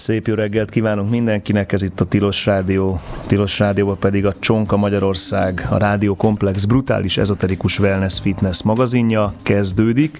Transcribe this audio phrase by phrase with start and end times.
[0.00, 3.00] Szép jó reggelt kívánunk mindenkinek, ez itt a Tilos Rádió.
[3.26, 10.18] Tilos Rádióban pedig a Csonka Magyarország, a Rádió Komplex brutális ezoterikus wellness fitness magazinja kezdődik.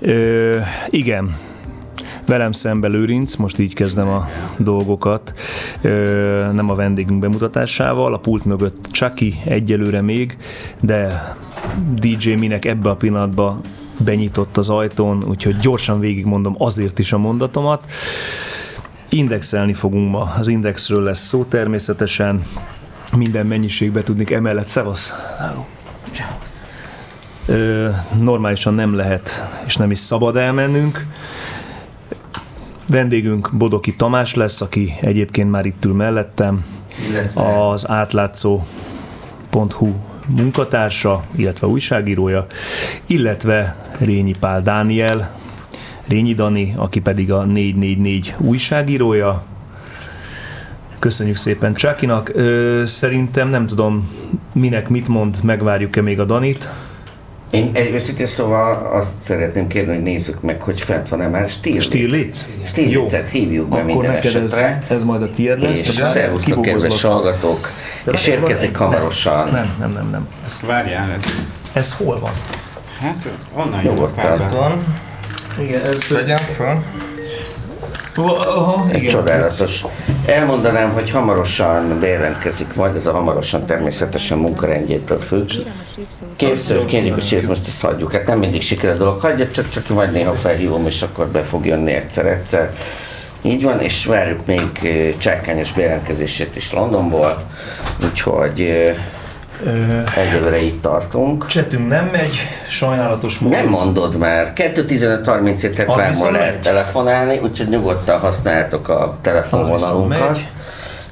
[0.00, 0.58] Ö,
[0.90, 1.36] igen,
[2.26, 5.32] Velem szembe Lőrinc, most így kezdem a dolgokat,
[5.80, 10.36] ö, nem a vendégünk bemutatásával, a pult mögött Chucky egyelőre még,
[10.80, 11.34] de
[12.00, 13.60] DJ Minek ebbe a pillanatban
[13.98, 17.90] benyitott az ajtón, úgyhogy gyorsan végigmondom azért is a mondatomat.
[19.08, 22.42] Indexelni fogunk ma, az indexről lesz szó természetesen,
[23.16, 24.66] minden mennyiségbe tudnik emellett.
[24.66, 25.12] Szevasz!
[27.46, 27.88] Ö,
[28.20, 29.30] normálisan nem lehet,
[29.66, 31.06] és nem is szabad elmennünk.
[32.86, 36.64] Vendégünk Bodoki Tamás lesz, aki egyébként már itt ül mellettem.
[37.34, 38.64] Az átlátszó.hu
[40.26, 42.46] munkatársa, illetve újságírója,
[43.06, 45.34] illetve Rényi Pál Dániel,
[46.08, 49.44] Rényi Dani, aki pedig a 444 újságírója.
[50.98, 52.32] Köszönjük szépen Csákinak.
[52.82, 54.10] Szerintem nem tudom,
[54.52, 56.68] minek mit mond, megvárjuk-e még a Danit.
[57.50, 61.84] Én egy őszintén szóval azt szeretném kérni, hogy nézzük meg, hogy fent van-e már Stirlitz.
[61.84, 62.46] Stirlitz?
[62.64, 64.82] Stirlitzet hívjuk be Akkor minden neked ez, esetre.
[64.88, 65.78] ez majd a tiéd lesz.
[65.78, 67.70] És szervusztok, kedves hallgatók,
[68.04, 69.48] De és érkezik hamarosan.
[69.50, 70.28] Nem, nem, nem, nem.
[70.44, 71.24] Ez, Várjál, ez,
[71.72, 72.30] ez hol van?
[73.00, 74.48] hát onnan Nyugodtan.
[74.52, 74.84] Van,
[75.60, 76.08] Igen, ez...
[76.08, 76.82] vegyem föl.
[78.24, 79.08] Aha, Egy igen.
[79.08, 79.84] csodálatos.
[80.26, 85.50] Elmondanám, hogy hamarosan bejelentkezik majd, ez a hamarosan természetesen munkarendjétől függ.
[86.36, 88.12] Képzeld, kérjük, hogy ezt most ezt hagyjuk.
[88.12, 91.42] Hát nem mindig sikerül a dolog, hagyja, csak, csak majd néha felhívom, és akkor be
[91.42, 92.72] fog jönni egyszer-egyszer.
[93.42, 97.42] Így van, és várjuk még eh, csákányos bejelentkezését is Londonból,
[98.04, 98.94] úgyhogy eh,
[99.64, 101.46] Ö, egyelőre itt tartunk.
[101.46, 102.36] Csetünk nem megy,
[102.68, 103.60] sajnálatos módon.
[103.60, 106.60] Nem mondod már, 2.15.37-et Az már ma viszont lehet megy.
[106.60, 110.40] telefonálni, úgyhogy nyugodtan használjátok a telefonvonalunkat.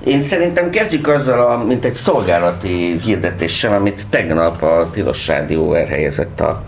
[0.05, 6.41] Én szerintem kezdjük azzal, a, mint egy szolgálati hirdetéssel, amit tegnap a Tilos Rádió elhelyezett
[6.41, 6.65] a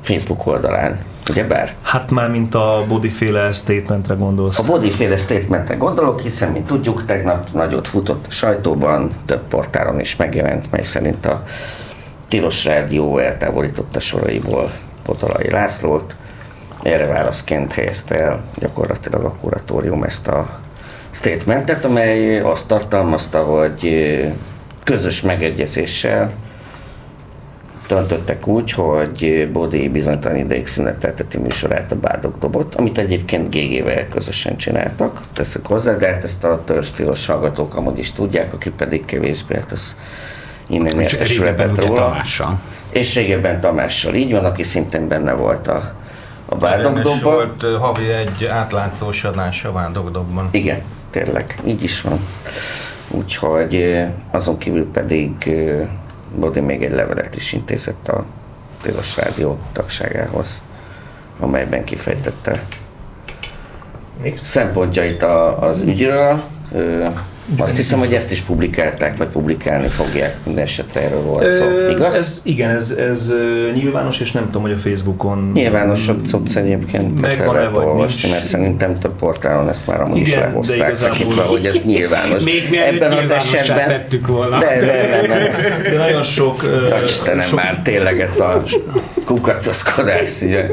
[0.00, 0.98] Facebook oldalán.
[1.30, 1.74] Ugye bár?
[1.82, 4.58] Hát már mint a bodyféle statementre gondolsz.
[4.58, 10.16] A bodyféle statementre gondolok, hiszen, mint tudjuk, tegnap nagyot futott a sajtóban, több portálon is
[10.16, 11.42] megjelent, mely szerint a
[12.28, 14.72] Tilos Rádió eltávolította soraiból
[15.02, 16.16] Potolai Lászlót.
[16.82, 20.62] Erre válaszként helyezte el gyakorlatilag a kuratórium ezt a
[21.14, 24.04] statementet, amely azt tartalmazta, hogy
[24.84, 26.32] közös megegyezéssel
[27.88, 34.56] döntöttek úgy, hogy Bodi bizonytalan ideig szünetelteti műsorát a Bárdok dobot, amit egyébként GG-vel közösen
[34.56, 39.54] csináltak, teszek hozzá, de hát ezt a törzstílos hallgatók amúgy is tudják, aki pedig kevésbé,
[39.54, 39.96] hát az
[40.66, 42.00] innen És régebben értesülhetett ugye róla.
[42.00, 42.60] Tamással.
[42.90, 45.92] És régebben Tamással így van, aki szintén benne volt a,
[46.46, 47.34] a Bárdok Érdemes dobban.
[47.34, 50.48] volt havi egy átlátszós adás a Vándogdobban.
[50.50, 50.82] Igen,
[51.14, 52.18] tényleg, így is van.
[53.10, 55.30] Úgyhogy azon kívül pedig
[56.36, 58.24] Bodi még egy levelet is intézett a
[58.82, 60.62] Tilos Rádió tagságához,
[61.40, 62.62] amelyben kifejtette
[64.22, 64.38] Még?
[64.42, 66.42] szempontjait a, az ügyről.
[67.58, 70.36] Azt hiszem, hogy ezt is publikálták, vagy publikálni fogják.
[70.44, 71.66] Minden esetre erről volt szó.
[71.90, 72.14] Igaz?
[72.14, 73.32] Ez, igen, ez, ez
[73.74, 75.50] nyilvános, és nem tudom, hogy a Facebookon...
[75.54, 80.30] Nyilvános a cucc egyébként el lehet olvasni, mert szerintem több portálon ezt már amúgy is
[80.30, 82.42] de lehozták, tekintve, hogy ez nyilvános.
[82.52, 83.88] Még Ebben az esetben...
[83.88, 84.58] tettük volna.
[84.58, 86.62] De, de, nem, nem, ez, De nagyon sok...
[86.88, 88.62] Ja, Istenem, sok már tényleg ez a
[89.24, 90.66] kukacoskodás, ugye,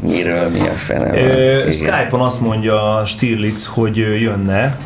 [0.00, 1.72] miről, mi a fene van.
[1.72, 4.78] Skype-on azt mondja Stirlitz, hogy jönne,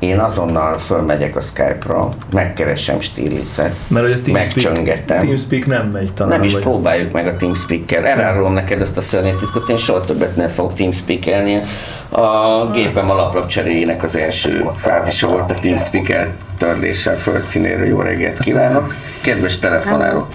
[0.00, 5.20] Én azonnal fölmegyek a Skype-ra, megkeresem Stirlitzet, mert hogy a Teamspeak, megcsöngetem.
[5.20, 6.32] Teamspeak nem megy talán.
[6.32, 8.06] Nem is vagy- próbáljuk meg a Teamspeak-kel.
[8.06, 11.60] Elárulom neked ezt a szörnyű titkot, én soha többet nem fogok Teamspeak-elni.
[12.08, 17.86] A gépem alaplap cseréjének az első fázisa volt a Teamspeak eltörléssel földszínéről.
[17.86, 18.94] Jó reggelt kívánok!
[19.20, 20.26] Kedves telefonáló!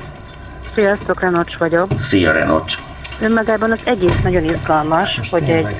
[0.74, 1.88] Sziasztok, Renocs vagyok.
[2.00, 2.74] Szia Renocs!
[3.22, 5.66] Önmagában az egész nagyon izgalmas, Most hogy tényleg.
[5.66, 5.78] egy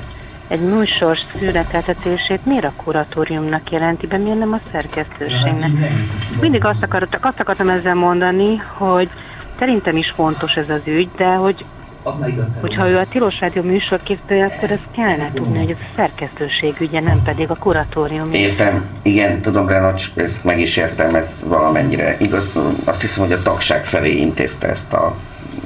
[0.60, 5.70] műsor szüneteltetését miért a kuratóriumnak jelenti be, miért nem a szerkesztőségnek.
[6.42, 9.10] Mindig azt, akartak, azt akartam ezzel mondani, hogy
[9.60, 11.66] szerintem is fontos ez az ügy, de hogy
[12.62, 17.00] hogyha ő a Tilos Rádió műsorkészítője, akkor ezt kellene tudni, hogy ez a szerkesztőség ügye,
[17.00, 18.34] nem pedig a kuratórium.
[18.34, 22.52] Értem, igen, tudom Renocs, ezt meg is értem, ez valamennyire igaz.
[22.84, 25.16] Azt hiszem, hogy a tagság felé intézte ezt a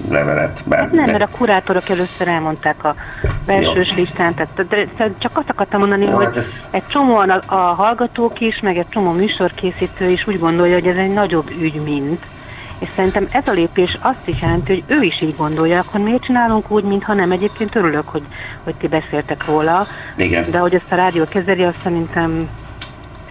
[0.09, 0.63] levelet.
[0.65, 2.95] Bár Hát nem, mert a kurátorok először elmondták a
[3.45, 7.29] belsős listán, tehát de, de csak azt akartam mondani, Jó, hogy hát ez- egy csomóan
[7.29, 11.49] a, a hallgatók is, meg egy csomó műsorkészítő is úgy gondolja, hogy ez egy nagyobb
[11.61, 12.25] ügy, mint,
[12.79, 16.23] És szerintem ez a lépés azt is jelenti, hogy ő is így gondolja, akkor miért
[16.23, 17.31] csinálunk úgy, mintha nem.
[17.31, 18.23] Egyébként örülök, hogy,
[18.63, 19.87] hogy ti beszéltek róla.
[20.15, 20.45] Igen.
[20.51, 22.49] De hogy ezt a rádió kezeli, azt szerintem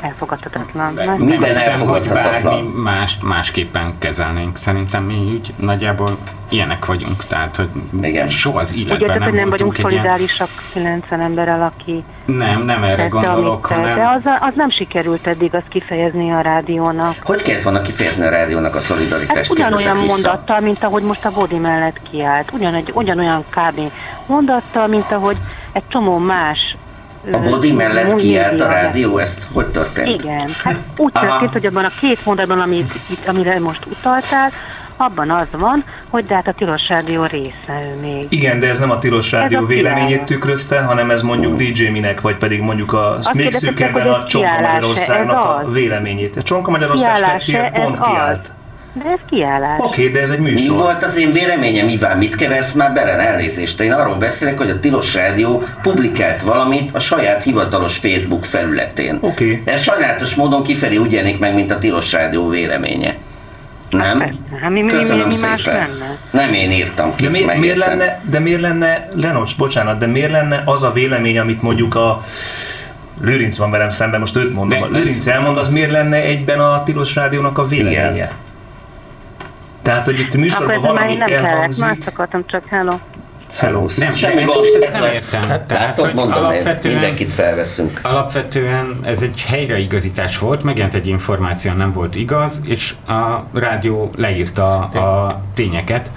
[0.00, 0.94] elfogadhatatlan.
[0.94, 1.14] De Nem?
[1.14, 2.42] Minden nem hiszem, hogy elfogadhatatlan.
[2.42, 4.56] bármi mást másképpen kezelnénk.
[4.58, 6.16] Szerintem mi úgy nagyjából
[6.48, 7.68] ilyenek vagyunk, tehát hogy
[8.02, 8.28] Igen.
[8.28, 9.90] soha az Úgy életben érted, nem, hogy nem vagyunk egy ilyen...
[10.02, 13.94] szolidárisak 90 emberrel, aki Nem, nem erre tette, gondolok, hanem...
[13.94, 17.14] De az, az nem sikerült eddig azt kifejezni a rádiónak.
[17.22, 19.50] Hogy kellett volna kifejezni a rádiónak a Hát szolidaritást?
[19.50, 20.28] ugyanolyan Kérdezek vissza.
[20.28, 22.50] mondattal, mint ahogy most a Bodi mellett kiállt.
[22.52, 23.80] Ugyanegy, ugyanolyan kb.
[24.26, 25.36] mondattal, mint ahogy
[25.72, 26.76] egy csomó más
[27.32, 30.22] A body mellett kiállt a rádió, ezt hogy történt?
[30.22, 31.26] Igen, hát úgy Aha.
[31.26, 34.50] történt, hogy abban a két mondatban, amit, itt, amire most utaltál,
[34.98, 38.26] abban az van, hogy de hát a tilos rádió része ő még.
[38.28, 40.28] Igen, de ez nem a Tilos Rádió a véleményét kiállás.
[40.28, 44.60] tükrözte, hanem ez mondjuk DJ Minek, vagy pedig mondjuk a még kérdeztem, szűkebben a Csonka
[44.60, 46.36] Magyarországnak a véleményét.
[46.36, 48.40] A Csonka Magyarország speciál pont az?
[48.92, 49.78] De ez kiállás.
[49.80, 50.76] Oké, de ez egy Mi műsor.
[50.76, 52.18] volt az én véleményem, Iván?
[52.18, 53.12] Mit keversz már bele?
[53.12, 53.80] Elnézést.
[53.80, 59.18] Én arról beszélek, hogy a Tilos Rádió publikált valamit a saját hivatalos Facebook felületén.
[59.20, 59.62] Oké.
[59.64, 63.14] Ez sajnálatos módon kifelé úgy jelenik meg, mint a Tilos Rádió véleménye.
[63.90, 64.18] Nem?
[64.18, 64.34] persze.
[64.60, 65.50] Hát mi- mi- mi- Köszönöm mi szépen.
[65.50, 66.16] más lenne?
[66.30, 70.30] Nem én írtam ki, De, mi, miért lenne, de miért lenne, Lenos, bocsánat, de miért
[70.30, 72.22] lenne az a vélemény, amit mondjuk a
[73.20, 76.82] Lőrinc van velem szemben, most őt mondom, a Lőrinc elmond, az miért lenne egyben a
[76.82, 78.12] Tilos Rádiónak a véleménye?
[78.12, 78.28] Igen.
[79.88, 81.84] Tehát, hogy itt a Akkor műsorban már valami én nem kellett, elhangzik.
[81.84, 82.98] más akartam csak, hello.
[83.58, 83.86] Hello.
[83.96, 85.32] Nem, Semmi gond, ezt ez nem lesz.
[85.32, 85.50] értem.
[85.50, 88.00] Hát, Tehát, Látod, hogy mondom, alapvetően- mindenkit felveszünk.
[88.02, 94.78] Alapvetően ez egy helyreigazítás volt, megjelent egy információ, nem volt igaz, és a rádió leírta
[94.78, 96.10] a tényeket,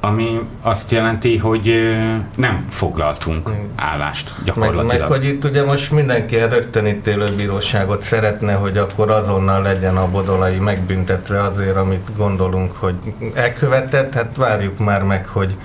[0.00, 1.96] ami azt jelenti, hogy
[2.34, 4.86] nem foglaltunk állást Meg, gyakorlatilag.
[4.86, 10.58] meg hogy itt ugye most mindenki rögtönítélő bíróságot szeretne, hogy akkor azonnal legyen a bodolai
[10.58, 12.94] megbüntetve azért, amit gondolunk, hogy
[13.34, 15.56] elkövetett, hát várjuk már meg, hogy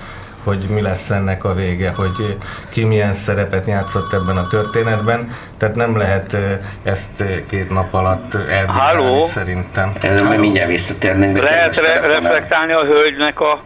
[0.44, 2.36] hogy mi lesz ennek a vége, hogy
[2.70, 5.32] ki milyen szerepet játszott ebben a történetben.
[5.56, 6.36] Tehát nem lehet
[6.82, 9.92] ezt két nap alatt elbírálni szerintem.
[10.00, 13.60] Ezzel majd mindjárt visszatérnénk, Lehet re- reflektálni a hölgynek a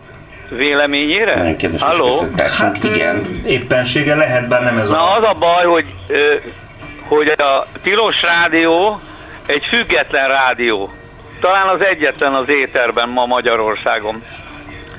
[0.48, 1.36] véleményére?
[1.36, 2.06] Nagyon kedves Halló?
[2.06, 3.24] összekötőtársunk, Hát igen.
[3.46, 5.16] éppensége lehet, bár nem ez Na a...
[5.16, 5.84] az a baj, hogy,
[7.08, 9.00] hogy a Tilos Rádió
[9.46, 10.92] egy független rádió.
[11.40, 14.22] Talán az egyetlen az éterben ma Magyarországon.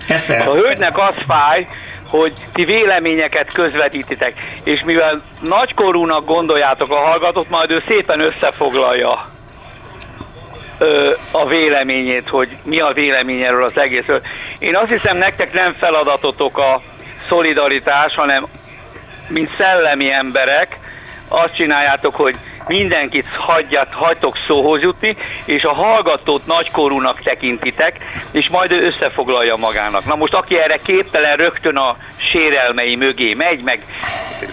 [0.08, 1.68] Ezt A hölgynek az fáj,
[2.10, 9.28] hogy ti véleményeket közvetítitek, és mivel nagykorúnak gondoljátok a hallgatót, majd ő szépen összefoglalja
[10.78, 14.22] ö, a véleményét, hogy mi a vélemény erről az egészről.
[14.60, 16.82] Én azt hiszem, nektek nem feladatotok a
[17.28, 18.46] szolidaritás, hanem
[19.28, 20.78] mint szellemi emberek
[21.28, 22.36] azt csináljátok, hogy
[22.70, 27.98] mindenkit hagyjat, hagytok szóhoz jutni, és a hallgatót nagykorúnak tekintitek,
[28.32, 30.06] és majd ő összefoglalja magának.
[30.06, 33.80] Na most aki erre képtelen rögtön a sérelmei mögé megy, meg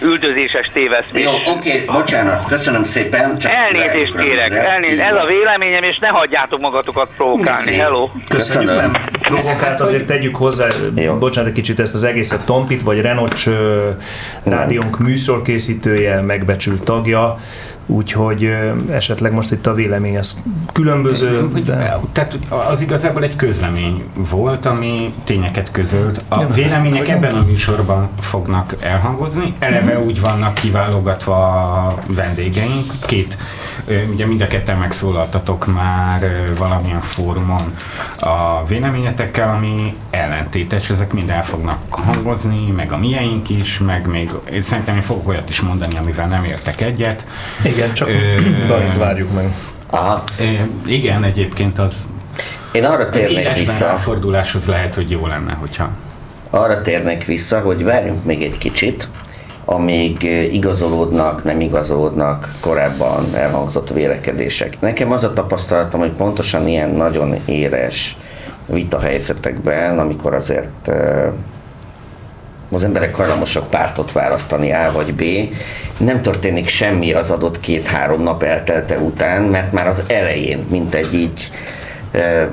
[0.01, 1.23] üldözéses téveszmés.
[1.23, 3.37] Jó, oké, bocsánat, köszönöm szépen.
[3.37, 5.01] Csak Elnézést kérek, elnézést.
[5.01, 7.75] Ez a véleményem, és ne hagyjátok magatokat provokálni.
[7.75, 8.09] Hello!
[8.27, 8.91] Köszönjük, Köszönöm.
[8.91, 11.13] nem provokált, azért tegyük hozzá, Jó.
[11.17, 13.45] bocsánat, egy kicsit ezt az egészet Tompit, vagy Renocs
[14.43, 17.37] rádiónk műsorkészítője, megbecsült tagja,
[17.87, 18.55] úgyhogy
[18.91, 20.35] esetleg most itt a vélemény az
[20.73, 21.99] különböző, de...
[22.11, 22.37] Tehát
[22.69, 26.21] az igazából egy közlemény volt, ami tényeket közölt.
[26.27, 29.53] A Nem, vélemények ebben a műsorban fognak elhangozni.
[29.59, 32.91] Eleve úgy vannak kiválogatva a vendégeink.
[33.05, 33.37] Két,
[34.13, 37.75] ugye mind a ketten megszólaltatok már valamilyen fórumon
[38.19, 40.89] a véleményetekkel, ami ellentétes.
[40.89, 45.49] Ezek mind el fognak hangozni, meg a miénk is, meg még szerintem én fogok olyat
[45.49, 47.25] is mondani, amivel nem értek egyet.
[47.63, 48.13] Igen, csak Ö,
[48.67, 49.53] Dalit várjuk meg.
[49.89, 50.23] Aha.
[50.39, 50.43] Ö,
[50.85, 52.07] Igen, egyébként az
[52.71, 55.89] Én arra térnék vissza, ráforduláshoz lehet, hogy jó lenne, hogyha
[56.49, 59.07] arra térnék vissza, hogy várjunk még egy kicsit,
[59.65, 64.79] amíg igazolódnak, nem igazolódnak korábban elhangzott vélekedések.
[64.79, 68.17] Nekem az a tapasztalatom, hogy pontosan ilyen nagyon éres
[68.65, 70.91] vitahelyzetekben, amikor azért
[72.71, 75.23] az emberek hajlamosak pártot választani A vagy B,
[75.97, 81.13] nem történik semmi az adott két-három nap eltelte után, mert már az elején, mint egy
[81.13, 81.51] így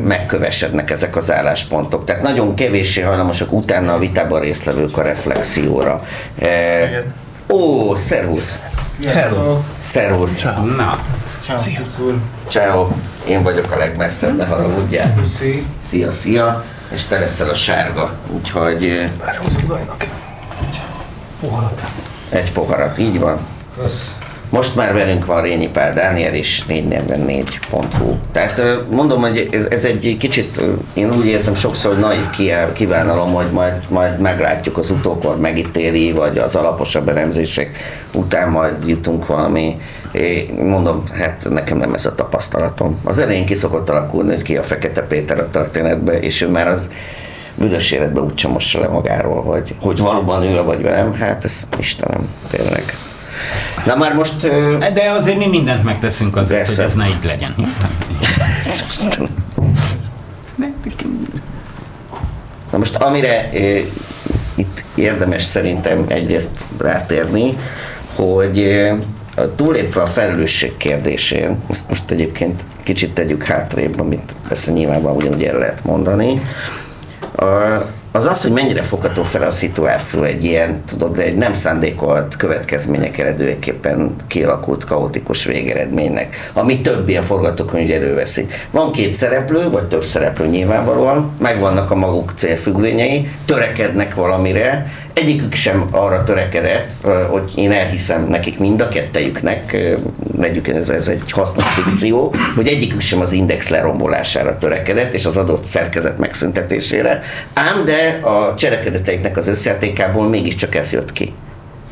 [0.04, 2.04] megkövesednek ezek az álláspontok.
[2.04, 6.04] Tehát nagyon kevéssé hajlamosak utána a vitában résztvevők a reflexióra.
[6.38, 7.02] Eh,
[7.49, 8.61] Ó, szervusz!
[9.06, 9.59] Hello.
[9.83, 10.42] Szervusz!
[10.76, 10.97] Na,
[12.49, 12.88] Ciao.
[13.28, 15.14] Én vagyok a legmesszebb, ne haragudjál.
[15.80, 16.64] Szia, szia.
[16.95, 18.13] És te leszel a sárga.
[18.31, 20.07] Úgyhogy eh, Hozok Dajnak.
[21.41, 21.83] Poharat.
[22.29, 23.47] egy poharat, így van.
[24.55, 28.15] Most már velünk van Rényi Pál Dániel is 444.hu.
[28.33, 30.61] Tehát mondom, hogy ez, ez egy kicsit,
[30.93, 32.27] én úgy érzem sokszor, hogy naív
[32.73, 37.79] kívánalom, hogy majd, majd meglátjuk az utókor megítéli, vagy az alaposabb elemzések
[38.13, 39.77] után majd jutunk valami.
[40.13, 43.01] Én mondom, hát nekem nem ez a tapasztalatom.
[43.05, 46.69] Az elején ki szokott alakulni, hogy ki a Fekete Péter a történetbe, és ő már
[46.69, 46.91] az
[47.55, 52.29] büdös életben úgy mossa le magáról, hogy, hogy valóban ő vagy velem, hát ez Istenem,
[52.49, 52.85] tényleg.
[53.87, 54.41] Na már most...
[54.79, 56.75] De azért mi mindent megteszünk azért, persze.
[56.83, 57.55] hogy ez ne így legyen.
[62.71, 63.50] Na most amire
[64.55, 67.57] itt érdemes szerintem egyrészt rátérni,
[68.14, 68.97] hogy e,
[69.57, 75.59] túlépve a felelősség kérdésén, ezt most egyébként kicsit tegyük hátrébb, amit persze nyilvánvalóan ugyanúgy el
[75.59, 76.41] lehet mondani,
[77.37, 77.45] a,
[78.16, 83.18] az az, hogy mennyire fogható fel a szituáció egy ilyen, tudod, egy nem szándékolt következmények
[83.18, 88.47] eredőképpen kialakult kaotikus végeredménynek, ami több ilyen forgatókönyv előveszi.
[88.71, 95.87] Van két szereplő, vagy több szereplő nyilvánvalóan, megvannak a maguk célfüggvényei, törekednek valamire, egyikük sem
[95.90, 96.90] arra törekedett,
[97.30, 99.76] hogy én elhiszem nekik mind a kettejüknek,
[100.37, 105.37] vegyük ez, ez egy hasznos fikció, hogy egyikük sem az index lerombolására törekedett, és az
[105.37, 107.23] adott szerkezet megszüntetésére,
[107.54, 111.33] ám de a cselekedeteiknek az összetékából mégiscsak ez jött ki.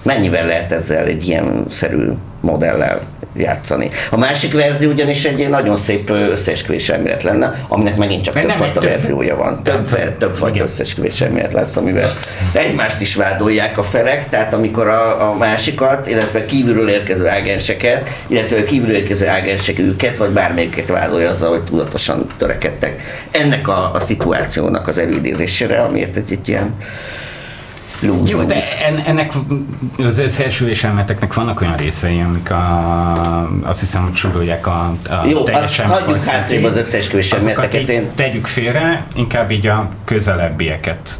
[0.02, 2.08] Mennyivel lehet ezzel egy ilyen szerű
[2.40, 3.00] modellel
[3.36, 3.90] játszani.
[4.10, 8.90] A másik verzió ugyanis egy nagyon szép összeesküvés elmélet lenne, aminek megint csak többfajta több...
[8.90, 9.62] verziója van.
[9.62, 12.10] Több, többfajta összeesküvés elmélet lesz, amivel
[12.52, 18.64] egymást is vádolják a felek, tehát amikor a, a másikat, illetve kívülről érkező ágenseket, illetve
[18.64, 24.88] kívülről érkező ágensek őket, vagy bármelyiket vádolja azzal, hogy tudatosan törekedtek ennek a, a szituációnak
[24.88, 26.74] az előidézésére, amiért egy, egy ilyen
[28.02, 28.54] lose, Jó, de
[28.86, 29.32] en, ennek
[29.98, 35.46] az összeesülés elmeteknek vannak olyan részei, amik a, azt hiszem, hogy sorolják a, a Jó,
[35.52, 37.88] azt hagyjuk hátrébb az összeesküvés elméleteket.
[37.88, 38.10] Én...
[38.14, 41.18] Tegyük félre, inkább így a közelebbieket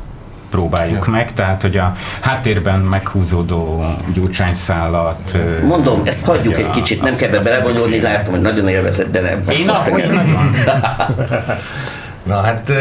[0.50, 1.12] próbáljuk ja.
[1.12, 3.84] meg, tehát hogy a háttérben meghúzódó
[4.14, 5.36] gyurcsányszálat...
[5.64, 9.42] Mondom, ezt hagyjuk egy kicsit, nem kell belebonyolni, látom, hogy nagyon élvezett, de nem.
[9.48, 10.54] Én ahogy nagyon.
[12.22, 12.72] Na hát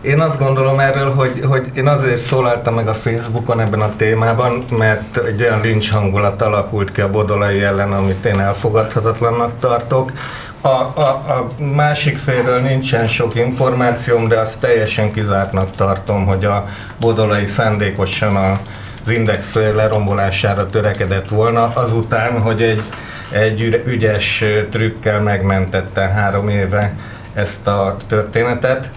[0.00, 4.64] én azt gondolom erről, hogy, hogy én azért szólaltam meg a Facebookon ebben a témában,
[4.70, 10.12] mert egy olyan lincs hangulat alakult ki a Bodolai ellen, amit én elfogadhatatlannak tartok.
[10.60, 16.66] A, a, a másik félről nincsen sok információm, de azt teljesen kizártnak tartom, hogy a
[17.00, 18.58] Bodolai szándékosan a
[19.04, 22.82] az index lerombolására törekedett volna, azután, hogy egy,
[23.30, 26.92] egy ügyes trükkel megmentette három éve
[27.34, 28.90] ezt a történetet.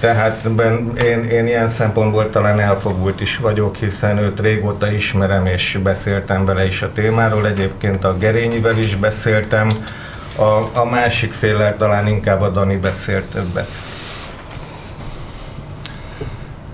[0.00, 5.78] Tehát ben, én, én ilyen szempontból talán elfogult is vagyok, hiszen őt régóta ismerem, és
[5.82, 7.46] beszéltem vele is a témáról.
[7.46, 9.68] Egyébként a Gerényivel is beszéltem,
[10.38, 13.68] a, a másik féllel talán inkább a Dani beszélt többet.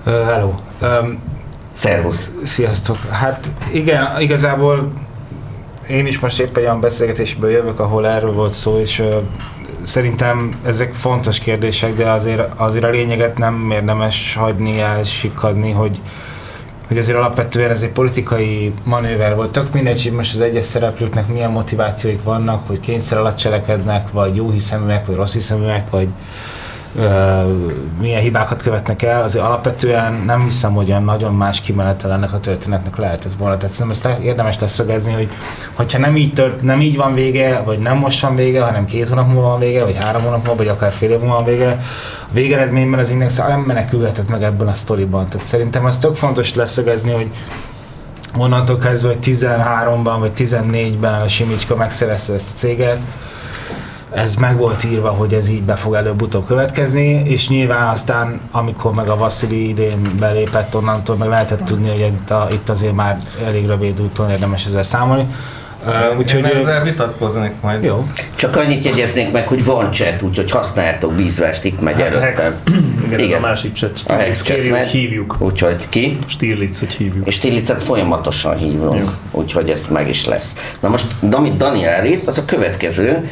[0.07, 0.55] Uh, hello.
[0.83, 1.23] Um,
[1.71, 2.35] Szervusz.
[2.45, 2.97] Sziasztok.
[3.11, 4.93] Hát igen, igazából
[5.88, 9.14] én is most éppen olyan beszélgetésből jövök, ahol erről volt szó, és uh,
[9.87, 16.00] szerintem ezek fontos kérdések, de azért, azért a lényeget nem érdemes hagyni, elsikadni, hogy,
[16.88, 19.52] hogy azért alapvetően ez egy politikai manőver volt.
[19.52, 24.37] Tök mindegy, hogy most az egyes szereplőknek milyen motivációik vannak, hogy kényszer alatt cselekednek, vagy
[24.37, 26.09] jó hiszeműek, vagy rossz hiszeműek, vagy,
[28.00, 32.41] milyen hibákat követnek el, azért alapvetően nem hiszem, hogy olyan nagyon más kimenetel ennek a
[32.41, 33.57] történetnek lehetett volna.
[33.57, 35.29] Tehát szerintem ezt érdemes leszögezni, hogy
[35.75, 39.09] hogyha nem így, tört, nem így van vége, vagy nem most van vége, hanem két
[39.09, 41.71] hónap múlva van vége, vagy három hónap múlva, vagy akár fél év múlva van vége,
[42.23, 45.29] a végeredményben az Index nem menekülhetett meg ebből a sztoriban.
[45.29, 47.31] Tehát szerintem az tök fontos leszögezni, hogy
[48.38, 52.99] onnantól kezdve, hogy 13-ban vagy 14-ben a Simicska megszerezte ezt a céget,
[54.11, 58.93] ez meg volt írva, hogy ez így be fog előbb-utóbb következni, és nyilván aztán, amikor
[58.95, 63.21] meg a Vasszili idén belépett, onnantól meg lehetett tudni, hogy itt, a, itt azért már
[63.47, 65.35] elég rövid úton érdemes ezzel számolni.
[65.87, 67.85] Uh, úgyhogy Én ezzel vitatkoznék majd.
[67.85, 68.07] Jó.
[68.35, 72.55] Csak annyit jegyeznék meg, hogy van chat, úgyhogy használjátok bízvást, itt megy hát előttem.
[73.07, 74.00] Igen, Igen, a másik chat.
[74.09, 75.37] A Hex chat hogy hívjuk.
[75.38, 76.19] Úgyhogy ki?
[76.26, 77.26] Stirlitz, hogy hívjuk.
[77.26, 79.40] És Stirlitzet folyamatosan hívunk, Jó.
[79.40, 80.55] úgyhogy ez meg is lesz.
[80.81, 83.31] Na most, amit Dani állít, az a következő.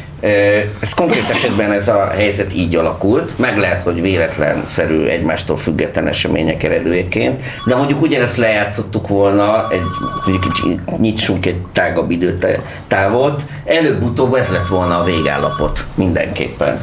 [0.79, 6.63] Ez konkrét esetben ez a helyzet így alakult, meg lehet, hogy véletlenszerű egymástól független események
[6.63, 9.81] eredőjeként, de mondjuk ugyanezt lejátszottuk volna, egy,
[10.25, 12.44] mondjuk nyitsunk egy tágabb időt
[12.87, 16.81] távot, előbb-utóbb ez lett volna a végállapot mindenképpen.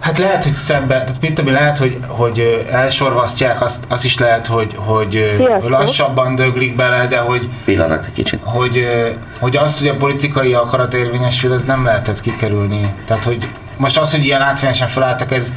[0.00, 4.46] Hát lehet, hogy szemben, tehát mit tudom, lehet, hogy, hogy elsorvasztják, azt, azt is lehet,
[4.46, 5.70] hogy, hogy Sziasztok.
[5.70, 8.40] lassabban döglik bele, de hogy, Pillanat egy kicsit.
[8.42, 8.86] hogy,
[9.38, 12.94] hogy az, hogy a politikai akarat érvényesül, ez nem lehetett kikerülni.
[13.06, 15.52] Tehát, hogy most az, hogy ilyen látványosan felálltak, ez,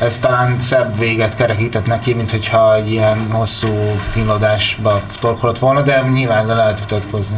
[0.00, 6.04] ez talán szebb véget kerekített neki, mint hogyha egy ilyen hosszú kínlódásba torkolott volna, de
[6.12, 7.36] nyilván ezzel lehet vitatkozni.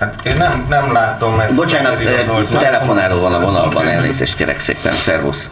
[0.00, 1.56] Hát én nem, nem látom ezt.
[1.56, 2.54] Bocsánat, igazolt.
[2.54, 5.50] eh, telefonáló van a vonalban, elnézést kérek szépen, szervusz.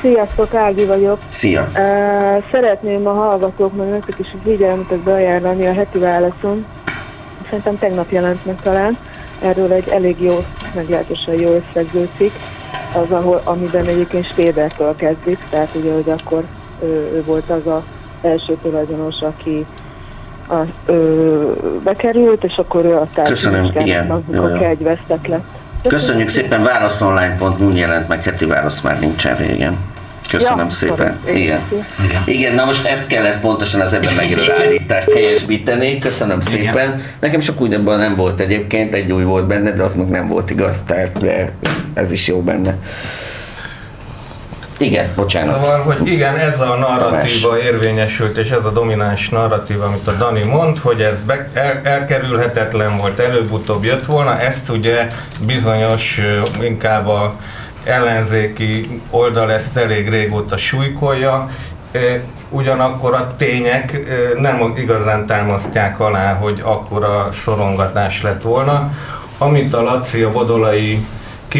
[0.00, 1.18] Sziasztok, Ági vagyok.
[1.28, 1.62] Szia.
[1.62, 6.66] Uh, szeretném a hallgatóknak nektek is a figyelmetek beajánlani a heti válaszon.
[7.44, 8.98] Szerintem tegnap jelent meg talán.
[9.42, 10.44] Erről egy elég jó,
[10.74, 12.32] meglehetősen jó összegző cikk,
[12.94, 16.44] az, ahol, amiben egyébként Spébertől kezdik, tehát ugye, hogy akkor
[16.82, 17.82] ő, ő volt az a
[18.22, 19.66] első tulajdonos, aki
[20.48, 20.54] a,
[20.86, 21.52] ö,
[21.84, 24.06] bekerült, és akkor ő a Köszönöm, igen.
[24.06, 24.12] jó.
[24.14, 25.46] amikor kegyvesztek lett.
[25.88, 29.76] Köszönjük szépen, válaszonline.hu jelent meg, heti válasz már nincsen régen.
[30.30, 31.18] Köszönöm Ja, szépen.
[31.24, 31.42] sorry.
[31.42, 31.60] Igen.
[32.04, 32.22] Igen.
[32.24, 35.98] Igen, na most ezt kellett pontosan az ebben megjelölő állítást helyesbíteni.
[35.98, 37.02] Köszönöm szépen.
[37.20, 40.50] Nekem sok újabban nem volt egyébként, egy új volt benne, de az meg nem volt
[40.50, 41.52] igaz, tehát de
[41.94, 42.74] ez is jó benne.
[44.78, 45.54] Igen, bocsánat.
[45.54, 47.64] Szóval, hogy igen, ez a narratíva Tamás.
[47.64, 52.96] érvényesült, és ez a domináns narratíva, amit a Dani mond, hogy ez be, el, elkerülhetetlen
[52.96, 55.08] volt, előbb-utóbb jött volna, ezt ugye
[55.46, 56.20] bizonyos,
[56.60, 57.34] inkább a
[57.84, 61.50] ellenzéki oldal ezt elég régóta súlykolja,
[62.48, 63.98] ugyanakkor a tények
[64.40, 68.92] nem igazán támasztják alá, hogy akkora szorongatás lett volna.
[69.38, 71.06] Amit a Laci, a Bodolai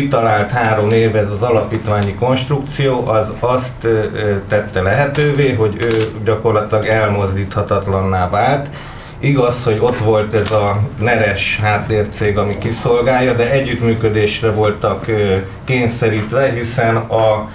[0.01, 3.87] kitalált három év ez az alapítványi konstrukció, az azt
[4.49, 8.71] tette lehetővé, hogy ő gyakorlatilag elmozdíthatatlanná vált.
[9.19, 15.07] Igaz, hogy ott volt ez a neres háttércég, ami kiszolgálja, de együttműködésre voltak
[15.65, 17.49] kényszerítve, hiszen a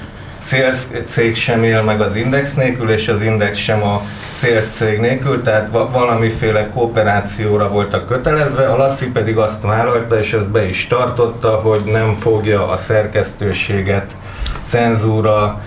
[0.44, 4.02] Sales cég sem él meg az Index nélkül, és az Index sem a
[4.34, 10.34] Sales cég nélkül, tehát va- valamiféle kooperációra voltak kötelezve, a Laci pedig azt vállalta, és
[10.34, 14.12] ezt be is tartotta, hogy nem fogja a szerkesztőséget
[14.64, 15.62] cenzúra,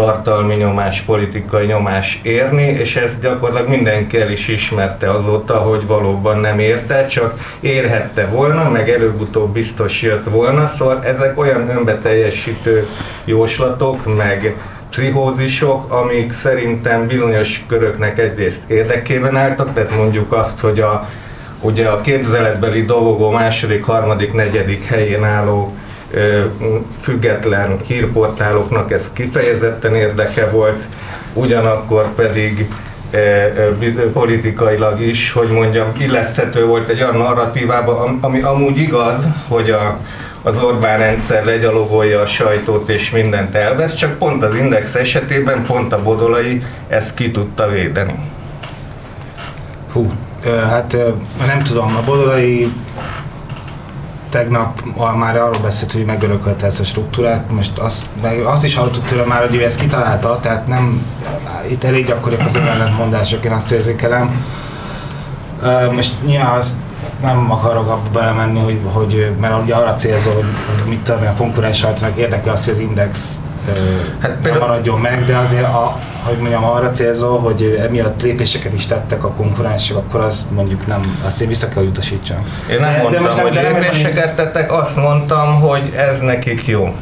[0.00, 6.38] tartalmi nyomás, politikai nyomás érni, és ezt gyakorlatilag mindenki el is ismerte azóta, hogy valóban
[6.38, 12.88] nem érte, csak érhette volna, meg előbb-utóbb biztos jött volna, szóval ezek olyan önbeteljesítő
[13.24, 14.56] jóslatok, meg
[14.90, 21.08] pszichózisok, amik szerintem bizonyos köröknek egyrészt érdekében álltak, tehát mondjuk azt, hogy a,
[21.60, 25.74] ugye a képzeletbeli dobogó második, harmadik, negyedik helyén álló
[27.00, 30.84] független hírportáloknak ez kifejezetten érdeke volt,
[31.32, 32.68] ugyanakkor pedig
[34.12, 39.98] politikailag is, hogy mondjam, illeszthető volt egy olyan narratívába, am- ami amúgy igaz, hogy a,
[40.42, 45.92] az Orbán rendszer legyalogolja a sajtót és mindent elvesz, csak pont az Index esetében, pont
[45.92, 48.14] a Bodolai ezt ki tudta védeni.
[49.92, 50.12] Hú,
[50.44, 50.96] hát
[51.46, 52.72] nem tudom, a Bodolai
[54.30, 54.82] tegnap
[55.16, 59.24] már arról beszélt, hogy megörökölte ezt a struktúrát, most azt, meg azt is hallottuk tőle
[59.24, 61.06] már, hogy ő ezt kitalálta, tehát nem,
[61.68, 64.44] itt elég gyakoriak az ellentmondások, én azt érzékelem.
[65.94, 66.74] Most nyilván azt
[67.22, 70.44] nem akarok abba belemenni, hogy, hogy mert ugye arra célzol, hogy,
[70.78, 73.40] hogy mit tudom, a konkurens sajtónak érdeke az, hogy az index
[74.20, 78.72] Hát nem például- maradjon meg, de azért, a, hogy mondjam, arra célzol, hogy emiatt lépéseket
[78.72, 82.46] is tettek a konkurensek, akkor azt mondjuk nem, azt én vissza kell utasítsam.
[82.70, 85.92] Én nem De- de mondtam, most nem- hogy de nem lépéseket tettek, azt mondtam, hogy
[85.96, 86.94] ez nekik jó.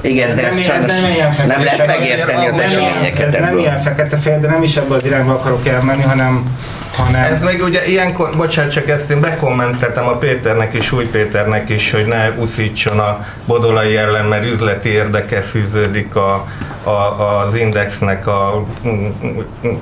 [0.00, 3.32] Igen, de Nem, ez ez nem ilyen nem lehet fekete- megérteni az nem eseményeket Ez
[3.32, 3.60] nem ebből.
[3.60, 6.56] ilyen fekete-fehér, de nem is ebbe az irányba akarok elmenni, hanem,
[6.96, 11.68] hanem Ez meg ugye ilyenkor, bocsánat, csak ezt én bekommenteltem a Péternek is, új Péternek
[11.68, 16.46] is, hogy ne uszítson a bodolai ellen, mert üzleti érdeke fűződik a,
[16.82, 16.90] a,
[17.44, 19.38] az indexnek a mm, mm,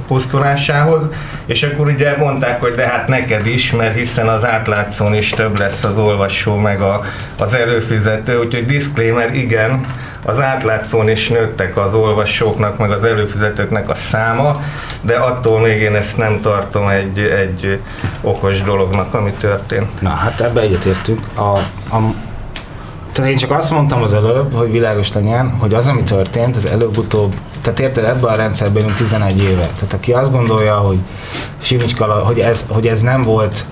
[0.07, 1.09] pusztulásához,
[1.46, 5.59] és akkor ugye mondták, hogy de hát neked is, mert hiszen az átlátszón is több
[5.59, 7.05] lesz az olvasó, meg a,
[7.38, 9.81] az előfizető, úgyhogy disclaimer, igen,
[10.25, 14.63] az átlátszón is nőttek az olvasóknak, meg az előfizetőknek a száma,
[15.03, 17.81] de attól még én ezt nem tartom egy, egy
[18.21, 20.01] okos dolognak, ami történt.
[20.01, 21.21] Na, hát ebbe egyetértünk.
[21.35, 21.41] A,
[21.97, 22.15] a,
[23.13, 26.67] tehát én csak azt mondtam az előbb, hogy világos legyen, hogy az, ami történt, az
[26.67, 29.69] előbb-utóbb, tehát érted, ebben a rendszerben élünk 11 éve.
[29.75, 30.99] Tehát aki azt gondolja, hogy
[31.59, 33.65] Simicska, hogy ez, hogy ez nem volt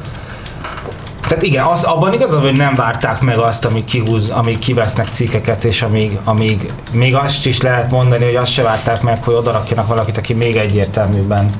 [1.29, 5.64] tehát igen, az, abban igazad, hogy nem várták meg azt, amíg kihúz, amíg kivesznek cikkeket,
[5.64, 9.88] és amíg, amíg még azt is lehet mondani, hogy azt se várták meg, hogy odarakjanak
[9.88, 11.51] valakit, aki még egyértelműben,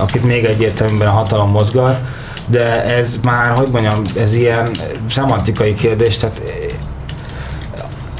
[0.00, 2.00] akit még egyértelműben a hatalom mozgat,
[2.46, 4.70] de ez már, hogy mondjam, ez ilyen
[5.08, 6.42] szemantikai kérdés, tehát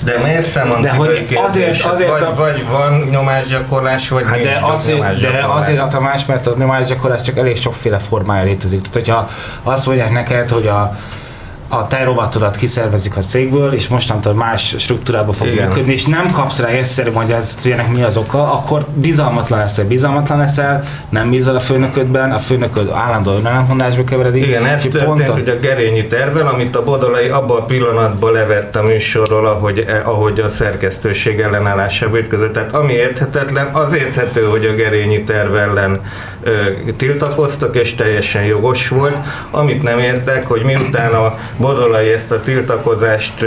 [0.07, 5.21] De miért De hogy azért- azért vagy, a- vagy van nyomásgyakorlás, vagy Hát de, azért,
[5.21, 8.79] de azért a Tamás, mert a nyomásgyakorlás csak elég sokféle formája létezik.
[8.81, 9.29] Tehát, hogyha
[9.63, 10.97] azt mondják neked, hogy a
[11.69, 15.69] a te rovatodat kiszervezik a cégből, és mostantól más struktúrába fog Igen.
[15.69, 19.85] működni, és nem kapsz rá egyszerű magyarázatot, hogy ennek mi az oka, akkor bizalmatlan leszel,
[19.87, 24.47] bizalmatlan leszel, nem bízol a főnöködben, a főnököd állandóan ellentmondásba keveredik.
[24.47, 28.33] Igen, ez történt pont a- ugye a Gerényi tervvel, amit a Bodolai abban a pillanatban
[28.33, 32.53] levett a műsorról, ahogy, eh, ahogy a szerkesztőség ellenállásába ütközött.
[32.53, 36.01] Tehát ami érthetetlen, az érthető, hogy a Gerényi terv ellen
[36.43, 36.53] ö,
[36.97, 39.17] tiltakoztak, és teljesen jogos volt.
[39.51, 43.45] Amit nem értek, hogy miután a Bodolai ezt a tiltakozást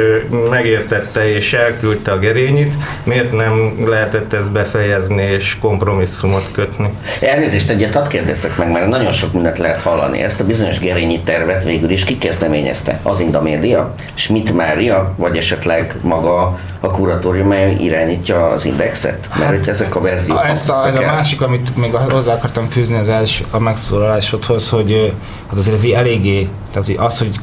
[0.49, 6.89] megértette és elküldte a Gerényit, miért nem lehetett ezt befejezni és kompromisszumot kötni?
[7.21, 10.21] Elnézést, egyet hadd kérdezzek meg, mert nagyon sok mindent lehet hallani.
[10.21, 12.99] Ezt a bizonyos Gerényi tervet végül is ki kezdeményezte?
[13.03, 13.93] Az Inda Média?
[14.13, 15.13] Schmidt Mária?
[15.15, 19.29] Vagy esetleg maga a kuratórium, mely irányítja az indexet?
[19.37, 22.97] Mert hogy ezek a verziók Ezt a, ez a másik, amit még hozzá akartam fűzni
[22.97, 25.13] az első a megszólalásodhoz, hogy
[25.49, 27.39] hát azért ez eléggé, tehát az, hogy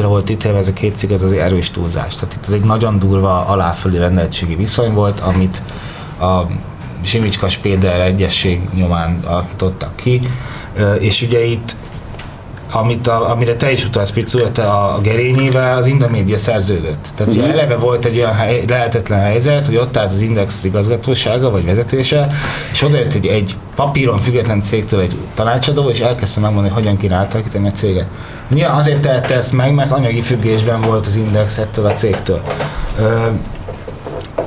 [0.00, 2.14] kooperációra volt ítélve ez a két cég, ez azért erős túlzás.
[2.14, 5.62] Tehát itt ez egy nagyon durva aláfölé rendeltségi viszony volt, amit
[6.20, 6.46] a
[7.02, 10.28] Simicska Spéder egyesség nyomán alakítottak ki,
[10.98, 11.74] és ugye itt
[12.72, 17.08] amit a, amire te is utalsz, Picu, te a Gerényével az Indomédia szerződött.
[17.14, 21.50] Tehát ugye eleve volt egy olyan hely, lehetetlen helyzet, hogy ott állt az Index igazgatósága
[21.50, 22.28] vagy vezetése,
[22.72, 27.14] és odajött egy, egy papíron független cégtől egy tanácsadó, és elkezdte megmondani, hogy hogyan kéne
[27.14, 28.06] átalakítani a céget.
[28.48, 32.40] Nyilván azért tehette ezt meg, mert anyagi függésben volt az Index ettől a cégtől.
[32.98, 33.26] Ö,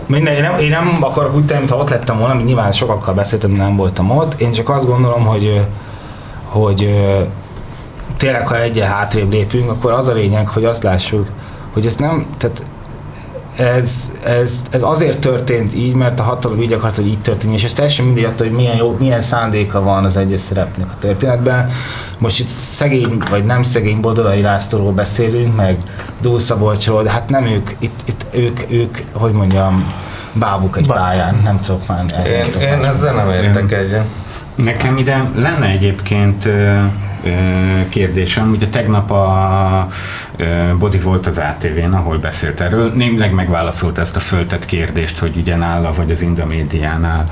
[0.08, 3.52] minden, én, nem, én nem akarok úgy tenni, mintha ott lettem volna, nyilván sokakkal beszéltem,
[3.52, 4.42] nem voltam ott.
[4.42, 5.62] Én csak azt gondolom, hogy,
[6.44, 6.90] hogy
[8.24, 11.28] tényleg, ha egyen hátrébb lépünk, akkor az a lényeg, hogy azt lássuk,
[11.74, 12.64] hogy ez nem, tehát
[13.58, 17.64] ez, ez, ez azért történt így, mert a hatalom így akart, hogy így történjen, és
[17.64, 21.70] ez teljesen mindegy attól, hogy milyen, jó, milyen szándéka van az egyes szereplőnek a történetben.
[22.18, 25.78] Most itt szegény, vagy nem szegény Bodolai Lászlóról beszélünk, meg
[26.22, 29.94] Dúl Szabolcsról, de hát nem ők, itt, itt ők, ők, hogy mondjam,
[30.34, 32.06] bábuk egy pályán, nem tudok már.
[32.26, 34.06] Én, én ezzel nem értek egyet.
[34.56, 36.48] Nekem ide lenne egyébként
[37.90, 39.88] kérdésem, ugye tegnap a
[40.80, 45.56] Bodi volt az ATV-n, ahol beszélt erről, némileg megválaszolt ezt a föltett kérdést, hogy ugye
[45.56, 47.30] nála vagy az Indomédiánál,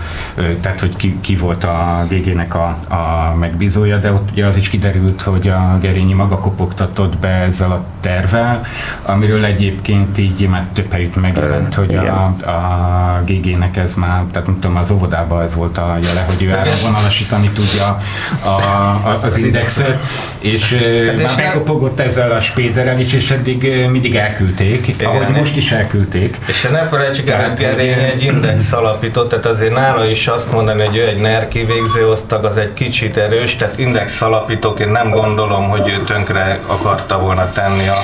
[0.61, 4.69] tehát hogy ki, ki volt a GG-nek a, a megbízója, de ott ugye az is
[4.69, 8.65] kiderült, hogy a Gerényi maga kopogtatott be ezzel a tervel,
[9.05, 12.07] amiről egyébként így már több helyütt megjelent, hogy igen.
[12.07, 16.43] a, a GG-nek ez már, tehát nem tudom, az óvodában ez volt a jele, hogy
[16.43, 17.97] ő áramvonalasítani tudja
[18.43, 19.99] a, a, az indexet,
[20.39, 25.07] és hát már nem- bekopogott ezzel a spéderrel is, és eddig mindig elküldték, Igen.
[25.07, 26.37] ahogy most is elküldték.
[26.47, 30.85] És ne felejtsük el, hogy Gerény egy index alapított, tehát azért nála is azt mondani,
[30.85, 35.69] hogy ő egy NER kivégző osztag, az egy kicsit erős, tehát index alapítóként nem gondolom,
[35.69, 37.97] hogy ő tönkre akarta volna tenni a,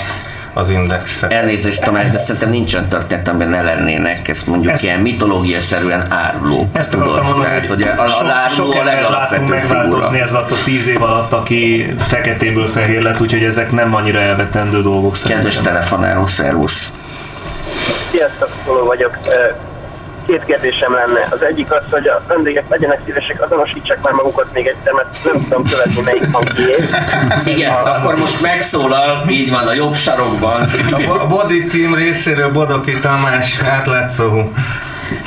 [0.53, 1.33] az indexet.
[1.33, 6.67] Elnézést Tamás, de szerintem nincsen történet, amiben ne lennének, ezt mondjuk Ezt- ilyen mitológiaszerűen árulók.
[6.77, 10.87] Ezt mondani, Tehát, hogy a, sok, a sok a legalapvetőbb megváltozni ez alatt a tíz
[10.87, 15.63] év alatt, aki feketéből fehér lett, úgyhogy ezek nem annyira elvetendő dolgok Kedves szerintem.
[15.63, 16.91] telefonáló, szervusz!
[18.11, 19.17] Sziasztok, Szoló vagyok.
[20.27, 21.27] Két kérdésem lenne.
[21.29, 25.43] Az egyik az, hogy a vendégek legyenek szívesek, azonosítsák már magukat még egyszer, mert nem
[25.43, 26.75] tudom követni, melyik hang kié.
[27.55, 30.61] Igen, akkor most megszólal, így van, a jobb sarokban,
[30.91, 34.51] A Bo- Body Team részéről Bodoki Tamás, átlátszó.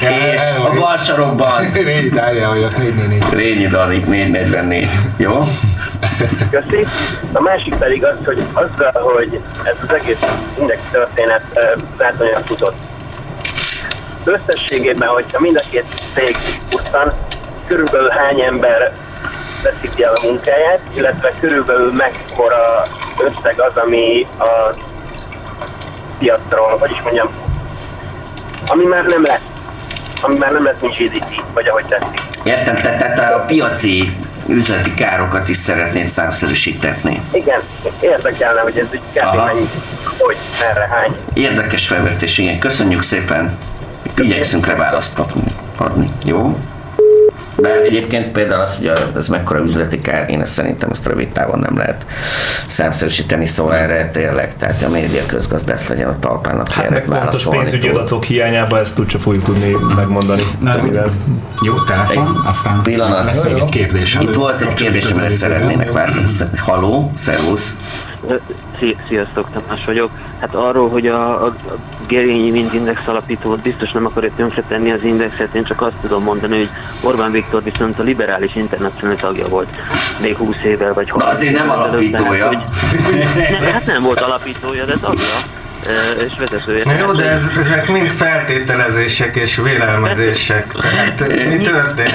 [0.01, 3.25] és a bal sarokban Rényi Dália vagyok, 444.
[3.33, 4.89] Rényi Dani, 444.
[5.17, 5.45] Jó?
[6.51, 6.87] Köszi.
[7.33, 10.19] A másik pedig az, hogy azzal, hogy ez az egész
[10.59, 11.43] index történet
[11.99, 12.77] zátonyra futott.
[14.25, 16.37] Összességében, hogyha mind a két cég
[16.69, 17.13] pusztan,
[17.67, 18.93] körülbelül hány ember
[19.63, 22.83] veszíti el a munkáját, illetve körülbelül mekkora
[23.19, 24.75] összeg az, ami a
[26.19, 27.29] piacról, hogy is mondjam,
[28.67, 29.41] ami már nem lesz,
[30.21, 32.21] ami már nem lesz, mint GDP, vagy ahogy tetszik.
[32.45, 37.21] Értem, te, tehát a piaci üzleti károkat is szeretnéd számszerűsítetni.
[37.33, 37.61] Igen,
[38.01, 39.45] érdekelne, hogy ez így kb.
[39.45, 39.69] Mennyi,
[40.19, 41.17] hogy, merre, hány.
[41.35, 42.59] Érdekes felvetés, igen.
[42.59, 43.59] Köszönjük szépen.
[44.21, 45.43] Igyekszünk rá választ kapni,
[45.77, 46.09] adni.
[46.25, 46.59] Jó?
[47.57, 51.59] Bár egyébként például az, hogy ez mekkora üzleti kár, én ezt szerintem ezt rövid távon
[51.59, 52.07] nem lehet
[52.69, 57.87] számszerűsíteni, szóval erre tényleg, tehát a média közgazdász legyen a talpának Hát meg pontos pénzügyi
[57.89, 57.97] tud.
[57.97, 60.43] adatok hiányában ezt úgyse fogjuk tudni megmondani.
[60.59, 61.11] Na, Mivel
[61.63, 63.25] Jó, telefon, aztán Pillanat.
[63.25, 64.21] lesz még egy kérdésem.
[64.23, 65.37] Itt volt egy kérdés, amire Közelítő.
[65.37, 66.57] szeretnének válaszolni.
[66.57, 67.77] Haló, szervusz.
[69.09, 70.11] Sziasztok, Tamás vagyok.
[70.41, 71.55] Hát arról, hogy a, a
[72.07, 76.57] Gerényi Mind Index alapítót biztos nem akarja tönkretenni az indexet, én csak azt tudom mondani,
[76.57, 76.69] hogy
[77.03, 79.69] Orbán Viktor viszont a liberális internacionális tagja volt
[80.21, 82.47] még 20 évvel vagy 30 azért nem alapítója.
[82.47, 82.59] hogy,
[83.51, 85.25] nem, hát nem volt alapítója, de tagja
[86.27, 86.83] és vezetője.
[86.85, 90.73] Na jó, de ez, ezek mind feltételezések és vélelmezések.
[90.73, 92.13] Tehát mi történt?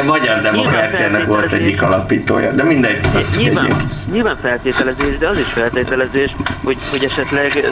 [0.00, 3.00] A magyar demokráciának volt egyik alapítója, de mindegy.
[3.36, 3.76] Nyilván,
[4.12, 6.30] nyilván feltételezés, de az is feltételezés,
[6.64, 7.64] hogy, hogy esetleg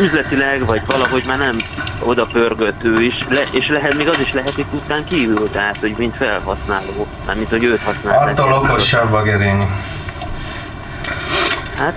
[0.00, 1.56] üzletileg, vagy valahogy már nem
[1.98, 5.76] oda pörgött ő is, le, és lehet, még az is lehet itt után kívül, tehát,
[5.80, 8.38] hogy mint felhasználó, mármint, hogy őt használják.
[8.38, 9.66] Attól okosabb a Gerényi.
[11.78, 11.94] Hát,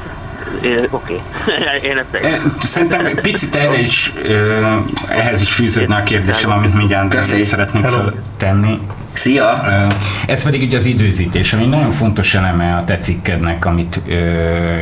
[0.57, 1.19] Oké, okay.
[1.89, 2.07] én ezt
[2.61, 4.13] Szerintem picit erre is,
[5.09, 8.79] ehhez is fűződne a kérdésem, amit mindjárt szeretnék feltenni.
[9.13, 9.49] Szia!
[10.27, 14.13] Ez pedig ugye az időzítés, ami nagyon fontos eleme a te cikkednek, amit ö,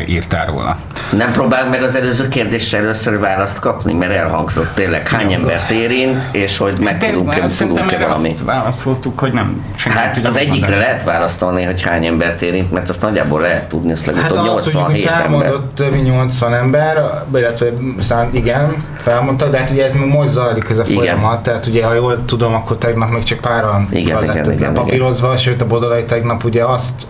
[0.08, 0.78] írtál róla.
[1.18, 6.24] Nem próbál meg az előző kérdésre először választ kapni, mert elhangzott tényleg hány embert érint,
[6.32, 8.30] és hogy meg tudunk-e, tudunk-e valami.
[8.30, 9.66] Azt válaszoltuk, hogy nem.
[9.78, 10.76] Hát az egyikre mondani.
[10.76, 15.06] lehet választani, hogy hány embert érint, mert azt nagyjából lehet tudni, ezt legutóbb hát 87
[15.06, 15.52] azt, ember.
[15.74, 17.68] több mint 80 ember, illetve
[18.00, 21.44] szán, igen, felmondta, de hát ugye ez még most zajlik ez a folyamat, igen.
[21.44, 24.62] tehát ugye ha jól tudom, akkor tegnap még csak páran igen igen, lett igen, ez
[24.62, 25.40] igen, papírozva, igen.
[25.40, 27.08] sőt a Bodolai tegnap ugye azt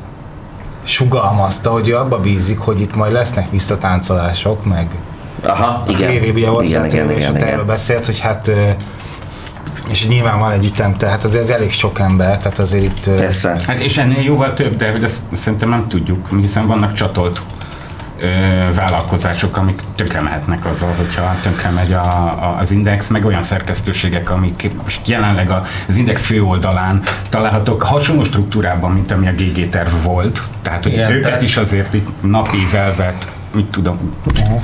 [0.83, 4.87] sugalmazta, hogy ő abba bízik, hogy itt majd lesznek visszatáncolások, meg
[5.43, 6.09] Aha, igen.
[6.09, 7.47] A tévé, ugye igen, igen, tévé, igen, és igen.
[7.47, 8.51] erről beszélt, hogy hát
[9.89, 13.09] és nyilván van egy ütem, tehát azért ez elég sok ember, tehát azért itt...
[13.09, 13.59] Persze.
[13.67, 17.41] Hát és ennél jóval több, de hogy ezt szerintem nem tudjuk, hiszen vannak csatolt
[18.75, 24.29] vállalkozások, amik tönkre mehetnek azzal, hogyha tönkre megy a, a, az Index, meg olyan szerkesztőségek,
[24.29, 25.51] amik most jelenleg
[25.87, 30.43] az Index főoldalán találhatók hasonló struktúrában, mint ami a GG terv volt.
[30.61, 31.43] Tehát, hogy Igen, őket te...
[31.43, 34.15] is azért itt napi velvet, mit tudom.
[34.33, 34.61] Uh-huh.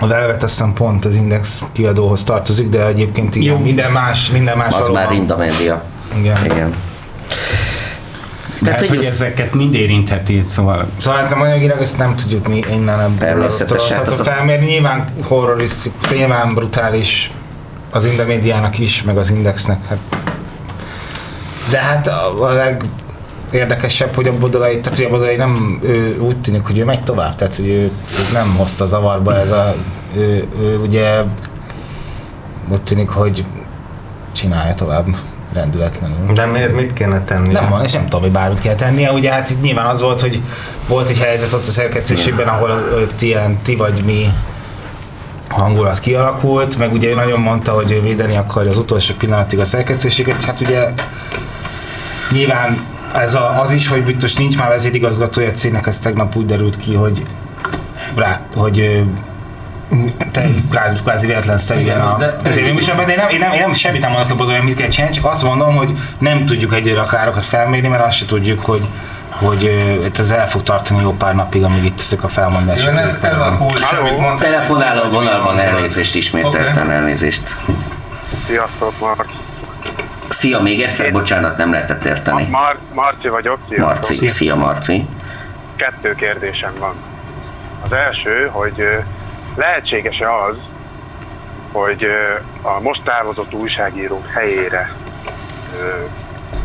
[0.00, 3.58] A Velvet azt hiszem pont az Index kiadóhoz tartozik, de egyébként igen, Jó.
[3.58, 5.82] minden más, minden más Az már Rinda Media.
[6.18, 6.44] Igen.
[6.44, 6.74] igen.
[8.62, 10.86] Tehát, hogy, hogy ezeket mind érintheti, szóval...
[10.98, 14.66] Szóval ezt a anyagilag ezt nem tudjuk mi innen ebből az, hát az felmérni.
[14.66, 17.30] Nyilván horrorisztik, nyilván brutális
[17.90, 19.86] az Indemédiának is, meg az Indexnek.
[19.88, 19.98] Hát.
[21.70, 22.84] De hát a, a leg,
[23.50, 27.04] érdekesebb, hogy a Bodolai, tehát hogy a Bodolai nem ő, úgy tűnik, hogy ő megy
[27.04, 29.74] tovább, tehát hogy ő, ő nem hozta zavarba ez a,
[30.16, 31.22] ő, ő ugye
[32.68, 33.44] úgy tűnik, hogy
[34.32, 35.06] csinálja tovább
[35.58, 36.32] rendületlenül.
[36.32, 37.52] De miért mit kéne tenni?
[37.52, 39.12] Nem van, és nem tudom, hogy bármit kell tennie.
[39.12, 40.40] Ugye hát nyilván az volt, hogy
[40.88, 42.70] volt egy helyzet ott a szerkesztőségben, ahol
[43.16, 44.32] ti, ti vagy mi
[45.48, 49.64] hangulat kialakult, meg ugye ő nagyon mondta, hogy ő védeni akarja az utolsó pillanatig a
[49.64, 50.88] szerkesztőséget, hát ugye
[52.30, 56.46] nyilván ez a, az is, hogy biztos nincs már vezérigazgatója a cégnek, ez tegnap úgy
[56.46, 57.22] derült ki, hogy
[58.14, 59.02] rá, hogy
[60.32, 63.72] te kvázi, kvázi véletlenszerűen a, de, de, én, de én, nem, én, nem, én nem
[63.72, 67.04] semmit nem mondok hogy mit kell csinálni, csak azt mondom, hogy nem tudjuk egyre a
[67.04, 68.82] károkat felmérni, mert azt se tudjuk, hogy
[69.44, 69.70] hogy
[70.18, 72.96] ez el fog tartani jó pár napig, amíg itt ezek a felmondások.
[72.96, 74.38] ez, ez a kulcs, amit mondtam.
[74.38, 76.94] Telefonáló a vonalban elnézést ismételten, okay.
[76.94, 77.56] elnézést.
[78.46, 79.28] Sziasztok, Mark.
[80.28, 81.12] Szia, még egyszer, Én...
[81.12, 82.46] bocsánat, nem lehetett érteni.
[82.50, 83.88] Mar- Marci vagyok, sziasztok.
[83.88, 85.06] Marci, szia, szia Marci.
[85.76, 86.94] Kettő kérdésem van.
[87.84, 88.82] Az első, hogy
[89.58, 90.56] Lehetséges-e az,
[91.72, 92.06] hogy
[92.62, 94.92] a most távozott újságírók helyére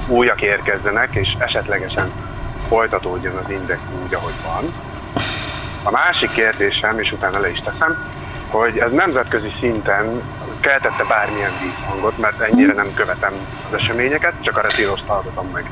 [0.08, 2.12] újak érkezzenek, és esetlegesen
[2.68, 4.74] folytatódjon az index úgy, ahogy van.
[5.84, 8.12] A másik kérdésem, és utána le is teszem,
[8.50, 10.22] hogy ez nemzetközi szinten
[10.60, 13.34] keltette bármilyen vízhangot, mert ennyire nem követem
[13.68, 15.70] az eseményeket, csak a retírost hallgatom meg.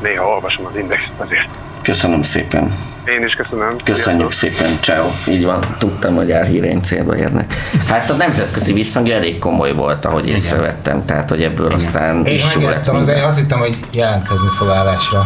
[0.00, 1.48] Néha olvasom az indexet azért.
[1.86, 2.72] Köszönöm szépen.
[3.04, 3.76] Én is köszönöm.
[3.84, 4.58] Köszönjük Sziasztok.
[4.58, 5.34] szépen, ciao.
[5.34, 7.54] Így van, tudtam, hogy elhíreim célba érnek.
[7.88, 11.78] Hát a nemzetközi visszhang elég komoly volt, ahogy észrevettem, tehát hogy ebből Igen.
[11.78, 12.88] aztán Én is lett.
[12.88, 15.22] Az azt hittem, hogy jelentkezni fog állásra.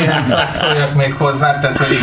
[0.00, 0.12] Én
[0.52, 1.98] szóljak még hozzá, tehát hogy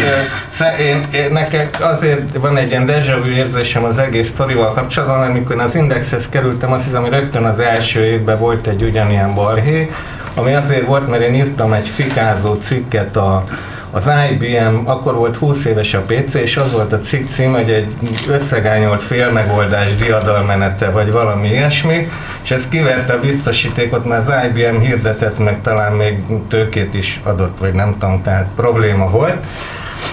[0.79, 5.59] én, én, nekem azért van egy ilyen deja vu érzésem az egész sztorival kapcsolatban, amikor
[5.59, 9.91] az Indexhez kerültem, azt hiszem, hogy rögtön az első évben volt egy ugyanilyen balhé,
[10.37, 13.43] ami azért volt, mert én írtam egy fikázó cikket a,
[13.91, 17.69] az IBM, akkor volt 20 éves a PC, és az volt a cikk cím, hogy
[17.69, 17.95] egy
[18.29, 22.09] összegányolt félmegoldás diadalmenete, vagy valami ilyesmi,
[22.43, 27.57] és ez kiverte a biztosítékot, mert az IBM hirdetett, meg talán még tőkét is adott,
[27.59, 29.45] vagy nem tudom, tehát probléma volt.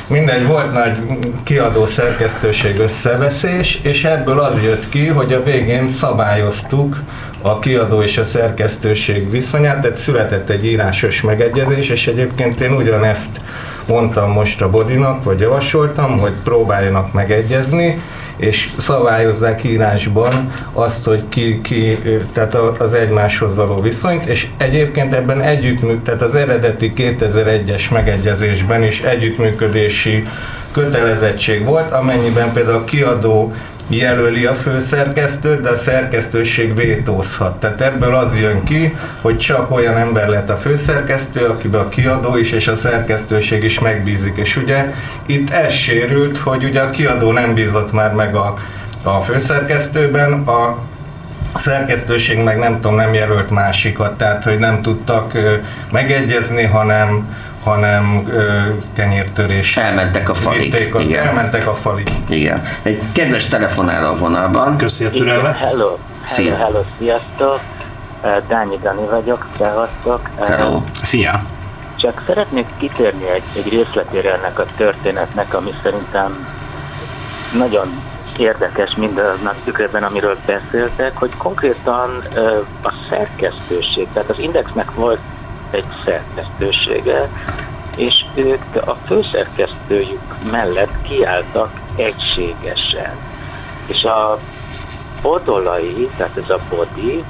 [0.07, 0.99] Mindegy, volt nagy
[1.43, 7.01] kiadó szerkesztőség összeveszés, és ebből az jött ki, hogy a végén szabályoztuk
[7.47, 13.41] a kiadó és a szerkesztőség viszonyát, tehát született egy írásos megegyezés, és egyébként én ugyanezt
[13.89, 18.03] mondtam most a Bodinak, vagy javasoltam, hogy próbáljanak megegyezni,
[18.37, 21.99] és szabályozzák írásban azt, hogy ki, ki
[22.33, 29.03] tehát az egymáshoz való viszonyt, és egyébként ebben együttműk, tehát az eredeti 2001-es megegyezésben is
[29.03, 30.27] együttműködési
[30.73, 33.55] kötelezettség volt, amennyiben például a kiadó
[33.89, 37.61] jelöli a főszerkesztőt, de a szerkesztőség vétózhat.
[37.61, 42.37] Tehát ebből az jön ki, hogy csak olyan ember lett a főszerkesztő, akiben a kiadó
[42.37, 44.37] is és a szerkesztőség is megbízik.
[44.37, 44.95] És ugye
[45.27, 48.55] itt ez sérült, hogy ugye a kiadó nem bízott már meg a,
[49.03, 50.79] a főszerkesztőben, a
[51.57, 55.33] a szerkesztőség meg nem tudom, nem jelölt másikat, tehát hogy nem tudtak
[55.91, 57.29] megegyezni, hanem
[57.65, 59.77] hanem ö, kenyértörés.
[59.77, 60.95] Elmentek a falig.
[60.95, 61.27] A, igen.
[61.27, 62.09] Elmentek a falig.
[62.29, 62.63] Igen.
[62.83, 64.77] Egy kedves telefonál a vonalban.
[64.77, 65.57] Köszi a türelmet.
[65.57, 65.97] Hello.
[66.25, 66.57] Szia.
[66.57, 67.61] Hello, hello, sziasztok.
[68.49, 70.21] Dányi Dani vagyok, szevasztok.
[70.41, 70.83] Hello.
[71.03, 71.43] Szia.
[71.97, 76.47] Csak szeretnék kitérni egy, egy részletére ennek a történetnek, ami szerintem
[77.59, 78.03] nagyon
[78.39, 82.23] érdekes mindaznak tükrében, amiről beszéltek, hogy konkrétan
[82.83, 85.21] a szerkesztőség, tehát az Indexnek volt
[85.75, 87.29] egy szerkesztősége,
[87.97, 93.17] és ők a főszerkesztőjük mellett kiálltak egységesen.
[93.87, 94.39] És a
[95.23, 97.25] Bodolai, tehát ez a Bodi,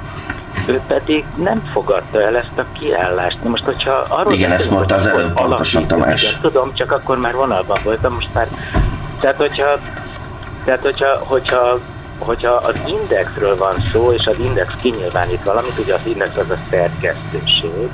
[0.67, 3.43] ő pedig nem fogadta el ezt a kiállást.
[3.43, 6.23] Na most, hogyha arról Igen, ezt mondta az előbb pontosan Tamás.
[6.23, 8.47] Igen, tudom, csak akkor már vonalban voltam, most már...
[9.19, 9.77] Tehát, hogyha,
[10.65, 11.79] tehát, hogyha, hogyha
[12.17, 16.57] hogyha az indexről van szó, és az index kinyilvánít valamit, ugye az index az a
[16.69, 17.89] szerkesztőség,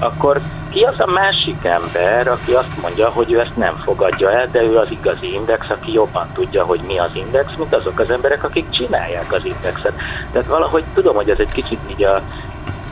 [0.00, 4.48] akkor ki az a másik ember, aki azt mondja, hogy ő ezt nem fogadja el,
[4.52, 8.10] de ő az igazi index, aki jobban tudja, hogy mi az index, mint azok az
[8.10, 9.92] emberek, akik csinálják az indexet.
[10.32, 12.22] Tehát valahogy tudom, hogy ez egy kicsit így a,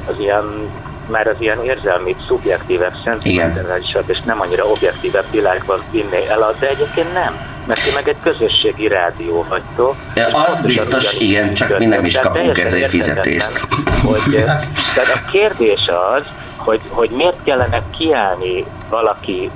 [0.08, 0.70] az ilyen
[1.10, 7.12] már az ilyen érzelmi, szubjektívebb, szentimentálisabb és nem annyira objektívebb világban vinné el, de egyébként
[7.12, 7.56] nem.
[7.66, 9.94] Mert ti meg egy közösségi rádió vagytok.
[10.14, 13.60] De az biztos, igen, csak mi nem is kapunk ezért fizetést.
[14.04, 14.44] Hogy,
[14.94, 16.24] tehát a kérdés az,
[16.58, 19.50] hogy, hogy miért kellene kiállni valaki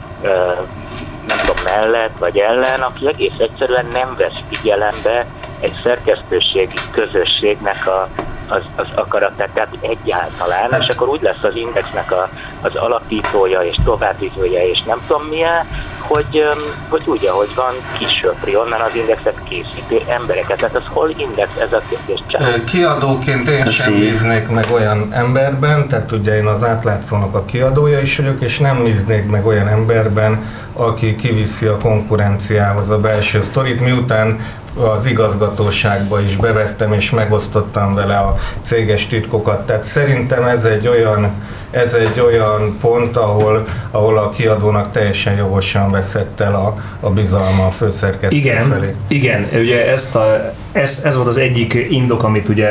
[1.27, 5.27] nem tudom, mellett vagy ellen, aki egész egyszerűen nem vesz figyelembe
[5.61, 8.09] egy szerkesztőségi közösségnek a,
[8.53, 10.83] az, az akaratát, tehát egyáltalán, hát.
[10.83, 12.29] és akkor úgy lesz az indexnek a,
[12.61, 15.67] az alapítója és továbbítója és nem tudom milyen,
[15.99, 16.49] hogy,
[16.89, 20.57] hogy úgy, ahogy van, kisöpri onnan az indexet készítő embereket.
[20.57, 22.21] Tehát az hol index ez a kérdés?
[22.27, 22.65] Csak.
[22.65, 28.17] Kiadóként én sem bíznék meg olyan emberben, tehát ugye én az átlátszónak a kiadója is
[28.17, 34.39] vagyok, és nem bíznék meg olyan emberben, aki kiviszi a konkurenciához a belső sztorit, miután
[34.75, 39.67] az igazgatóságba is bevettem és megosztottam vele a céges titkokat.
[39.67, 41.31] Tehát szerintem ez egy olyan,
[41.71, 47.67] ez egy olyan pont, ahol, ahol a kiadónak teljesen jogosan veszett el a, a bizalma
[47.67, 48.95] a főszerkesztő igen, felé.
[49.09, 52.71] Igen, ugye ezt a, ez, ez volt az egyik indok, amit ugye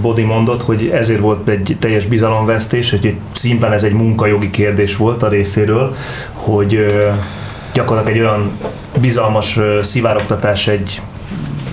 [0.00, 5.22] Bodi mondott, hogy ezért volt egy teljes bizalomvesztés, hogy szimplán ez egy munkajogi kérdés volt
[5.22, 5.94] a részéről,
[6.32, 6.86] hogy
[7.72, 8.50] gyakorlatilag egy olyan
[9.00, 11.00] bizalmas szivárogtatás egy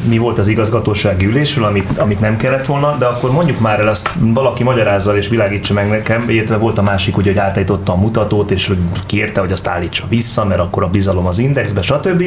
[0.07, 3.87] mi volt az igazgatósági ülésről, amit, amit nem kellett volna, de akkor mondjuk már el
[3.87, 7.95] azt valaki magyarázza és világítsa meg nekem, illetve volt a másik, ugye, hogy átállította a
[7.95, 12.23] mutatót, és hogy kérte, hogy azt állítsa vissza, mert akkor a bizalom az indexbe, stb.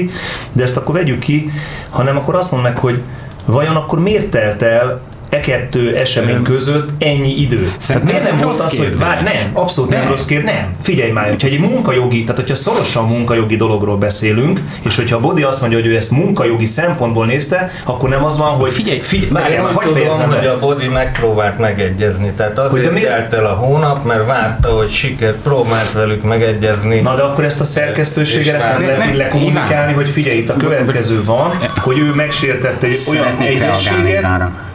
[0.53, 1.51] De ezt akkor vegyük ki,
[1.91, 3.03] hanem akkor azt mond meg, hogy
[3.47, 7.73] vajon akkor miért telt el e kettő esemény között ennyi idő.
[7.87, 10.09] Tehát miért nem volt az, hogy vár, nem, abszolút nem, nem.
[10.09, 10.75] rossz kérdés, nem.
[10.83, 15.43] Figyelj már, hogyha egy munkajogi, tehát hogyha szorosan munkajogi dologról beszélünk, és hogyha a Bodi
[15.43, 19.31] azt mondja, hogy ő ezt munkajogi szempontból nézte, akkor nem az van, hogy figyelj, figyelj,
[19.31, 23.55] várj, én úgy tudom, hogy a Bodi megpróbált megegyezni, tehát azért hogy telt el a
[23.55, 27.01] hónap, mert várta, hogy sikert próbált velük megegyezni.
[27.01, 31.25] Na de akkor ezt a szerkesztőséggel ezt nem lehet lekommunikálni, hogy figyelj, itt a következő
[31.25, 34.25] van, hogy ő megsértette egy olyan egyességet,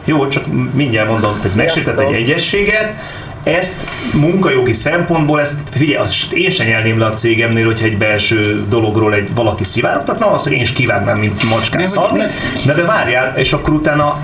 [0.06, 2.94] jó, csak mindjárt mondom, hogy megsértett egy egyességet,
[3.42, 3.74] ezt
[4.14, 9.14] munkajogi szempontból, ezt figyelj, azt én sem nyelném le a cégemnél, hogyha egy belső dologról
[9.14, 12.22] egy valaki szivárogtatna, azt én is kivágnám, mint macskát szarni.
[12.64, 14.18] De, de várjál, és akkor utána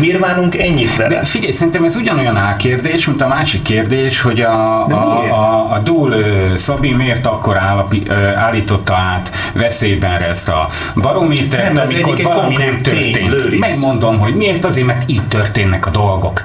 [0.00, 1.08] Miért várunk ennyit vele?
[1.08, 5.78] De figyelj, szerintem ez ugyanolyan álkérdés, mint a másik kérdés, hogy a, a, a, a
[5.78, 6.14] Dúl
[6.56, 8.02] Szabi miért akkor állapi,
[8.34, 13.34] állította át veszélyben ezt a barométert, nem, amikor valami nem történt.
[13.34, 16.42] Tény, Megmondom, hogy miért azért, mert így történnek a dolgok.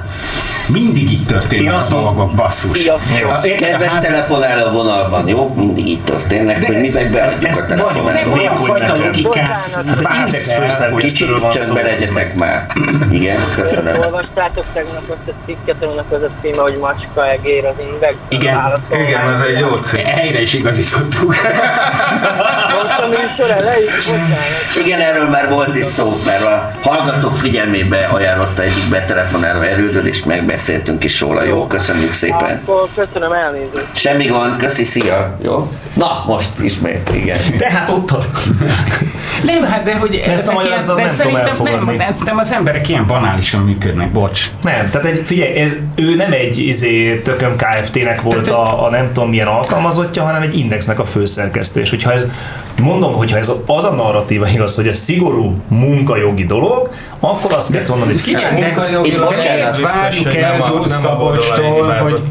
[0.72, 2.86] Mindig így történnek a dolgok, basszus.
[2.86, 2.96] Jó.
[3.44, 5.54] Érted, a Kedves ház- telefonáló a vonalban, jó?
[5.56, 8.38] Mindig így történnek, hogy mi meg beadjuk a telefonálót.
[8.38, 9.50] olyan fajta logikát
[10.02, 12.66] vársz el, hogy Kicsit csöndbe legyetek már.
[13.12, 13.98] Igen, köszönöm.
[14.00, 18.16] Olvastátok tegnap azt a cikket, aminek az a címe, hogy macska egér az index?
[18.28, 18.58] Igen,
[18.92, 20.06] Igen, ez egy jó cikk.
[20.06, 21.36] Helyre is igazítottuk.
[22.84, 23.90] Most a műsor elején.
[24.86, 30.24] Igen, erről már volt is szó, mert a hallgatók figyelmébe ajánlotta egyik betelefonáló erődöd, és
[30.60, 31.44] megbeszéltünk is róla.
[31.44, 32.62] Jó, köszönjük szépen.
[32.66, 33.86] Akkor köszönöm elnézést.
[33.92, 35.36] Semmi gond, köszi, szia.
[35.42, 35.72] Jó?
[35.94, 37.38] Na, most ismét, igen.
[37.58, 38.40] Tehát ott tart.
[39.46, 41.96] Nem, hát de hogy Ezt a ezek ilyen- nem de tudom szerintem elfogadni.
[41.96, 44.52] Nem, nem, az emberek ilyen banálisan működnek, bocs.
[44.64, 49.10] Nem, tehát egy, figyelj, ez, ő nem egy izé, tököm Kft-nek volt a, a nem
[49.14, 51.80] tudom milyen alkalmazottja, hanem egy indexnek a főszerkesztő.
[51.80, 52.32] És hogyha ez,
[52.82, 56.90] mondom, hogyha ez az a narratíva igaz, hogy ez szigorú munkajogi dolog,
[57.20, 62.22] akkor azt kell mondani, hogy Figyelj, de munkajogilag bocsánat, várjuk el Dúl Szabolcstól, hogy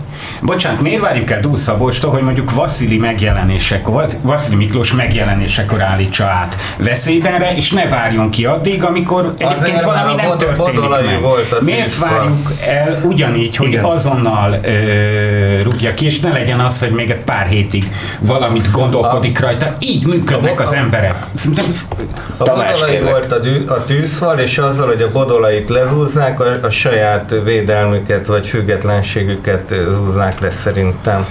[0.42, 6.56] Bocsánat, miért várjuk el Dúl Szabolcstól, hogy mondjuk Vasili megjelenésekor, Vasili Miklós megjelenésekor állítsa át
[6.76, 11.20] veszélybenre, és ne várjon ki addig, amikor egyébként mert valami a nem Bod- történik meg.
[11.20, 12.08] volt a Miért tűzfal.
[12.18, 13.84] várjuk el ugyanígy, hogy Igen.
[13.84, 19.40] azonnal ö, rúgja ki, és ne legyen az, hogy még egy pár hétig valamit gondolkodik
[19.40, 19.72] rajta.
[19.78, 21.16] Így működnek az emberek.
[21.34, 21.88] Szerintem ez-
[22.36, 26.70] A Bodolai volt a, dű, a tűzfal, és azzal, hogy a Bodolait lezúzzák, a, a
[26.70, 31.26] saját védelmüket vagy függetlenségüket zúzzák le szerintem.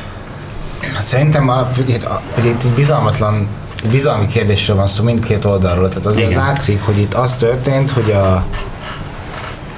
[0.96, 3.48] Hát szerintem a, ugye, a- ugye itt egy bizalmatlan,
[3.84, 5.90] egy bizalmi kérdésről van szó mindkét oldalról.
[5.90, 6.46] Tehát azért az Igen.
[6.46, 8.44] látszik, hogy itt az történt, hogy a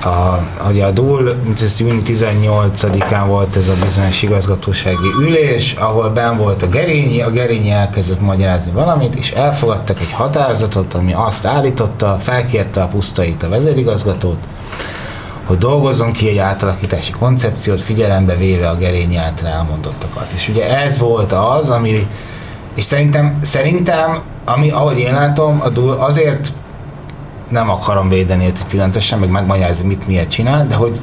[0.04, 0.40] a,
[0.70, 6.62] ugye a DUL, ez június 18-án volt ez a bizonyos igazgatósági ülés, ahol ben volt
[6.62, 12.82] a Gerényi, a Gerényi elkezdett magyarázni valamit, és elfogadtak egy határozatot, ami azt állította, felkérte
[12.82, 14.38] a pusztait a vezérigazgatót,
[15.50, 20.32] hogy dolgozzon ki egy átalakítási koncepciót, figyelembe véve a Gerényi által elmondottakat.
[20.34, 22.08] És ugye ez volt az, ami,
[22.74, 25.64] és szerintem, szerintem ami, ahogy én látom,
[25.98, 26.54] azért
[27.48, 31.00] nem akarom védeni őt sem, meg megmagyarázni, mit miért csinál, de hogy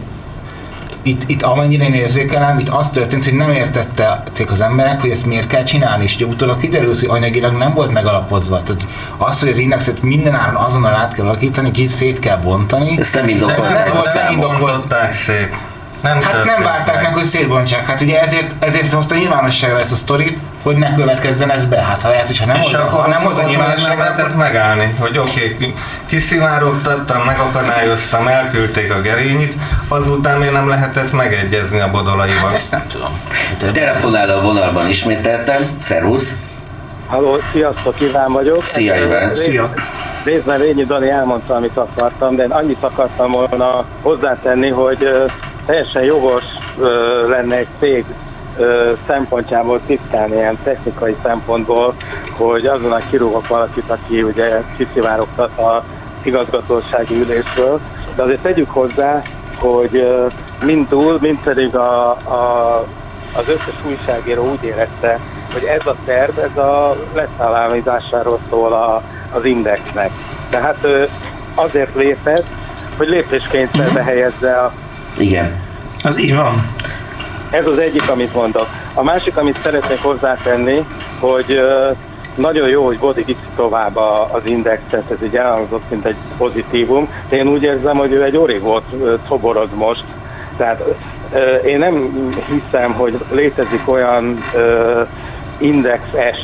[1.07, 5.27] itt, itt amennyire én érzékelem, itt az történt, hogy nem értették az emberek, hogy ezt
[5.27, 8.63] miért kell csinálni, és ugye utólag kiderült, hogy anyagilag nem volt megalapozva.
[8.63, 8.87] Tehát
[9.17, 12.99] az, hogy az indexet minden áron azonnal át kell alakítani, ki szét kell bontani.
[12.99, 14.61] Ezt nem de ez indokolták nem volt a nem indokolt.
[14.61, 15.51] Bontották szét.
[15.51, 17.87] Nem Hát nem várták meg, hogy szétbontsák.
[17.87, 21.83] Hát ugye ezért, ezért hozta nyilvánosságra ezt a sztorit, hogy ne következzen ez be.
[21.83, 25.75] Hát ha lehet, hogyha nem hozza, ha nem hozza nyilvánosságra, lehetett megállni, hogy oké, okay,
[26.07, 29.55] kiszivárogtattam, megakadályoztam, elküldték a gerényit,
[29.89, 32.49] azután még nem lehetett megegyezni a bodolaival.
[32.49, 33.21] Hát ezt nem tudom.
[33.73, 35.63] Telefonáló a vonalban ismételtem.
[35.81, 36.37] Szervusz.
[37.07, 38.65] Halló, sziasztok, Iván vagyok.
[38.65, 39.35] Szia, Hát, Iván.
[39.35, 39.75] Szia.
[40.25, 45.09] Részben Rényi Dani elmondta, amit akartam, de én annyit akartam volna hozzátenni, hogy
[45.67, 46.45] teljesen jogos
[46.79, 48.05] ö, lenne egy cég
[48.59, 51.95] ö, szempontjából tisztán, ilyen technikai szempontból,
[52.37, 55.85] hogy azonnal kirúgok valakit, aki ugye kiszivárogtat a
[56.23, 57.81] igazgatósági ülésről.
[58.15, 59.23] De azért tegyük hozzá,
[59.59, 60.27] hogy ö,
[60.65, 62.77] mind túl, mind pedig a, a,
[63.37, 65.19] az összes újságíró úgy érezte,
[65.53, 69.03] hogy ez a terv, ez a leszállálmizásáról szól a,
[69.33, 70.11] az indexnek.
[70.51, 71.05] Tehát ö,
[71.55, 72.47] azért lépett,
[72.97, 74.73] hogy lépéskényszerbe helyezze a
[75.19, 75.61] Igen.
[76.03, 76.69] Az így van.
[77.51, 78.67] ez az egyik, amit mondok.
[78.95, 80.87] A másik, amit szeretnék hozzátenni,
[81.21, 81.61] hogy
[82.35, 87.09] nagyon jó, hogy Bodi tovább a, az indexet, ez így elhangzott, mint egy pozitívum.
[87.29, 90.05] De én úgy érzem, hogy ő egy origót ö, szoboroz most.
[90.57, 90.83] Tehát
[91.65, 92.11] én nem
[92.49, 94.45] hiszem, hogy létezik olyan
[95.59, 96.39] index-es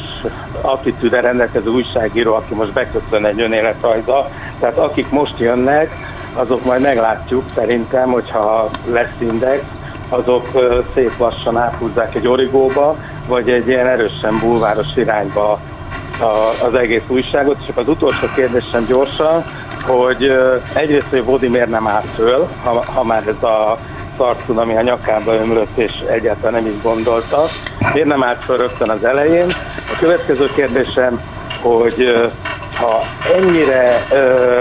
[0.60, 4.30] attitűde rendelkező újságíró, aki most beköszön egy önéletrajza.
[4.60, 9.62] Tehát akik most jönnek, azok majd meglátjuk szerintem, hogyha lesz index,
[10.08, 10.48] azok
[10.94, 15.60] szép lassan áthúzzák egy origóba, vagy egy ilyen erősen bulváros irányba
[16.66, 17.56] az egész újságot.
[17.68, 19.44] Akkor az utolsó kérdésem gyorsan,
[19.86, 20.32] hogy
[20.74, 23.78] egyrészt, hogy Vodi miért nem áll föl, ha, ha már ez a
[24.16, 27.44] szarcun, ami a nyakába ömlött, és egyáltalán nem is gondolta.
[27.92, 29.46] Miért nem állt föl rögtön az elején?
[29.76, 31.20] A következő kérdésem,
[31.62, 32.30] hogy
[32.82, 33.02] ha
[33.36, 34.60] ennyire ö,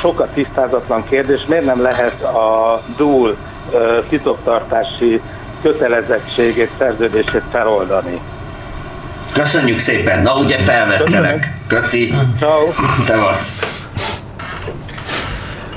[0.00, 3.36] sok a tisztázatlan kérdés, miért nem lehet a DUL
[3.72, 5.20] ö, titoktartási
[5.62, 8.20] kötelezettségét, szerződését feloldani?
[9.32, 10.22] Köszönjük szépen.
[10.22, 11.56] Na ugye felvettelek.
[11.66, 12.14] Köszi.
[12.38, 12.72] Ciao.
[13.02, 13.52] Szevasz.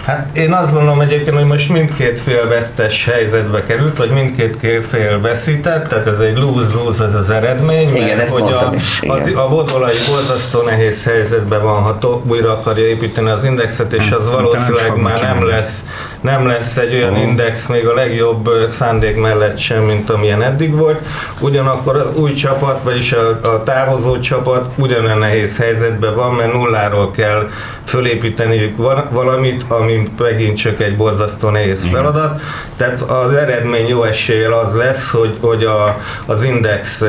[0.08, 4.86] Hát én azt gondolom egyébként, hogy most mindkét fél vesztes helyzetbe került, vagy mindkét ké-
[4.86, 7.96] fél veszített, tehát ez egy lose-lose ez az eredmény.
[7.96, 9.20] Igen, mert ezt hogy a, is, igen.
[9.20, 14.04] Az, a bodolai borzasztó nehéz helyzetben van, ha to, újra akarja építeni az indexet, és
[14.04, 15.84] Nem, az valószínűleg már nem lesz,
[16.28, 21.00] nem lesz egy olyan index még a legjobb szándék mellett sem, mint amilyen eddig volt.
[21.40, 27.12] Ugyanakkor az új csapat, vagyis a, a távozó csapat ugyanolyan nehéz helyzetben van, mert nulláról
[27.12, 27.50] kell
[27.86, 32.42] fölépíteniük val- valamit, ami megint csak egy borzasztó nehéz feladat.
[32.78, 37.02] Tehát az eredmény jó eséllyel az lesz, hogy, hogy a, az index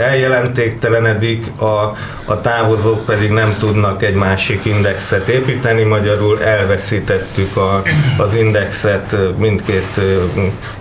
[0.00, 7.82] eljelentéktelenedik, a, a távozók pedig nem tudnak egy másik indexet építeni, magyarul elveszítettük a,
[8.16, 10.00] az indexet mindkét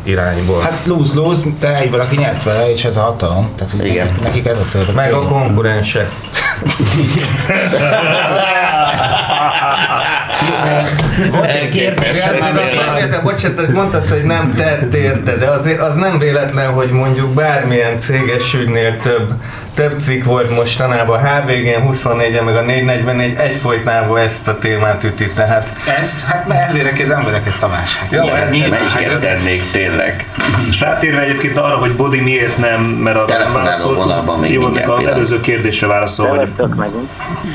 [0.03, 0.61] irányból.
[0.61, 3.49] Hát lose-lose, de egy valaki nyert vele, és ez a hatalom.
[3.55, 4.05] Tehát hogy Igen.
[4.05, 4.86] nekik- nekik ez a cél.
[4.95, 6.09] Meg a konkurensek.
[11.32, 12.20] Volt egy kérdés,
[13.24, 17.97] bocsánat, hogy mondtad, hogy nem tett érte, de azért az nem véletlen, hogy mondjuk bármilyen
[17.97, 19.34] céges ügynél több,
[19.74, 25.30] több cikk volt mostanában, a HVG-n, 24 meg a 444 egyfolytában ezt a témát üti,
[25.30, 26.26] tehát Ezt?
[26.26, 27.95] Hát mert ezért az embereket Tamás.
[27.95, 30.26] Hát Jó, nyilván, Melyiket hát- tennék tényleg?
[30.70, 34.39] És rátérve egyébként arra, hogy Bodi miért nem, mert Telefonáló válaszoltunk.
[34.41, 37.09] még Jó, a előző kérdésre válaszol, hogy, megint.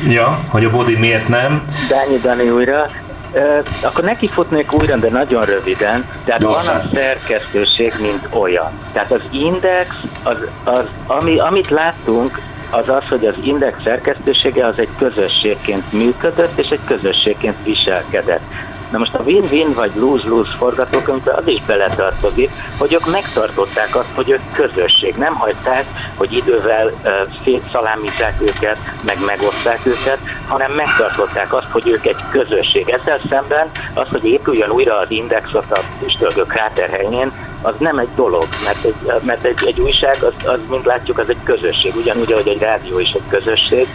[0.08, 1.62] ja, hogy a Bodi miért nem.
[1.88, 2.86] Dányi Dani újra.
[3.32, 6.08] Ö, akkor neki futnék újra, de nagyon röviden.
[6.24, 6.76] Tehát Gyorsan.
[6.76, 8.70] van a szerkesztőség, mint olyan.
[8.92, 9.88] Tehát az index,
[10.22, 16.58] az, az, ami, amit láttunk, az az, hogy az index szerkesztősége az egy közösségként működött,
[16.58, 18.42] és egy közösségként viselkedett.
[18.90, 24.30] Na most a win-win vagy lose-lose forgatókönyvbe az is beletartozik, hogy ők megtartották azt, hogy
[24.30, 25.14] ők közösség.
[25.14, 25.84] Nem hagyták,
[26.14, 27.12] hogy idővel uh,
[27.44, 30.18] szétszalámizzák őket, meg megoszták őket,
[30.48, 32.88] hanem megtartották azt, hogy ők egy közösség.
[32.88, 37.32] Ezzel szemben az, hogy épüljön újra az index ott a Üstölgő kráter helyén,
[37.62, 41.28] az nem egy dolog, mert egy, mert egy, egy újság, az, az, mint látjuk, az
[41.28, 43.88] egy közösség, ugyanúgy, ahogy egy rádió is egy közösség,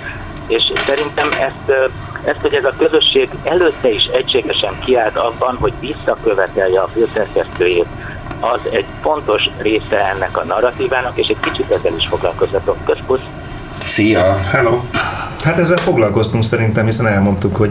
[0.52, 1.92] és szerintem ezt,
[2.24, 7.88] ezt, hogy ez a közösség előtte is egységesen kiállt abban, hogy visszakövetelje a főszerkesztőjét,
[8.40, 12.78] az egy fontos része ennek a narratívának, és egy kicsit ezzel is foglalkozatok.
[12.86, 13.22] Közpusz.
[13.82, 14.38] Szia!
[14.38, 14.80] Hello!
[15.44, 17.70] Hát ezzel foglalkoztunk szerintem, hiszen elmondtuk, hogy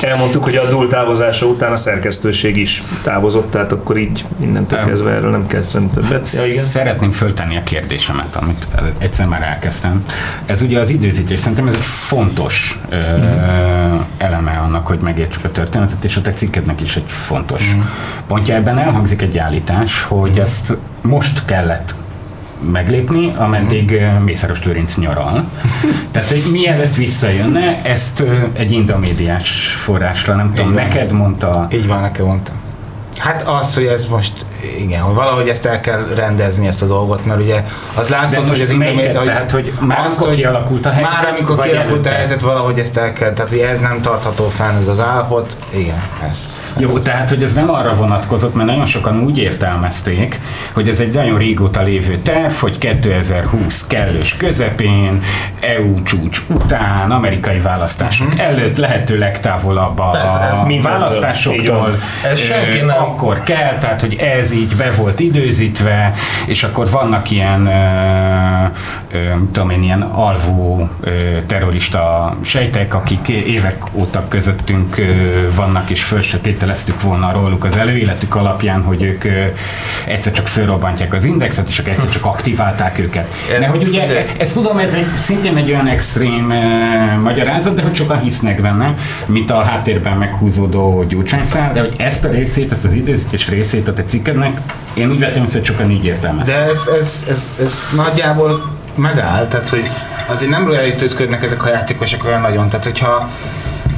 [0.00, 4.88] elmondtuk, hogy a Dul távozása után a szerkesztőség is távozott, tehát akkor így innentől Nem.
[4.88, 6.32] kezdve erről nem kell többet.
[6.32, 6.64] Ja, igen.
[6.64, 8.66] Szeretném föltenni a kérdésemet, amit
[8.98, 10.04] egyszer már elkezdtem.
[10.46, 12.96] Ez ugye az időzítés, szerintem ez egy fontos ö,
[14.18, 17.76] eleme annak, hogy megértsük a történetet, és a te cikkednek is egy fontos
[18.26, 18.54] pontja.
[18.54, 21.94] Ebben elhangzik egy állítás, hogy ezt most kellett
[22.72, 25.44] meglépni, ameddig ö, Mészáros Lőrinc nyaral.
[26.12, 30.82] Tehát, hogy mielőtt visszajönne, ezt ö, egy indomédiás forrásra, nem tudom, Így van.
[30.82, 32.54] neked mondta Így van, nekem mondtam.
[33.18, 34.44] Hát az, hogy ez most,
[34.78, 38.60] igen, hogy valahogy ezt el kell rendezni ezt a dolgot, mert ugye az látszott, hogy
[38.60, 39.04] az melyiket?
[39.04, 42.10] Indomédia- Tehát, hogy már amikor kialakult a helyzet, Már amikor vagy kialakult a előtte?
[42.10, 46.02] helyzet, valahogy ezt el kell, tehát hogy ez nem tartható fenn, ez az állapot, igen,
[46.30, 46.52] ez.
[46.76, 50.40] Jó, tehát, hogy ez nem arra vonatkozott, mert nagyon sokan úgy értelmezték,
[50.72, 55.22] hogy ez egy nagyon régóta lévő terv, hogy 2020 kellős közepén,
[55.60, 58.40] EU csúcs után, amerikai választások Mhm.
[58.40, 61.98] előtt, lehető legtávolabb a, Persze, a választásoktól.
[62.24, 66.14] Ez ö, senki nem- akkor kell, tehát, hogy ez így be volt időzítve,
[66.46, 71.10] és akkor vannak ilyen, ö, ö, tudom én, ilyen alvó ö,
[71.46, 75.04] terrorista sejtek, akik évek óta közöttünk ö,
[75.54, 79.44] vannak, és fölsötételeztük volna róluk az előéletük alapján, hogy ők ö,
[80.06, 83.28] egyszer csak fölrobbantják az indexet, és akkor egyszer csak aktiválták őket.
[83.52, 84.24] Ez De hogy ugye, figyelj.
[84.38, 88.94] ezt tudom, ez egy, szintén egy olyan extrém ö, magyarázat, de hogy sokan hisznek benne,
[89.26, 93.92] mint a háttérben meghúzódó gyurcsányszál, de hogy ezt a részét, ezt az időzítés részét a
[93.92, 94.02] te
[94.42, 96.54] cikkednek, én úgy vettem észre, hogy sokan így értelmezték.
[96.54, 99.90] De ez, ez, ez, ez nagyjából megáll, tehát hogy
[100.28, 103.28] azért nem rejtőzködnek ezek a játékosok olyan nagyon, tehát hogyha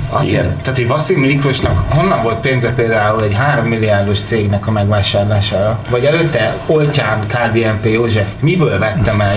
[0.09, 0.45] azt Igen.
[0.45, 0.57] Igen.
[0.63, 5.79] Tehát, hogy Vasszil Miklósnak honnan volt pénze például egy 3 milliárdos cégnek a megvásárlására?
[5.91, 9.37] Vagy előtte Oltyán KDNP József miből vette meg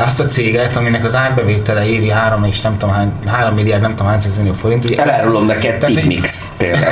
[0.00, 3.90] azt a céget, aminek az árbevétele évi 3 és nem tudom hány, 3 milliárd, nem
[3.90, 4.84] tudom hány száz millió forint.
[4.84, 6.88] Ugye Elárulom neked Tehát, hogy- Tipmix, tényleg.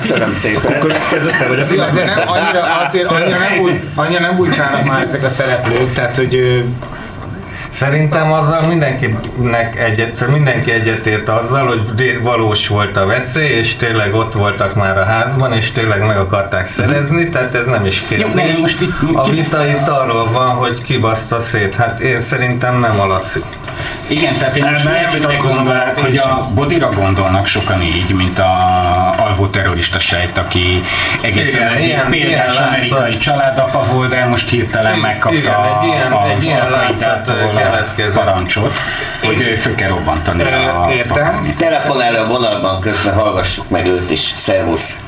[0.00, 0.72] Köszönöm szépen.
[1.10, 5.02] Kezdettel vagy a Tehát, azért nem, annyira, azért annyira nem, úgy, annyira nem bujkálnak már
[5.02, 6.64] ezek a szereplők, tehát hogy
[7.74, 14.32] Szerintem azzal mindenkinek egyet, mindenki egyetért azzal, hogy valós volt a veszély, és tényleg ott
[14.32, 18.26] voltak már a házban, és tényleg meg akarták szerezni, tehát ez nem is kérdés.
[18.34, 21.74] de most itt- A vita itt arról van, hogy ki baszta szét.
[21.74, 23.40] Hát én szerintem nem a Laci.
[24.06, 29.14] Igen, tehát én most nem vitatkozom vele, hogy a bodira gondolnak sokan így, mint a
[29.18, 30.82] alvó terrorista sejt, aki
[31.20, 33.20] egészen Igen, ilyen- példás ilyen amerikai látszat.
[33.20, 38.78] családapa volt, de most hirtelen megkapta igen, egy ilyen- az egy látszat, a parancsot,
[39.24, 41.24] hogy ő föl kell robbantani a értem.
[41.24, 41.56] parancsot.
[41.56, 44.20] Telefonálja a vonalban közben hallgassuk meg őt is.
[44.34, 44.98] Szervusz!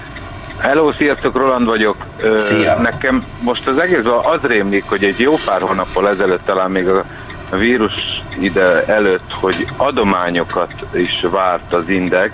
[0.58, 1.96] Hello, sziasztok, Roland vagyok.
[2.38, 2.74] Szia.
[2.76, 7.04] Nekem most az egész az rémlik, hogy egy jó pár hónappal ezelőtt talán még a
[7.50, 12.32] vírus ide előtt, hogy adományokat is várt az Index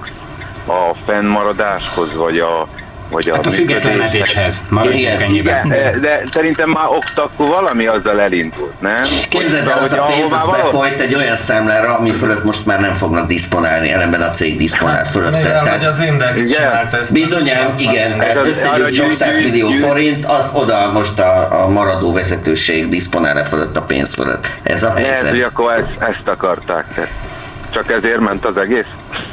[0.67, 2.69] a fennmaradáshoz, vagy a
[3.13, 5.67] vagy Hát a függetlenedéshez, maradjunk ennyiben.
[5.67, 9.01] Igen, de szerintem már ott akkor valami azzal elindult, nem?
[9.29, 12.81] Képzeld el, Hogy az a pénz az befolyt egy olyan számlára, ami fölött most már
[12.81, 15.33] nem fognak disponálni, ellenben a cég disponál fölött.
[15.33, 17.13] Mivel, hogy az Index csinált ezt.
[17.13, 22.13] Bizonyám, igen, tehát összegyűjt sok gyűjt- 100 millió forint, az oda most a, a maradó
[22.13, 24.51] vezetőség disponál fölött a pénz fölött.
[24.63, 25.31] Ez a Lehet, helyzet.
[25.31, 27.11] hogy akkor ezt, ezt akarták.
[27.71, 28.85] Csak ezért ment az egész?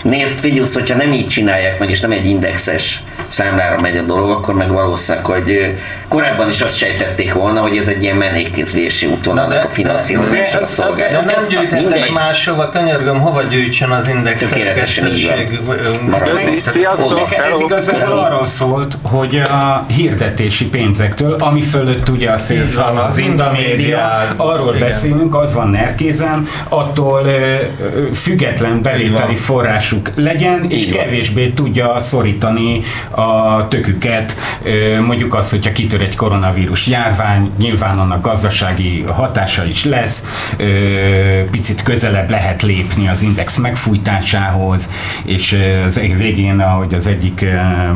[0.01, 4.29] Nézd, figyelsz, hogyha nem így csinálják meg, és nem egy indexes számlára megy a dolog,
[4.29, 5.75] akkor meg valószínűleg, hogy
[6.07, 11.21] korábban is azt sejtették volna, hogy ez egy ilyen menekülési útvonalnak a finanszírozásra De szolgálja.
[11.21, 15.37] nem gyűjthetek máshova, könyörgöm, hova gyűjtsön az index Tökéletesen így van.
[17.51, 23.17] ez igazából arról szólt, hogy a hirdetési pénzektől, ami fölött ugye a Sales van, az
[23.17, 27.27] Indamédia, arról beszélünk, az van Nerkézen, attól
[28.13, 29.35] független bevételi
[29.69, 31.03] forrásuk legyen, és Így van.
[31.03, 34.35] kevésbé tudja szorítani a töküket.
[35.05, 40.23] Mondjuk az, hogyha kitör egy koronavírus járvány, nyilván annak gazdasági hatása is lesz,
[41.51, 44.89] picit közelebb lehet lépni az index megfújtásához,
[45.25, 47.45] és az végén, ahogy az egyik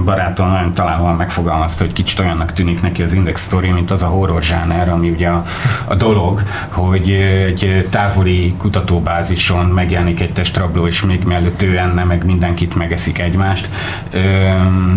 [0.06, 4.08] barátom nagyon találóan megfogalmazta, hogy kicsit olyannak tűnik neki az index story, mint az a
[4.08, 5.46] horror zsáner, ami ugye a,
[5.86, 7.12] a dolog, hogy
[7.46, 13.70] egy távoli kutatóbázison megjelenik egy testrabló, és még mielőtt ő enne, meg mindenkit megeszik egymást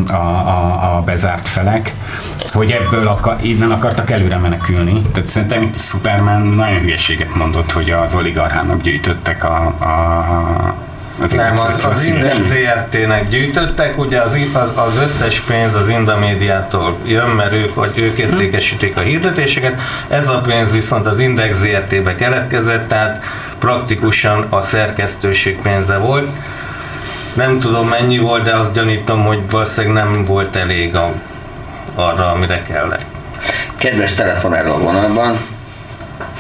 [0.06, 1.94] a, a, a bezárt felek,
[2.52, 5.02] hogy ebből akar, innen akartak előre menekülni.
[5.12, 10.74] Tehát szerintem itt Superman nagyon hülyeséget mondott, hogy az oligarchának gyűjtöttek a, a
[11.20, 12.16] az Nem, az, az Association.
[12.16, 17.92] Index ZRT-nek gyűjtöttek, ugye az, az, az összes pénz az Indamédiától jön, mert ők, hogy
[17.94, 23.24] ők értékesítik a hirdetéseket, ez a pénz viszont az Index ZRT-be keletkezett, tehát
[23.58, 26.28] praktikusan a szerkesztőség pénze volt.
[27.37, 31.12] Nem tudom mennyi volt, de azt gyanítom, hogy valószínűleg nem volt elég a,
[31.95, 33.07] arra, amire kellett.
[33.76, 35.37] Kedves telefonáló a vonalban,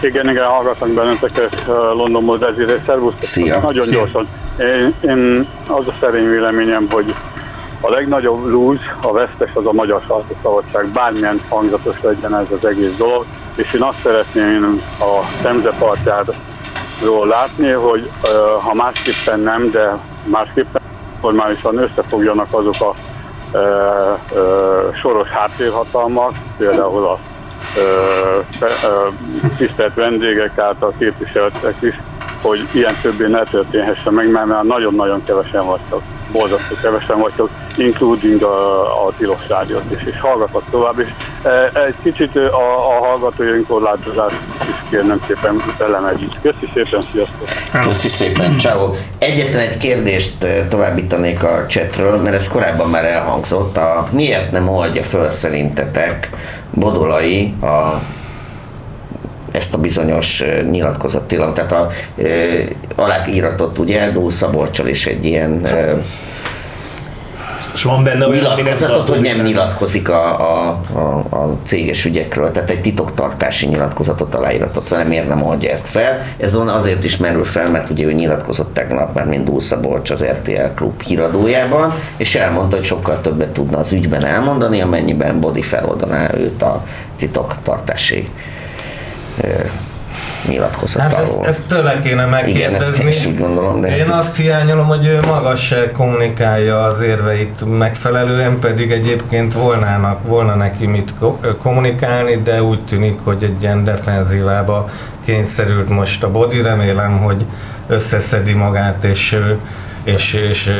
[0.00, 3.22] Igen, igen, hallgatok benneteket uh, Londonból, Desiree, szervusztok.
[3.22, 3.58] Szia.
[3.58, 3.98] Nagyon Szia.
[3.98, 4.28] gyorsan.
[4.58, 7.14] Én, én az a szerény véleményem, hogy
[7.80, 12.96] a legnagyobb lúz, a vesztes az a magyar sajtószabadság, bármilyen hangzatos legyen ez az egész
[12.96, 13.24] dolog,
[13.54, 18.30] és én azt szeretném a Temzepartjáról látni, hogy uh,
[18.62, 20.82] ha másképpen nem, de másképpen
[21.26, 22.94] formálisan összefogjanak azok a
[23.52, 27.18] uh, uh, soros háttérhatalmak, például a
[27.76, 29.08] ö, fe- ö,
[29.56, 32.00] tisztelt vendégek által képviseltek is,
[32.42, 36.02] hogy ilyen többé ne történhessen meg, mert már nagyon-nagyon kevesen vagytok,
[36.32, 41.08] borzasztó kevesen vagytok, including a, a tilos rádiót is, és hallgatok tovább, és
[41.42, 46.32] e, egy kicsit a, a hallgatói önkorlátozást is kérnem szépen elemegyük.
[46.42, 47.48] Köszi szépen, sziasztok!
[47.82, 48.92] Köszi szépen, ciao.
[49.18, 53.76] Egyetlen egy kérdést eh, továbbítanék a chatről, mert ez korábban már elhangzott.
[53.76, 56.30] A, miért nem oldja föl szerintetek
[56.74, 58.00] Bodolai a
[59.56, 61.88] ezt a bizonyos nyilatkozattilalom, tehát a
[62.22, 62.24] e,
[62.94, 65.66] aláíratot ugye Dúl Szabolcsal is egy ilyen
[67.74, 72.70] És van benne olyan, nyilatkozatot, hogy nem nyilatkozik a, a, a, a céges ügyekről, tehát
[72.70, 76.22] egy titoktartási nyilatkozatot aláíratot vele, miért nem oldja ezt fel.
[76.38, 80.10] Ez on azért is merül fel, mert ugye ő nyilatkozott tegnap már, mint Dúl Szabolcs
[80.10, 85.62] az RTL Klub híradójában, és elmondta, hogy sokkal többet tudna az ügyben elmondani, amennyiben Bodi
[85.62, 86.84] feloldaná őt a
[87.16, 88.28] titoktartási
[89.40, 89.48] ö,
[90.48, 91.46] nyilatkozat Hát ezt, alól.
[91.46, 93.02] ezt tőle kéne Igen, ezt megkérdezni.
[93.02, 97.78] én is úgy gondolom, de Én azt hiányolom, hogy ő maga se kommunikálja az érveit
[97.78, 101.14] megfelelően, pedig egyébként volnának, volna neki mit
[101.62, 104.88] kommunikálni, de úgy tűnik, hogy egy ilyen defenzívába
[105.24, 106.62] kényszerült most a body.
[106.62, 107.44] Remélem, hogy
[107.88, 109.52] összeszedi magát, és ö,
[110.06, 110.72] és, és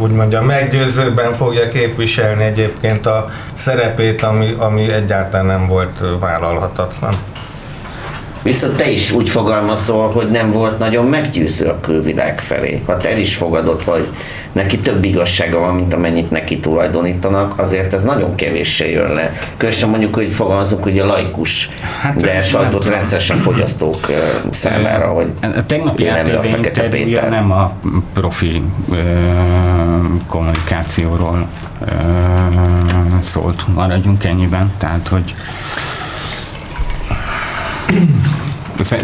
[0.00, 7.14] úgy mondjam, meggyőzőbben fogja képviselni egyébként a szerepét, ami, ami egyáltalán nem volt vállalhatatlan.
[8.42, 12.82] Viszont te is úgy fogalmazol, hogy nem volt nagyon meggyőző a külvilág felé.
[12.86, 14.06] Ha te el is fogadod, hogy
[14.52, 19.32] neki több igazsága van, mint amennyit neki tulajdonítanak, azért ez nagyon kevéssé jön le.
[19.56, 21.68] Különösen mondjuk, hogy fogalmazunk, hogy a laikus,
[22.00, 22.90] hát, de tudom.
[22.90, 24.06] rendszeresen fogyasztók
[24.50, 27.28] számára, hogy A tegnapi nem a Fekete Péter.
[27.28, 27.72] nem a
[28.12, 28.96] profi ö,
[30.26, 31.48] kommunikációról
[31.84, 31.86] ö,
[33.20, 35.34] szólt, maradjunk ennyiben, tehát hogy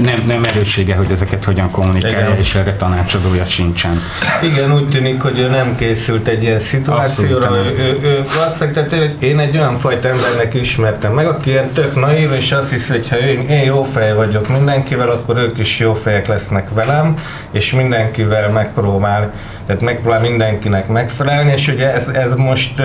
[0.02, 2.38] nem, nem erőssége, hogy ezeket hogyan kommunikálja, Igen.
[2.38, 4.00] és erre tanácsadója sincsen.
[4.42, 7.46] Igen, úgy tűnik, hogy ő nem készült egy ilyen szituációra.
[7.46, 11.72] Abszolút Ő, ő, ő valószínűleg, tehát én egy olyan fajta embernek ismertem meg, aki ilyen
[11.72, 15.58] tök naív, és azt hiszi, hogy ha én, én jó fej vagyok mindenkivel, akkor ők
[15.58, 17.14] is jó fejek lesznek velem,
[17.50, 19.32] és mindenkivel megpróbál,
[19.66, 22.82] tehát megpróbál mindenkinek megfelelni, és ugye ez, ez most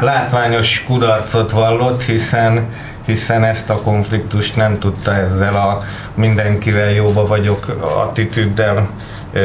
[0.00, 2.66] látványos kudarcot vallott, hiszen
[3.08, 5.82] hiszen ezt a konfliktust nem tudta ezzel a
[6.14, 8.88] mindenkivel jóba vagyok attitűddel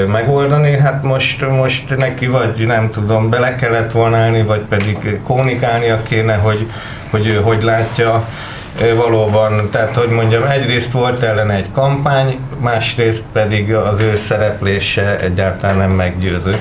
[0.08, 6.02] megoldani, hát most, most neki vagy nem tudom, bele kellett volna állni, vagy pedig kommunikálnia
[6.02, 6.70] kéne, hogy,
[7.10, 8.28] hogy ő hogy látja
[8.96, 15.78] valóban, tehát hogy mondjam, egyrészt volt ellen egy kampány, másrészt pedig az ő szereplése egyáltalán
[15.78, 16.56] nem meggyőző.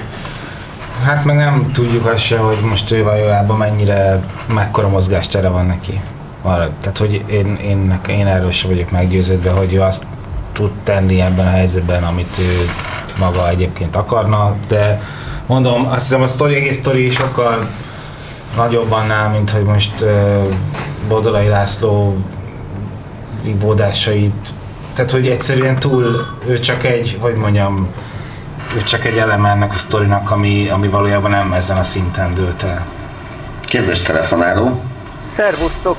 [1.05, 4.21] Hát meg nem tudjuk azt se, hogy most ő valójában mennyire,
[4.55, 6.01] mekkora mozgástere van neki.
[6.43, 10.07] Arra, tehát, hogy én, én, én erről sem vagyok meggyőződve, hogy ő azt
[10.53, 12.71] tud tenni ebben a helyzetben, amit ő
[13.19, 15.03] maga egyébként akarna, de
[15.47, 17.69] mondom, azt hiszem a sztori, egész sztori sokkal
[18.57, 20.09] nagyobb annál, mint hogy most uh,
[21.09, 22.17] Bodolai László
[23.43, 24.53] vívódásait,
[24.95, 27.89] tehát hogy egyszerűen túl, ő csak egy, hogy mondjam,
[28.77, 32.63] ő csak egy eleme ennek a sztorinak, ami, ami valójában nem ezen a szinten dőlt
[32.63, 32.87] el.
[33.61, 34.83] Kedves telefonáló,
[35.37, 35.97] Szervusztok!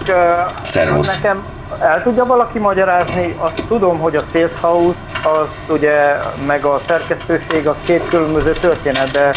[0.63, 1.15] Szervusz.
[1.15, 1.43] Nekem
[1.79, 6.15] el tudja valaki magyarázni, azt tudom, hogy a Sales House, az ugye,
[6.47, 9.33] meg a szerkesztőség, az két különböző történet, de,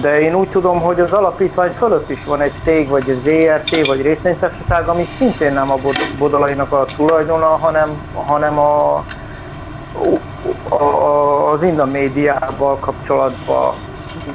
[0.00, 3.86] de én úgy tudom, hogy az alapítvány fölött is van egy cég, vagy egy ZRT,
[3.86, 9.04] vagy részvénytársaság, ami szintén nem a Bod- Bodolainak a tulajdona, hanem, hanem a,
[10.68, 13.74] a, a, az Inda médiával kapcsolatban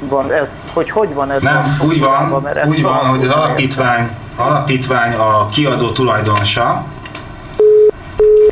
[0.00, 1.42] van ez, hogy hogy van ez?
[1.42, 6.84] Nem, úgy van, úgy van, hogy az alapítvány, alapítvány a kiadó tulajdonosa,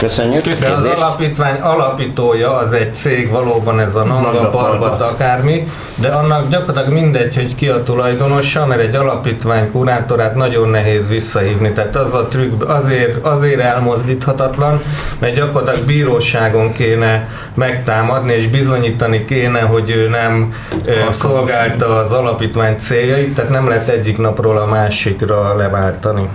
[0.02, 0.42] Köszönjük.
[0.42, 6.48] De az alapítvány alapítója az egy cég, valóban ez a Nanga Parbat akármi, de annak
[6.48, 11.72] gyakorlatilag mindegy, hogy ki a tulajdonosa, mert egy alapítvány kurátorát nagyon nehéz visszahívni.
[11.72, 14.80] Tehát az a trükk azért, azért elmozdíthatatlan,
[15.18, 22.76] mert gyakorlatilag bíróságon kéne megtámadni, és bizonyítani kéne, hogy ő nem ö, szolgálta az alapítvány
[22.76, 26.28] céljait, tehát nem lehet egyik napról a másikra leváltani.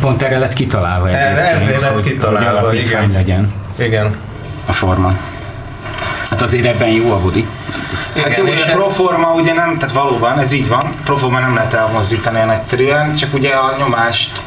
[0.00, 3.10] Pont erre lett kitalálva Erre ezért lett hogy- kitalálva, hogy igen.
[3.12, 4.16] legyen Igen.
[4.66, 5.12] a forma.
[6.30, 7.46] Hát azért ebben jó a Budi.
[8.22, 12.36] Hát jó, ugye proforma ugye nem, tehát valóban ez így van, proforma nem lehet elmozdítani
[12.36, 14.42] olyan egyszerűen, csak ugye a nyomást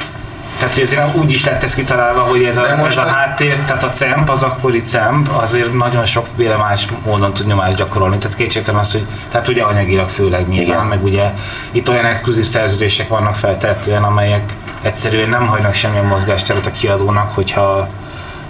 [0.57, 3.09] tehát azért úgy is lett ez kitalálva, hogy ez a, De most ez a a-
[3.09, 8.17] háttér, tehát a CEMP, az akkori CEMP azért nagyon sokféle más módon tud nyomást gyakorolni.
[8.17, 10.85] Tehát kétségtelen az, hogy tehát ugye anyagilag főleg nyilván, Igen.
[10.85, 11.31] meg ugye
[11.71, 14.53] itt olyan exkluzív szerződések vannak feltehetően, amelyek
[14.83, 17.89] egyszerűen nem hagynak semmilyen mozgásteret a kiadónak, hogyha,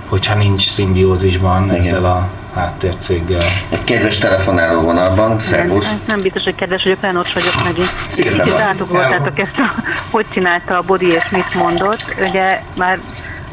[0.09, 1.75] hogyha nincs szimbiózisban Igen.
[1.75, 3.43] ezzel a háttércéggel.
[3.69, 5.89] Egy kedves telefonáló vonalban, szervusz.
[5.89, 7.93] Nem, nem biztos, hogy kedves vagyok, Lenocs vagyok megint.
[8.07, 8.61] Szia, Kicsit szevasz.
[8.61, 9.73] átugoltátok ezt a,
[10.11, 12.15] hogy csinálta a Bodi és mit mondott.
[12.27, 12.99] Ugye már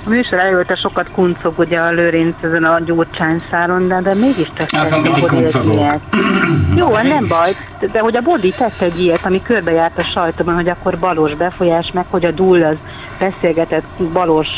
[0.05, 4.48] a műsor előtte sokat kuncog ugye a Lőrinc ezen a gyurcsány száron, de, de mégis
[4.55, 6.01] tesz Azon egy ilyet.
[6.76, 7.57] Jó, hát nem baj,
[7.92, 11.90] de, hogy a Bodi tett egy ilyet, ami körbejárt a sajtóban, hogy akkor balos befolyás,
[11.92, 12.76] meg hogy a Dull az
[13.18, 14.48] beszélgetett balos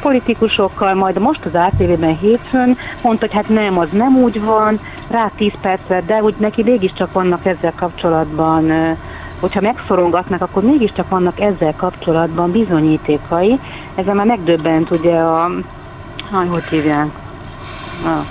[0.00, 4.80] politikusokkal, majd most az ATV-ben hétfőn mondta, hogy hát nem, az nem úgy van,
[5.10, 8.96] rá 10 percre, de úgy neki mégiscsak vannak ezzel kapcsolatban
[9.42, 13.58] hogyha megszorongatnak, akkor mégiscsak vannak ezzel kapcsolatban bizonyítékai.
[13.94, 15.50] Ezzel már megdöbbent ugye a,
[16.32, 17.08] aj, hogy hívják,
[18.04, 18.24] a,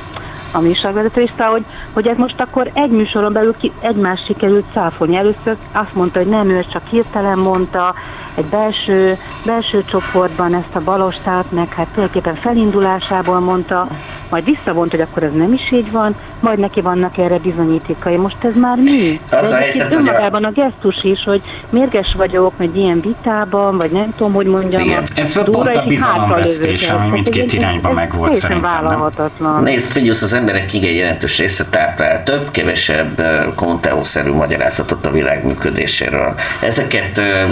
[0.57, 5.15] a műsorvezető is, hogy, hogy ez most akkor egy műsoron belül ki, egymást sikerült száfolni.
[5.15, 7.95] Először azt mondta, hogy nem, ő csak hirtelen mondta,
[8.35, 13.87] egy belső, belső csoportban ezt a balostát, meg hát tulajdonképpen felindulásából mondta,
[14.29, 18.15] majd visszavont, hogy akkor ez nem is így van, majd neki vannak erre bizonyítékai.
[18.15, 19.21] Most ez már mi?
[19.31, 23.77] Az a helyzet, hogy a- önmagában a gesztus is, hogy mérges vagyok egy ilyen vitában,
[23.77, 24.81] vagy nem tudom, hogy mondjam.
[24.81, 25.03] Igen.
[25.15, 29.63] a Ez pont a és így bizalomvesztés, ami mindkét irányba megvolt szerintem, vállalhatatlan.
[29.63, 35.45] Nézd, figyelsz, az emberek igen jelentős része táplál több, kevesebb eh, Conteó-szerű magyarázatot a világ
[35.45, 36.33] működéséről.
[36.59, 37.43] Ezeket ö,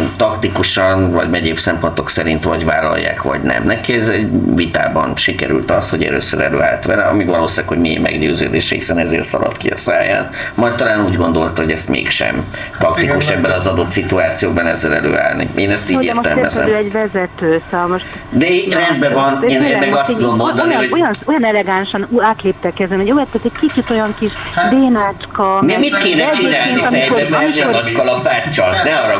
[0.74, 3.64] taktikusan, vagy egyéb szempontok szerint vagy vállalják, vagy nem.
[3.64, 8.76] Neki ez egy vitában sikerült az, hogy először előállt vele, ami valószínűleg, hogy mély meggyőződése,
[8.76, 10.30] hiszen ezért szaladt ki a száján.
[10.56, 12.44] Majd talán úgy gondolta, hogy ezt mégsem
[12.80, 15.50] taktikus igen, ebben az adott szituációban ezzel előállni.
[15.56, 16.68] Én ezt így Hogy most értelmezem.
[16.68, 18.06] ő egy vezető, szóval most...
[18.30, 21.12] De így rendben van, De én tényleg meg most azt tudom mondani, olyan, hogy olyan,
[21.26, 24.32] olyan elegánsan átléptek ezen, hogy olyan, tehát egy kicsit olyan kis
[24.70, 25.58] bénácska.
[25.62, 28.72] Mi meg- mit kéne csinálni fejbe amikor- verni a amikor- nagy kalapáccsal?
[28.84, 29.18] Ne arra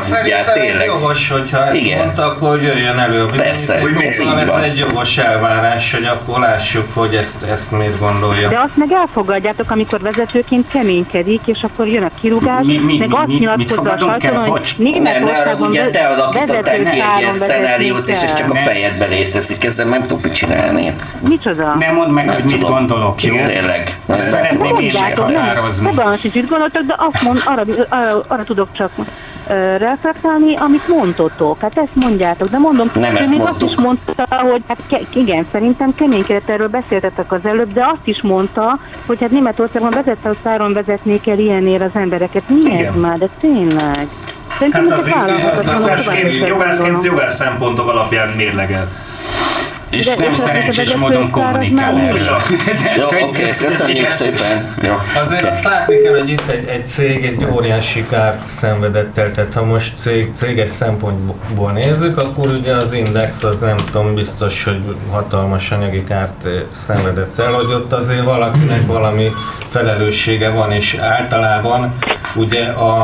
[0.52, 0.86] tényleg.
[0.86, 1.98] jogos, hogyha ezt Igen.
[1.98, 4.58] mondta, akkor jöjjön elő a Persze, ez Szóval így van.
[4.58, 8.48] ez egy jogos elvárás, hogy akkor lássuk, hogy ezt, ezt miért gondolja.
[8.48, 13.08] De azt meg elfogadjátok, amikor vezetőként keménykedik, és akkor jön a kirúgás, Mi- mi- meg
[13.08, 14.76] mi- azt mi- nyilatkozza a Bocs.
[14.76, 18.50] hogy Nem, ne arra Németországban ugye te alakítottál ki egy ilyen szenáriót, és ez csak
[18.50, 20.94] a fejedbe létezik, ezzel nem tudok mit csinálni.
[21.28, 21.74] Micsoda?
[21.78, 22.70] Nem mondd meg, hogy mit tudom.
[22.70, 23.36] gondolok, jó?
[23.42, 23.98] Tényleg.
[24.06, 25.86] Ezt szeretném én Mondjátok, nem, meghatározni.
[25.86, 28.90] fogalmam sincs, mit gondoltok, de azt mond, arra, arra, arra tudok csak
[29.78, 31.60] reflektálni, amit mondtotok.
[31.60, 35.46] Hát ezt mondjátok, de mondom, Nem ezt még azt is mondta, hogy hát ke- igen,
[35.52, 40.38] szerintem keménykedett, erről beszéltetek az előbb, de azt is mondta, hogy hát Németországban vezette, hogy
[40.44, 42.42] száron vezetnék el ilyenért az embereket.
[42.48, 44.06] Mi ez már, de tényleg?
[44.58, 48.88] Szerintem Hát ez vannak jogászként, jogász szempontok alapján mérlegel.
[49.90, 52.18] És De- nem szerencsés módon kommunikál erről.
[52.98, 54.74] Jó, oké, köszönjük szépen.
[54.82, 54.94] Jó.
[55.24, 59.54] Azért azt látni kell, hogy itt egy, egy cég egy óriási kárt szenvedett el, tehát
[59.54, 64.96] ha most cég, céges szempontból nézzük, akkor ugye az Index az nem tudom, biztos, hogy
[65.10, 66.52] hatalmas anyagi kárt eh,
[66.86, 69.28] szenvedett el, hogy ott azért valakinek valami
[69.68, 71.98] felelőssége van, és általában
[72.34, 73.02] ugye a,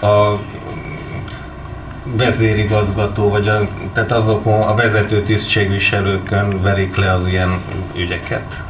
[0.00, 0.38] a
[2.04, 7.60] vezérigazgató, vagy a, tehát azokon a vezető tisztségviselőkön verik le az ilyen
[7.96, 8.62] ügyeket.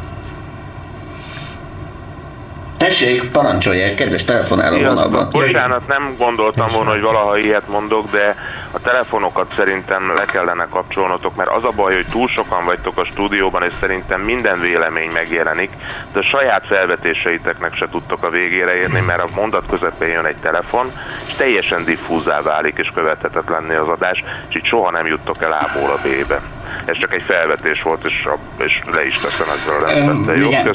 [2.85, 5.29] Tessék, parancsolják, kedves telefonáló vonalban.
[5.31, 8.37] Bocsánat, nem gondoltam volna, hogy valaha ilyet mondok, de
[8.71, 13.05] a telefonokat szerintem le kellene kapcsolnotok, mert az a baj, hogy túl sokan vagytok a
[13.05, 15.71] stúdióban, és szerintem minden vélemény megjelenik,
[16.13, 20.41] de a saját felvetéseiteknek se tudtok a végére érni, mert a mondat közepén jön egy
[20.43, 20.93] telefon,
[21.27, 25.91] és teljesen diffúzá válik, és követhetetlenné az adás, és így soha nem juttok el A-ból
[25.91, 26.41] a B-be.
[26.85, 30.37] Ez csak egy felvetés volt, és, a, és le is teszem ezzel a rendben.
[30.37, 30.75] Jó, Igen,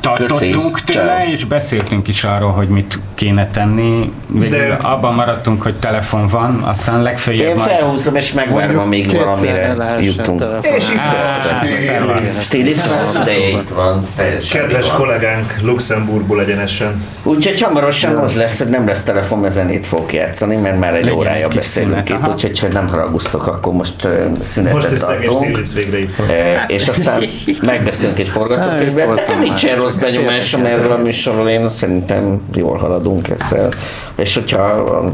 [0.00, 4.12] tartottunk tőle, és beszéltünk is arról, hogy mit kéne tenni.
[4.26, 7.70] Végül De- abban maradtunk, hogy telefon van, aztán legfeljebb Én majd...
[7.70, 10.44] felhúzom, és megvárom, amíg valamire jutunk.
[10.76, 12.40] És itt Persze.
[12.40, 14.06] Still itt van, de itt van.
[14.52, 17.04] Kedves itt kollégánk Luxemburgból egyenesen.
[17.22, 21.10] Úgyhogy hamarosan az lesz, hogy nem lesz telefon, mert zenét fogok játszani, mert már egy
[21.10, 24.08] órája beszélünk itt, úgyhogy hogy nem haragusztok, akkor most
[24.42, 25.44] szünetet Tartunk.
[25.44, 26.18] Stiglitz végre itt.
[26.18, 27.22] Eh, és aztán
[27.62, 33.68] megbeszélünk egy forgatókönyvet, de nincsen rossz benyomásom erről a műsorról, én szerintem jól haladunk ezzel.
[34.16, 35.12] És hogyha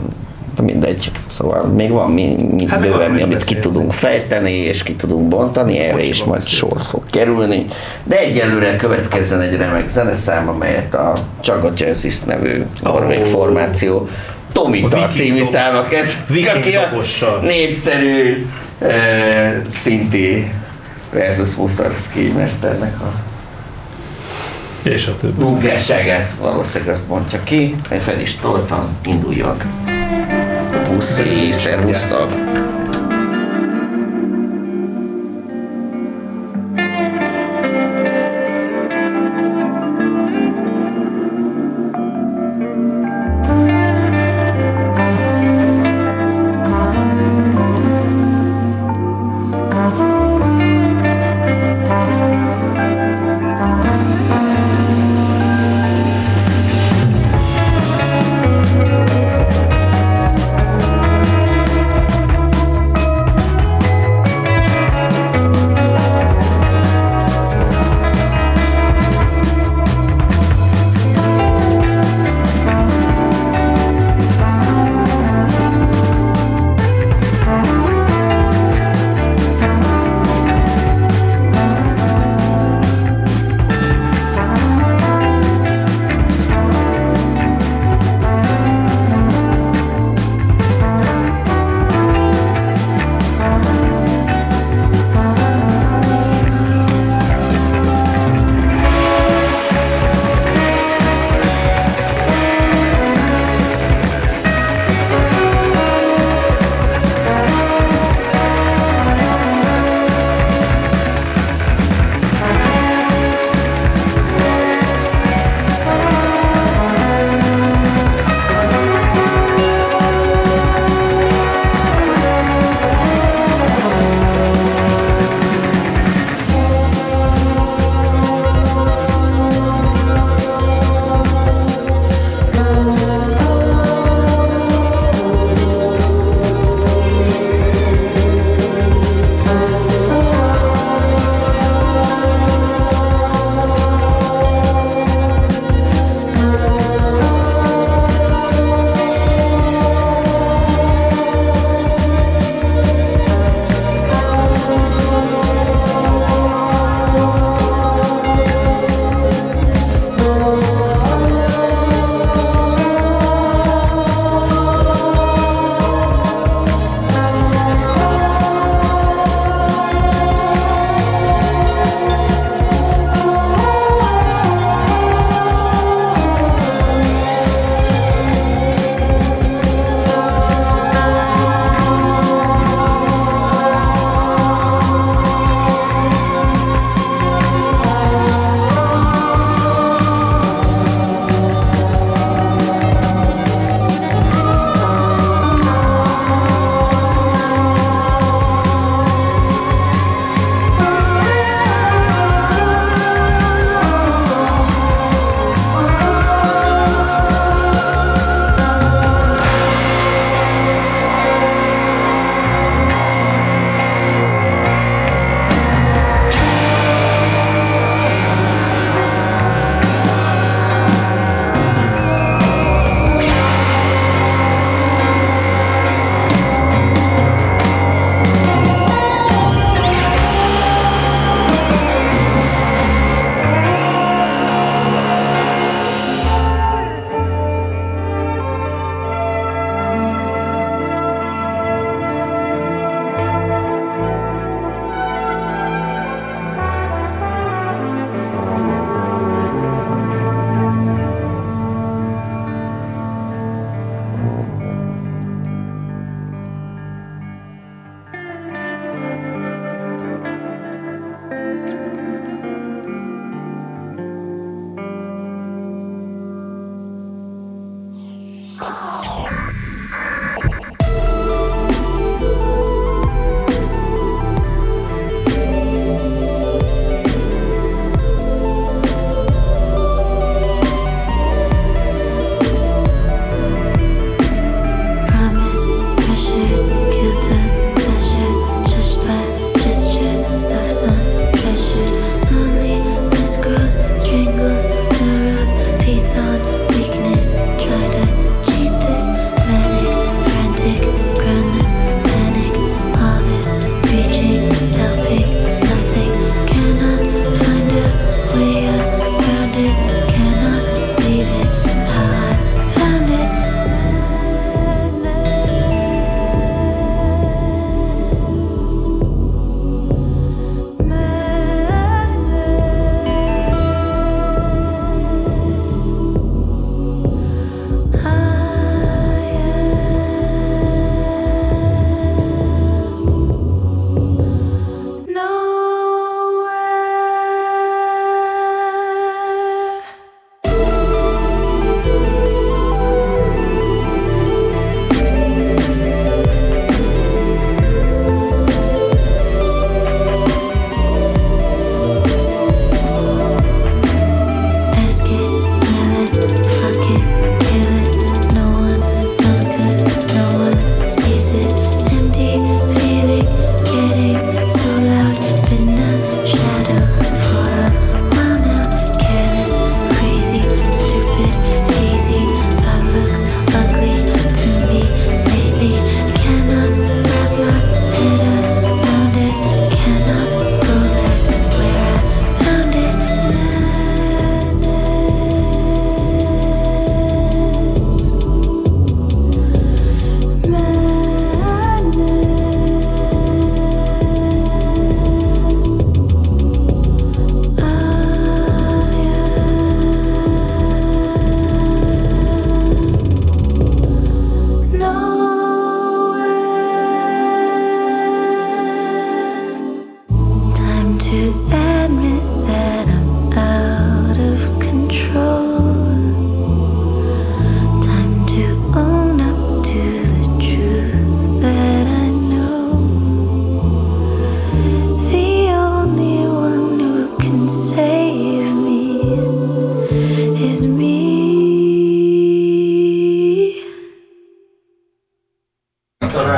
[0.63, 3.61] mindegy, szóval még van mi, mi Hát bőven, mi, amit ki beszélni.
[3.61, 7.67] tudunk fejteni, és ki tudunk bontani, erre is majd sor fog kerülni.
[8.05, 13.25] De egyelőre következzen egy remek zeneszám, amelyet a Csaga Jazzist nevű norvég Ó.
[13.25, 14.09] formáció
[14.53, 16.13] Tomita című száma kezd,
[16.57, 16.89] aki a
[17.43, 18.47] népszerű
[18.79, 20.53] eh, szinti
[21.11, 23.13] versus Muszarszki mesternek a
[24.83, 25.43] És a többi.
[25.43, 29.57] ugrásságát valószínűleg azt mondja ki, én fel is toltam, induljon.
[30.85, 32.35] Puszi, szervusztok!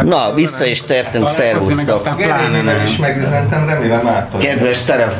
[0.02, 2.16] Na, vissza is tértünk, szervusztok.
[2.16, 4.40] Gerényével is megüzentem, remélem átadom.
[4.40, 5.12] Kedves tele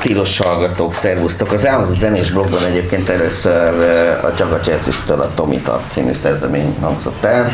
[0.00, 1.52] tilos hallgatók, szervusztok!
[1.52, 3.74] Az elhangzott zenés blogban egyébként először
[4.22, 7.52] a Jazzistől a Tomita című szerzemény hangzott el,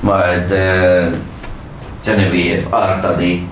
[0.00, 1.06] majd uh,
[2.04, 3.46] Genevieve Artadi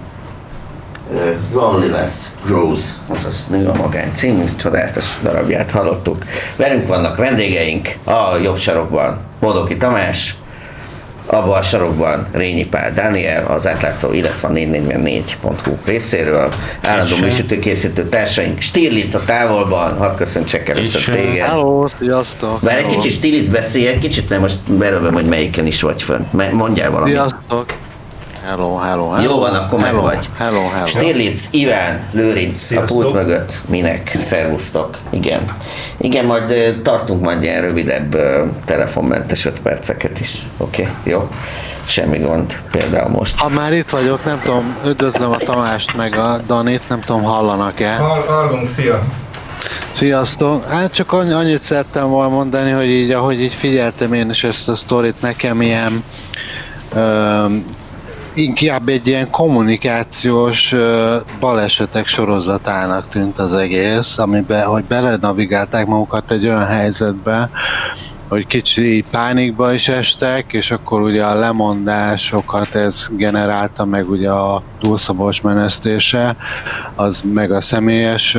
[1.12, 6.24] uh, Loneliness Grows, azaz Nő a Magány című csodálatos darabját hallottuk.
[6.56, 10.34] Velünk vannak vendégeink a jobb sarokban, Bodoki Tamás,
[11.26, 16.52] abban a sarokban Rényi Pál Dániel, az átlátszó, illetve a 444.hu részéről,
[16.82, 21.46] állandó És, műsítőkészítő társaink, Stirlitz a távolban, hadd köszöntsek először téged.
[21.46, 22.60] Hello, sziasztok!
[22.60, 26.22] Bár egy kicsit Stirlitz beszélj, egy kicsit, mert most belőlem, hogy melyiken is vagy fönn.
[26.52, 27.14] Mondjál valamit.
[27.14, 27.66] Sziasztok!
[28.46, 29.30] Hello, hello, hello.
[29.30, 30.28] Jó van, akkor meg hello, vagy.
[30.36, 30.86] Hello, hello.
[30.86, 32.98] Stirlitz, Iván, Lőrinc, Sziasztok.
[32.98, 34.98] a pult mögött, minek, szervusztok.
[35.10, 35.56] Igen.
[35.96, 38.16] Igen, majd tartunk majd ilyen rövidebb
[38.64, 40.36] telefonmentes 5 perceket is.
[40.56, 41.28] Oké, okay, jó?
[41.84, 43.38] Semmi gond, például most.
[43.38, 47.94] Ha már itt vagyok, nem tudom, üdvözlöm a Tamást meg a Danit, nem tudom, hallanak-e?
[47.94, 49.02] Hall- Hallunk, szia!
[49.90, 50.64] Sziasztok!
[50.64, 54.68] Hát csak annyi- annyit szerettem volna mondani, hogy így, ahogy így figyeltem én is ezt
[54.68, 56.02] a sztorit, nekem ilyen
[58.36, 60.74] inkább egy ilyen kommunikációs
[61.40, 67.50] balesetek sorozatának tűnt az egész, amiben, hogy belenavigálták magukat egy olyan helyzetbe,
[68.28, 74.62] hogy kicsi pánikba is estek, és akkor ugye a lemondásokat ez generálta, meg ugye a
[74.80, 76.36] túlszabos menesztése,
[76.94, 78.36] az meg a személyes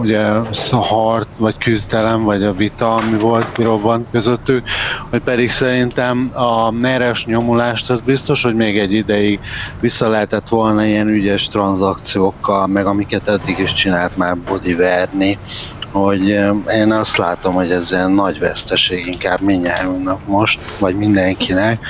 [0.00, 0.28] ugye
[0.70, 4.68] hart, vagy küzdelem, vagy a vita, ami volt, robbant közöttük,
[5.10, 9.40] hogy pedig szerintem a neres nyomulást az biztos, hogy még egy ideig
[9.80, 15.38] vissza lehetett volna ilyen ügyes tranzakciókkal, meg amiket eddig is csinált már Body Verni,
[15.96, 21.86] hogy eh, én azt látom, hogy ez ilyen nagy veszteség inkább mindnyájunknak most, vagy mindenkinek,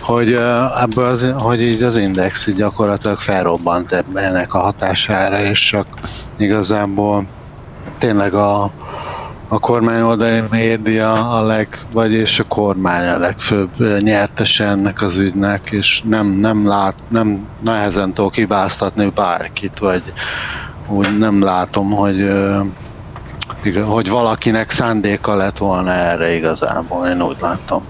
[0.00, 5.64] hogy eh, ebből az, hogy így az index így gyakorlatilag felrobbant ennek a hatására, és
[5.64, 5.86] csak
[6.36, 7.26] igazából
[7.98, 8.70] tényleg a,
[9.48, 15.18] a kormány oldali média a leg, vagyis a kormány a legfőbb ö, nyertese ennek az
[15.18, 20.02] ügynek, és nem, nem lát, nem nehezen tudok hibáztatni bárkit, vagy
[20.88, 22.30] úgy nem látom, hogy
[23.64, 27.82] iga- hogy valakinek szándéka lett volna erre igazából, én úgy látom.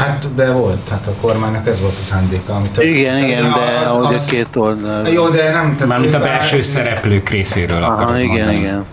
[0.00, 2.82] Hát, de volt, hát a kormánynak ez volt a szándéka, amit...
[2.82, 5.08] Igen, igen, de az, ahogy a az, két oldal.
[5.08, 5.76] Jó, de nem...
[5.88, 8.56] Mármint a belső szereplők részéről Aha, akarok igen, mondani.
[8.58, 8.84] igen.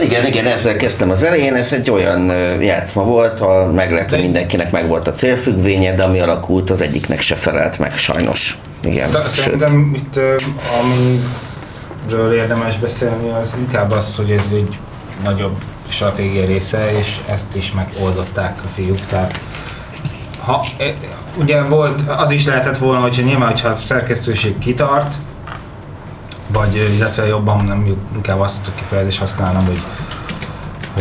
[0.00, 2.30] Igen, igen, ezzel kezdtem az elején, ez egy olyan
[2.60, 6.80] játszma volt, ha meg lehet, hogy mindenkinek meg volt a célfüggvénye, de ami alakult, az
[6.80, 8.58] egyiknek se felelt meg, sajnos.
[8.80, 9.30] Igen, De sőt.
[9.30, 10.20] Szerintem itt,
[10.82, 14.78] amiről érdemes beszélni, az inkább az, hogy ez egy
[15.24, 19.00] nagyobb stratégia része, és ezt is megoldották a fiúk.
[19.00, 19.40] Tehát
[20.44, 20.94] ha, e,
[21.38, 25.14] ugye volt, az is lehetett volna, hogyha nyilván, hogyha a szerkesztőség kitart,
[26.48, 29.82] vagy illetve jobban nem inkább azt a kifejezést használom, hogy,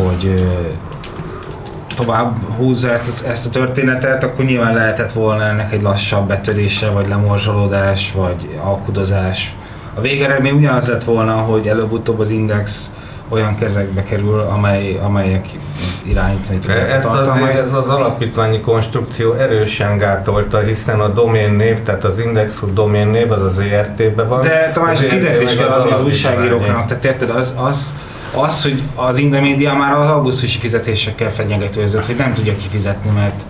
[0.01, 0.45] hogy
[1.95, 2.89] tovább húzza
[3.27, 9.55] ezt a történetet, akkor nyilván lehetett volna ennek egy lassabb betörése, vagy lemorzsolódás, vagy alkudozás.
[9.93, 12.91] A végeredmény ugyanaz lett volna, hogy előbb-utóbb az index
[13.29, 15.49] olyan kezekbe kerül, amely, amelyek
[16.03, 21.83] irányítani tudják a Ezt azért ez az alapítványi konstrukció erősen gátolta, hiszen a domén név,
[21.83, 24.41] tehát az Indexhood domén név az az ERT-be van.
[24.41, 27.93] De Tamás, fizetés meg kell adni az újságíróknak, tehát érted, az, az,
[28.35, 33.43] az, hogy az Indomédia már az augusztusi fizetésekkel fenyegetőzött, hogy nem tudja kifizetni, mert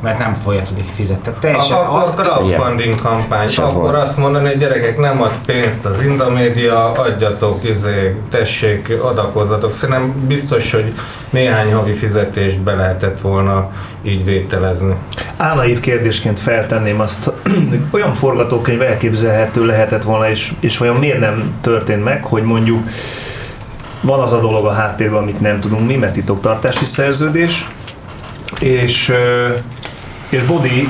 [0.00, 1.22] mert nem fogja tudni kifizetni.
[1.22, 4.02] Tehát teljesen A, a az, crowdfunding kampány, És akkor volt.
[4.02, 9.72] azt mondani, hogy gyerekek nem ad pénzt az Indomédia, adjatok, izé, tessék, adakozzatok.
[9.72, 10.92] Szerintem biztos, hogy
[11.30, 13.70] néhány havi fizetést be lehetett volna
[14.02, 14.94] így vételezni.
[15.36, 21.54] Álnaív kérdésként feltenném azt, hogy olyan forgatókönyv elképzelhető lehetett volna, és, és vajon miért nem
[21.60, 22.88] történt meg, hogy mondjuk
[24.00, 27.68] van az a dolog a háttérben, amit nem tudunk mi, mert titoktartási szerződés,
[28.60, 29.12] és,
[30.28, 30.88] és Bodi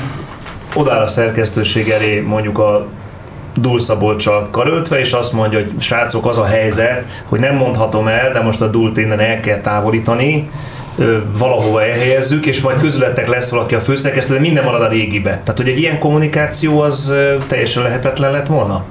[0.75, 2.87] odáll a szerkesztőség elé mondjuk a
[3.55, 8.41] dulszabolcsal karöltve, és azt mondja, hogy srácok, az a helyzet, hogy nem mondhatom el, de
[8.41, 10.51] most a dult innen el kell távolítani,
[11.39, 15.31] valahova elhelyezzük, és majd közületek lesz valaki a főszerkesztő, de minden marad a régibe.
[15.31, 17.15] Tehát, hogy egy ilyen kommunikáció az
[17.47, 18.85] teljesen lehetetlen lett volna?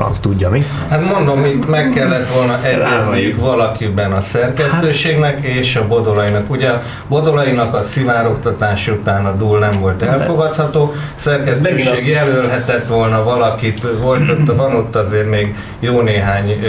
[0.00, 0.62] Franc tudja mi?
[0.88, 6.50] Hát mondom, itt meg kellett volna egyezniük valakiben a szerkesztőségnek és a Bodolainak.
[6.50, 13.86] Ugye a Bodolainak a szivárogtatás után a dúl nem volt elfogadható, szerkesztőség jelölhetett volna valakit,
[14.02, 16.68] volt ott, van ott azért még jó néhány ö,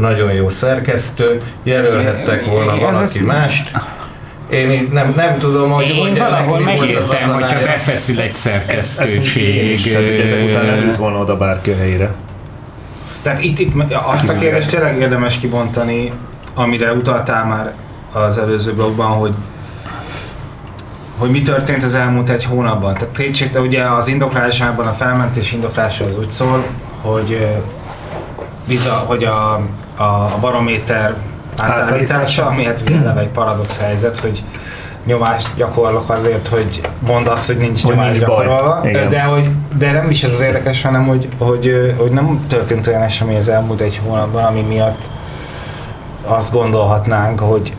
[0.00, 3.70] nagyon jó szerkesztő, jelölhettek volna valaki mást,
[4.50, 5.88] én így nem, nem tudom, hogy...
[5.88, 9.82] Én hogy valahol megértem, hogyha befeszül egy Ezt szerkesztőség.
[9.82, 12.14] tehát, hogy ezek után nem jut volna oda bárki a helyére.
[13.26, 16.12] Tehát itt, itt azt a kérdést tényleg érdemes kibontani,
[16.54, 17.74] amire utaltál már
[18.12, 19.34] az előző blogban, hogy
[21.18, 22.94] hogy mi történt az elmúlt egy hónapban.
[22.94, 26.64] Tehát kétségte, ugye az indoklásában, a felmentés indoklása az úgy szól,
[27.00, 27.56] hogy
[28.68, 29.54] biza, hogy a,
[29.96, 31.14] a, a barométer
[31.56, 34.44] átállítása, ami hát eleve egy paradox helyzet, hogy
[35.06, 39.92] nyomást gyakorlok azért, hogy mondd azt, hogy nincs Hogy nyomás nincs gyakorolva, de, hogy, de
[39.92, 43.80] nem is ez az érdekes, hanem hogy, hogy, hogy nem történt olyan esemény az elmúlt
[43.80, 45.10] egy hónapban, ami miatt
[46.24, 47.72] azt gondolhatnánk, hogy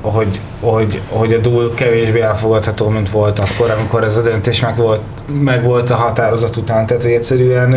[0.00, 4.76] hogy, hogy, hogy a dual kevésbé elfogadható, mint volt akkor, amikor ez a döntés meg
[4.76, 5.00] volt,
[5.40, 6.86] meg volt a határozat után.
[6.86, 7.74] Tehát, hogy egyszerűen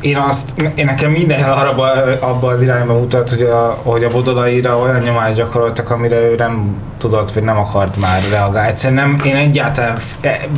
[0.00, 1.70] én azt, én nekem minden arra
[2.20, 6.76] abba az irányba mutat, hogy a, hogy a bodolaira olyan nyomást gyakoroltak, amire ő nem
[6.98, 8.68] tudott, vagy nem akart már reagálni.
[8.68, 9.96] Egyszerűen nem, én egyáltalán,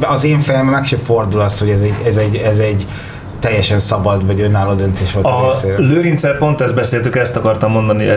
[0.01, 2.87] az én fejemben meg se fordul az, hogy ez egy, ez egy, ez egy
[3.39, 5.87] teljesen szabad, vagy önálló döntés volt a, A részéről.
[5.87, 8.09] Lőrincel pont ezt beszéltük, ezt akartam mondani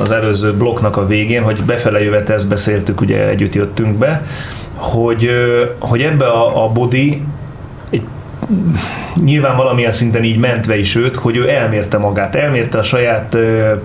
[0.00, 4.24] az előző blokknak a végén, hogy befele jövet ezt beszéltük, ugye együtt jöttünk be,
[4.74, 5.30] hogy,
[5.78, 7.22] hogy ebbe a, a body
[9.24, 13.36] nyilván valamilyen szinten így mentve is őt, hogy ő elmérte magát, elmérte a saját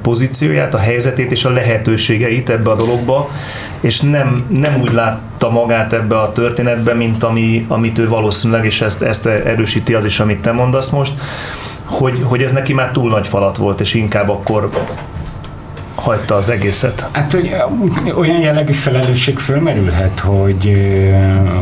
[0.02, 3.30] pozícióját, a helyzetét és a lehetőségeit ebbe a dologba,
[3.80, 8.82] és nem, nem úgy látta magát ebbe a történetbe, mint ami, amit ő valószínűleg, és
[8.82, 11.14] ezt, ezt erősíti az is, amit te mondasz most,
[11.86, 14.70] hogy, hogy ez neki már túl nagy falat volt, és inkább akkor
[16.06, 17.08] hagyta az egészet.
[17.12, 17.56] Hát, hogy
[18.16, 20.86] olyan jellegű felelősség fölmerülhet, hogy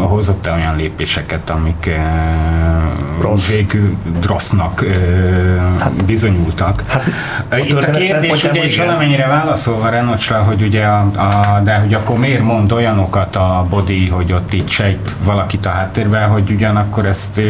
[0.02, 3.50] hozott-e olyan lépéseket, amik uh, Rossz.
[3.50, 3.96] végül
[4.26, 4.86] rossznak
[5.80, 6.84] hát, bizonyultak.
[6.88, 7.06] Hát,
[7.66, 12.18] Itt a kérdés ugye is valamennyire válaszolva Renocsra, hogy ugye a, a, de hogy akkor
[12.18, 17.42] miért mond olyanokat a body, hogy ott itt sejt valakit a háttérben, hogy ugyanakkor ezt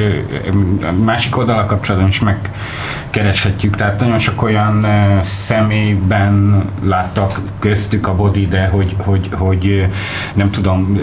[0.81, 3.75] a másik oldalak kapcsolatban is megkereshetjük.
[3.75, 4.87] Tehát nagyon sok olyan
[5.21, 9.87] személyben láttak köztük a body, de hogy, hogy, hogy
[10.33, 11.01] nem tudom,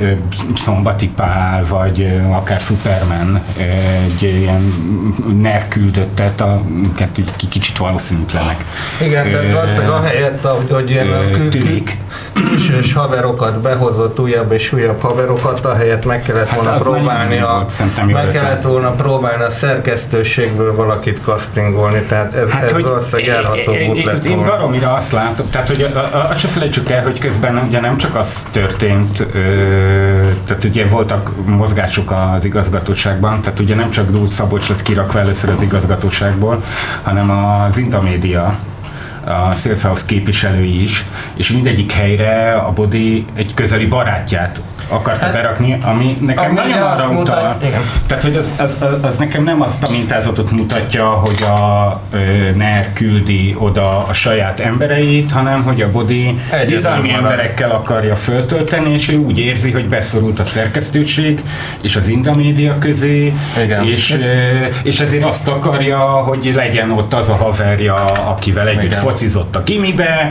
[0.54, 4.74] Szombati Pál, vagy akár Superman egy ilyen
[5.40, 8.64] NER küldöttet, amiket így ki- kicsit valószínűtlenek.
[9.02, 11.08] Igen, tehát valószínűleg ahelyett, hogy, hogy ilyen
[11.50, 11.96] tűnik.
[12.32, 18.12] külsős haverokat behozott, újabb és újabb haverokat, ahelyett meg kellett Hát volna próbálni a, volt,
[18.12, 23.96] meg kellett volna próbálni a szerkesztőségből valakit castingolni, tehát ez, hát, ez valószínűleg én, út
[23.96, 24.50] én, lett én volna.
[24.50, 28.46] baromira azt látom, tehát hogy azt se felejtsük el, hogy közben ugye nem csak az
[28.50, 34.82] történt, ö, tehát ugye voltak mozgások az igazgatóságban, tehát ugye nem csak Dúl Szabolcs lett
[34.82, 36.64] kirakva először az igazgatóságból,
[37.02, 38.58] hanem az Intamédia
[39.24, 45.32] a Sales House képviselői is, és mindegyik helyre a Bodi egy közeli barátját akarta hát,
[45.32, 47.80] berakni, ami nekem ami nagyon arra utal, mutat- igen.
[48.06, 52.18] tehát hogy az, az, az, az nekem nem azt a mintázatot mutatja, hogy a ö,
[52.56, 59.08] NER küldi oda a saját embereit, hanem hogy a Bodi bizalmi emberekkel akarja föltölteni, és
[59.08, 61.40] ő úgy érzi, hogy beszorult a szerkesztőség
[61.82, 63.84] és az Indamédia közé, Igen.
[63.86, 64.28] és, Ez-
[64.82, 68.98] és ezért azt akarja, hogy legyen ott az a haverja, akivel együtt Igen.
[68.98, 70.30] focizott a gimibe,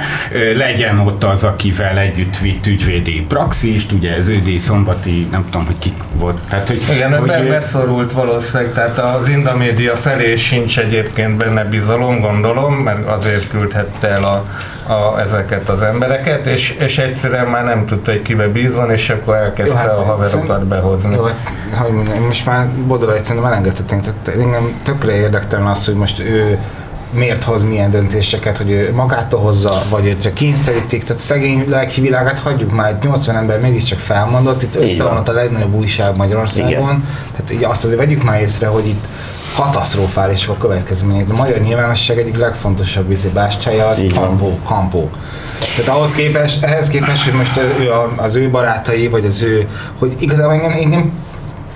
[0.55, 5.79] legyen ott az, akivel együtt vitt ügyvédi praxist, ugye ez ődi szombati, nem tudom, hogy
[5.79, 6.37] kik volt.
[6.49, 12.19] Tehát, hogy, Igen, hogy be, beszorult valószínűleg, tehát az Indamédia felé sincs egyébként benne bizalom,
[12.19, 14.45] gondolom, mert azért küldhette el a,
[14.93, 19.35] a, ezeket az embereket, és, és egyszerűen már nem tudta, hogy kibe bízzon, és akkor
[19.35, 21.15] elkezdte Jó, hát a haverokat behozni.
[21.15, 24.01] Jó, hát, hogy mondjam, most már Bodolait szerintem elengedhetünk.
[24.01, 26.59] Tehát engem tökre érdektelen az, hogy most ő
[27.11, 31.03] miért hoz milyen döntéseket, hogy ő magától hozza, vagy őtre kényszerítik.
[31.03, 35.73] Tehát szegény lelki világát hagyjuk már, itt 80 ember mégiscsak felmondott, itt összevonott a legnagyobb
[35.73, 36.71] újság Magyarországon.
[36.71, 37.07] Igen.
[37.31, 39.05] Tehát így azt azért vegyük már észre, hogy itt
[39.55, 41.29] katasztrofálisak a következmények.
[41.29, 44.23] A magyar nyilvánosság egyik legfontosabb izé, bástyája az van.
[44.23, 45.09] kampó, kampó.
[45.75, 49.67] Tehát ahhoz képest, ehhez képest, hogy most ő a, az ő barátai, vagy az ő,
[49.99, 51.11] hogy igazából engem, engem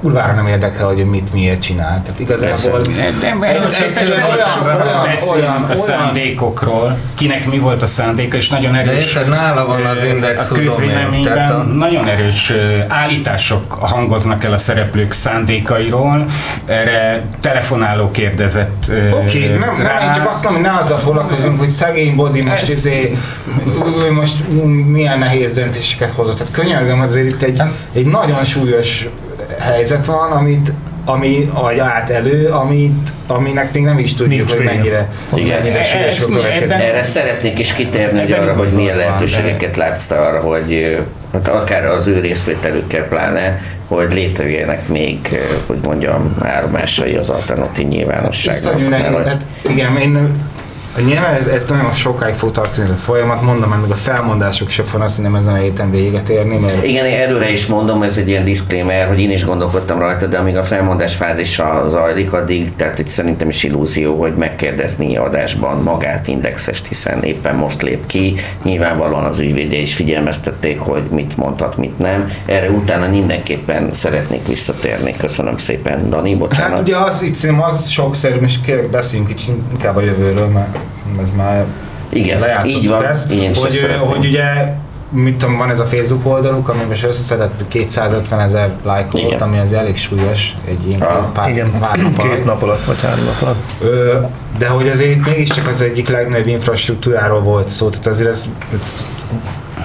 [0.03, 2.01] kurvára nem érdekel, hogy mit miért csinál.
[2.03, 2.81] Tehát igazából
[3.21, 8.71] Nem, ez egyszerűen olyan, olyan, olyan, a szándékokról, kinek mi volt a szándéka, és nagyon
[8.71, 9.05] De erős.
[9.15, 12.53] érted, nála van az index A közvéleményben a- nagyon erős
[12.87, 16.25] állítások hangoznak el a szereplők szándékaira.
[16.65, 21.59] Erre telefonáló kérdezett Oké, okay, nem, nem, én csak azt mondom, hogy ne azzal foglalkozunk,
[21.59, 23.17] hogy szegény body most Ez- izé,
[24.13, 24.35] most
[24.85, 26.37] milyen nehéz döntéseket hozott.
[26.37, 27.61] Tehát könyörgöm, azért itt egy,
[27.93, 29.07] egy nagyon súlyos
[29.59, 30.71] helyzet van, amit
[31.05, 34.73] ami vagy állt elő, amit, aminek még nem is tudjuk, Nincs hogy vége.
[34.73, 35.61] mennyire, Igen.
[35.61, 36.89] mennyire súlyos a következménye.
[36.89, 40.97] Erre szeretnék is kitérni, hogy arra, hogy milyen lehetőségeket látsz te arra, hogy
[41.33, 48.79] hát akár az ő részvételükkel pláne, hogy létrejöjjenek még, hogy mondjam, állomásai az alternatív nyilvánosságnak.
[48.79, 48.91] Iszonyú
[49.25, 50.29] hát igen, én
[51.01, 54.83] Nyilván ez, ez nagyon sokáig fog tartani a folyamat, mondom, mert még a felmondások se
[54.83, 58.27] fognak hiszem ezen a héten véget érni, mert Igen, én előre is mondom, ez egy
[58.27, 62.95] ilyen disclaimer, hogy én is gondolkodtam rajta, de amíg a felmondás fázisa zajlik, addig, tehát
[62.95, 68.33] hogy szerintem is illúzió, hogy megkérdezni adásban magát indexest, hiszen éppen most lép ki.
[68.63, 72.31] Nyilvánvalóan az ügyvédje is figyelmeztették, hogy mit mondhat, mit nem.
[72.45, 75.15] Erre utána mindenképpen szeretnék visszatérni.
[75.17, 76.71] Köszönöm szépen, Dani, bocsánat.
[76.71, 80.77] Hát ugye az itt szerintem az sokszerű, és kérlek beszéljünk kicsit inkább a jövőről, mert
[81.21, 81.65] ez már
[82.09, 84.07] Igen, lejátszottuk így van, ezt, én hogy, szeretném.
[84.07, 84.43] hogy ugye
[85.09, 89.39] mit tudom, van ez a Facebook oldaluk, ami most összeszedett 250 ezer lájkot, Igen.
[89.39, 92.35] ami az elég súlyos egy ilyen Ah, pár, Igen, pár nap alatt.
[92.35, 93.63] két nap alatt, vagy három nap alatt.
[93.81, 94.19] Ö,
[94.57, 99.05] de hogy azért itt mégiscsak az egyik legnagyobb infrastruktúráról volt szó, tehát azért ez, ez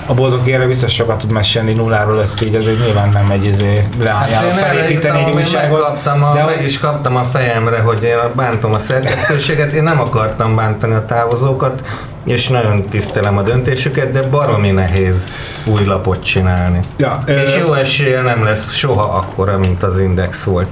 [0.06, 3.86] a boldog érre biztos sokat tud mesélni nulláról, ezt így azért nyilván nem megy izé
[4.00, 6.06] leálljára Hát felépíteni egy újságot.
[6.06, 10.54] a, de meg is kaptam a fejemre, hogy én bántom a szerkesztőséget, én nem akartam
[10.56, 11.82] bántani a távozókat,
[12.24, 15.28] és nagyon tisztelem a döntésüket, de baromi nehéz
[15.64, 16.80] új lapot csinálni.
[16.96, 20.68] Ja, és ö- jó esélye nem lesz soha akkora, mint az Index volt.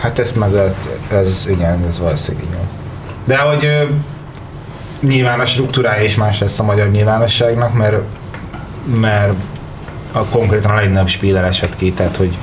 [0.00, 0.76] Hát ezt meg lehet,
[1.12, 2.60] ez igen, ez valószínűleg.
[3.24, 3.82] De hogy ö,
[5.06, 7.96] nyilván a struktúrája is más lesz a magyar nyilvánosságnak, mert,
[8.86, 9.32] mert
[10.12, 12.38] a konkrétan a legnagyobb spíler esett ki, tehát hogy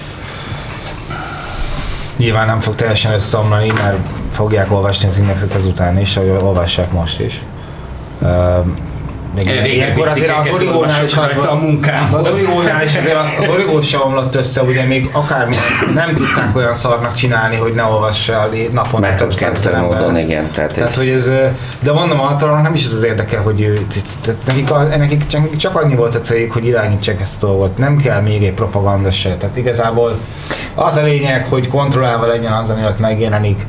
[2.18, 3.98] nyilván nem fog teljesen összeomlani, mert
[4.32, 7.42] fogják olvasni az indexet ezután is, ahogy olvassák most is.
[8.20, 8.66] Uh,
[9.36, 12.26] még Régebbi ilyenkor azért az origónál is az a munkámhoz.
[12.26, 15.56] Az origónál is azért az, az origó se omlott össze, ugye még akármi
[15.94, 20.52] nem tudták olyan szarnak csinálni, hogy ne olvassa el naponta több százezer módon, igen.
[20.54, 21.32] Tehát, Tehát, ez, hogy ez,
[21.80, 23.88] de mondom, általában nem is ez az érdeke, hogy ő,
[24.22, 27.78] tehát nekik, a, nekik csak, csak annyi volt a céljuk, hogy irányítsák ezt a dolgot.
[27.78, 29.36] Nem kell még egy propaganda se.
[29.36, 30.18] Tehát igazából
[30.76, 33.66] az a lényeg, hogy kontrollálva legyen az, ami ott megjelenik.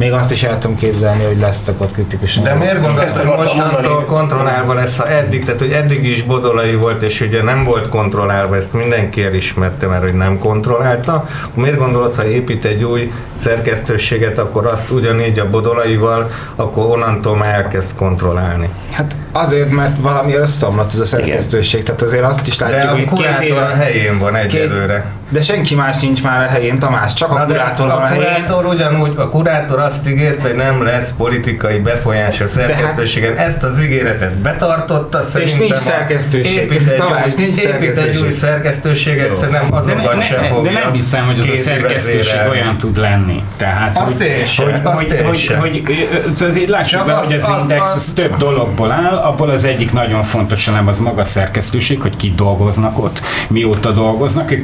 [0.00, 2.42] Még azt is el tudom képzelni, hogy lesztek ott kritikusan.
[2.42, 7.02] De miért gondolsz, hogy mostantól kontrollálva lesz, ha eddig, tehát hogy eddig is Bodolai volt,
[7.02, 12.26] és ugye nem volt kontrollálva, ezt mindenki elismerte, mert hogy nem kontrollálta, miért gondolod, ha
[12.26, 18.68] épít egy új szerkesztőséget, akkor azt ugyanígy a Bodolaival, akkor onnantól már elkezd kontrollálni.
[18.90, 22.94] Hát azért, mert valami összeomlott ez a szerkesztőség, tehát azért azt is látjuk, De a
[22.94, 23.60] hogy két éve...
[23.60, 25.04] a helyén van egyelőre.
[25.30, 28.00] De senki más nincs már a helyén, Tamás, csak a Na de kurátor van a
[28.02, 28.22] a helyén.
[28.24, 33.36] kurátor ugyanúgy, a kurátor azt ígérte, hogy nem lesz politikai befolyás a szerkesztőségen.
[33.36, 36.56] Ezt az ígéretet betartotta, szerintem nincs a- szerkesztőség.
[36.56, 38.22] Épít egy, Tamás, nincs épít egy szerkesztőség.
[38.22, 42.16] új szerkesztőséget, szerintem azokat ne, se ne, fogja de nem hiszem, hogy az a szerkesztőség
[42.18, 42.50] vezérelni.
[42.60, 43.42] olyan tud lenni.
[43.56, 45.58] Tehát, Azt hogy, én sem, hogy, azt hogy, én hogy, sem.
[45.58, 46.08] hogy, hogy,
[46.48, 49.92] azért lássuk be, hogy az, az- Index az- az több dologból áll, abból az egyik
[49.92, 54.62] nagyon fontos elem az maga a szerkesztőség, hogy ki dolgoznak ott, mióta dolgoznak, ők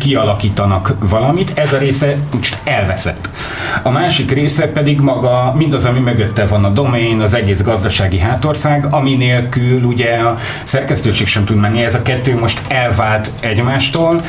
[0.56, 3.28] kialakítanak valamit, ez a része most elveszett.
[3.82, 8.86] A másik része pedig maga mindaz, ami mögötte van a domain, az egész gazdasági hátország,
[8.90, 11.84] ami nélkül ugye a szerkesztőség sem tud menni.
[11.84, 14.24] Ez a kettő most elvált egymástól,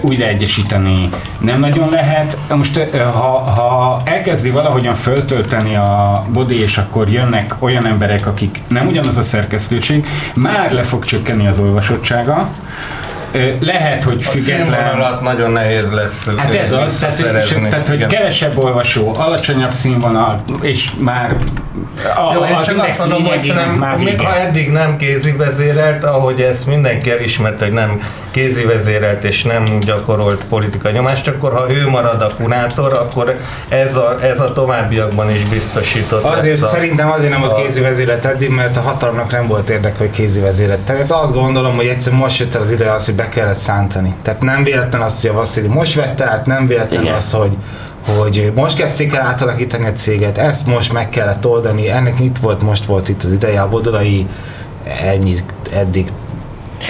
[0.00, 1.08] újra egyesíteni
[1.38, 2.36] nem nagyon lehet.
[2.48, 2.78] Most
[3.12, 9.16] ha, ha elkezdi valahogyan föltölteni a body, és akkor jönnek olyan emberek, akik nem ugyanaz
[9.16, 12.48] a szerkesztőség, már le fog csökkenni az olvasottsága.
[13.60, 14.64] Lehet, hogy A független...
[14.64, 17.68] színvonalat nagyon nehéz lesz Hát ez az, tehát, hogy- visszaszerezni.
[17.68, 18.08] tehát hogy Igen.
[18.08, 21.36] kevesebb olvasó, alacsonyabb színvonal, és már
[22.16, 25.32] a, Jó, én az csak index azt mondom, hogy szerintem, még ha eddig nem kézi
[25.32, 28.00] vezérelt, ahogy ezt mindenki elismert, hogy nem
[28.30, 33.36] kézi vezérelt és nem gyakorolt politikai nyomást, akkor ha ő marad a kurátor, akkor
[33.68, 37.62] ez a, ez a továbbiakban is biztosított Azért lesz a, szerintem azért nem volt a-
[37.62, 40.78] kézi vezélet eddig, mert a hatalomnak nem volt érdeke, hogy kézi vezélet.
[40.78, 43.58] Tehát ez azt gondolom, hogy egyszer most jött el az ideje az, hogy be kellett
[43.58, 44.14] szántani.
[44.22, 47.14] Tehát nem véletlen az, hogy a Vasszili most vette át, nem véletlen Igen.
[47.14, 47.56] az, hogy
[48.18, 52.62] hogy most kezdték el átalakítani a céget, ezt most meg kellett oldani, ennek itt volt,
[52.62, 54.26] most volt itt az ideje, a bodolai
[55.02, 56.12] ennyit, eddig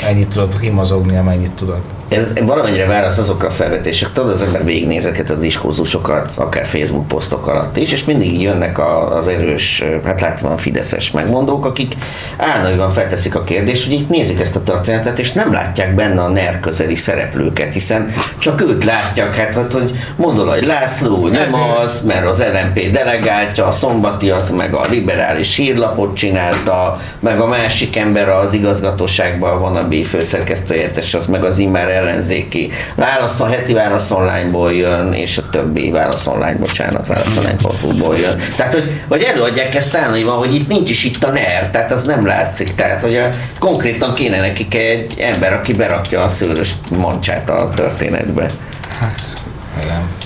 [0.04, 1.80] ennyit tudod kimozogni, amennyit tudod.
[2.16, 7.08] Ez valamennyire válasz azokra a felvetések, tudod, az ember végignéz ezeket a diskurzusokat, akár Facebook
[7.08, 11.94] posztok alatt is, és mindig jönnek a- az erős, hát látom a fideszes megmondók, akik
[12.36, 16.28] állandóan felteszik a kérdést, hogy itt nézik ezt a történetet, és nem látják benne a
[16.28, 22.02] NER közeli szereplőket, hiszen csak őt látják, hát hogy- hogy Mondolaj László nem Ezért- az,
[22.06, 27.96] mert az LNP delegáltja, a szombati az meg a liberális hírlapot csinálta, meg a másik
[27.96, 32.70] ember az igazgatóságban van a B főszerkesztőjettes, az meg az immár ellenzéki.
[32.94, 38.40] Válaszon, heti válasz onlineból jön, és a többi válasz online, bocsánat, válasz online.hu-ból jön.
[38.56, 42.04] Tehát, hogy, hogy előadják ezt állandóan, hogy itt nincs is itt a NER, tehát az
[42.04, 42.74] nem látszik.
[42.74, 48.50] Tehát, hogy a, konkrétan kéne nekik egy ember, aki berakja a szőrös mancsát a történetbe.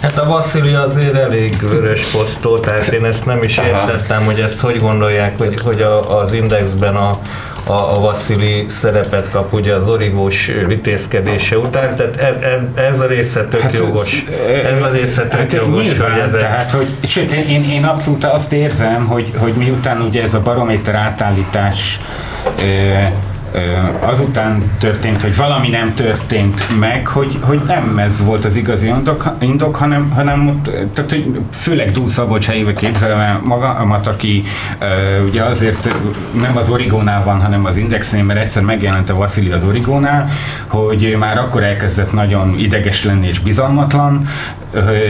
[0.00, 4.60] Hát a Vasszili azért elég vörös posztó, tehát én ezt nem is értettem, hogy ezt
[4.60, 7.18] hogy gondolják, hogy, hogy a, az Indexben a,
[7.66, 13.44] a, a Vasszili szerepet kap ugye az origós vitézkedése után, tehát ez, ez a része
[13.44, 14.24] tök hát jogos.
[14.64, 16.40] Ez a része tök hát jogos, nyilván, hogy ezek...
[16.40, 20.94] tehát, hogy, sőt, én, én abszolút azt érzem, hogy, hogy miután ugye ez a barométer
[20.94, 22.00] átállítás
[22.58, 22.92] ö,
[24.00, 29.36] azután történt, hogy valami nem történt meg, hogy, hogy nem ez volt az igazi indok,
[29.40, 30.62] indok hanem, hanem
[30.92, 34.42] tehát, hogy főleg Dúl Szabolcs helyébe képzelem el magamat, aki
[35.28, 35.94] ugye azért
[36.40, 40.30] nem az Origónál van, hanem az Indexnél, mert egyszer megjelent a Vasili az Origónál,
[40.66, 44.28] hogy már akkor elkezdett nagyon ideges lenni és bizalmatlan,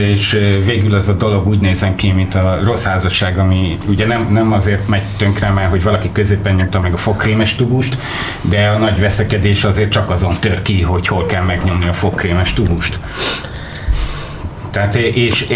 [0.09, 0.31] és
[0.65, 4.51] végül ez a dolog úgy nézen ki, mint a rossz házasság, ami ugye nem, nem
[4.53, 7.97] azért megy tönkre, mert hogy valaki középen nyomta meg a fogkrémes tubust,
[8.41, 12.53] de a nagy veszekedés azért csak azon tör ki, hogy hol kell megnyomni a fogkrémes
[12.53, 12.99] tubust.
[14.77, 15.47] Tehát, és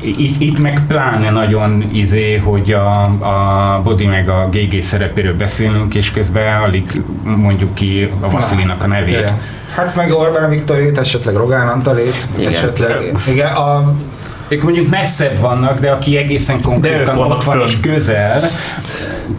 [0.00, 5.94] itt, itt meg pláne nagyon izé, hogy a, a Bodi meg a GG szerepéről beszélünk,
[5.94, 9.18] és közben alig mondjuk ki a Vasilinak a nevét.
[9.18, 9.40] Igen.
[9.74, 12.52] Hát meg Orbán Viktorét, esetleg Rogán Antalét, Igen.
[12.52, 13.12] esetleg.
[13.28, 13.94] Igen, a,
[14.48, 18.40] ők mondjuk messzebb vannak, de aki egészen konkrétan ott van és közel,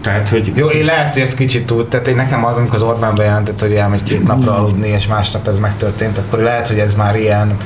[0.02, 0.52] tehát, hogy...
[0.56, 3.60] Jó, én lehet, hogy ez kicsit túl, tehát én nekem az, amikor az Orbán bejelentett,
[3.60, 7.58] hogy elmegy két napra aludni, és másnap ez megtörtént, akkor lehet, hogy ez már ilyen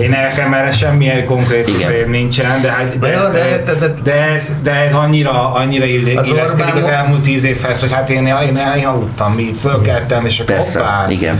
[0.00, 4.52] én nekem erre semmilyen konkrét fém nincsen, de, hát- de, de, de, de, de, ez,
[4.62, 9.32] de ez annyira, annyira illeszkedik az elmúlt tíz évhez, hogy hát én, én, én aludtam,
[9.32, 11.06] mi fölkeltem, és akkor Persze, hoppá.
[11.08, 11.38] igen.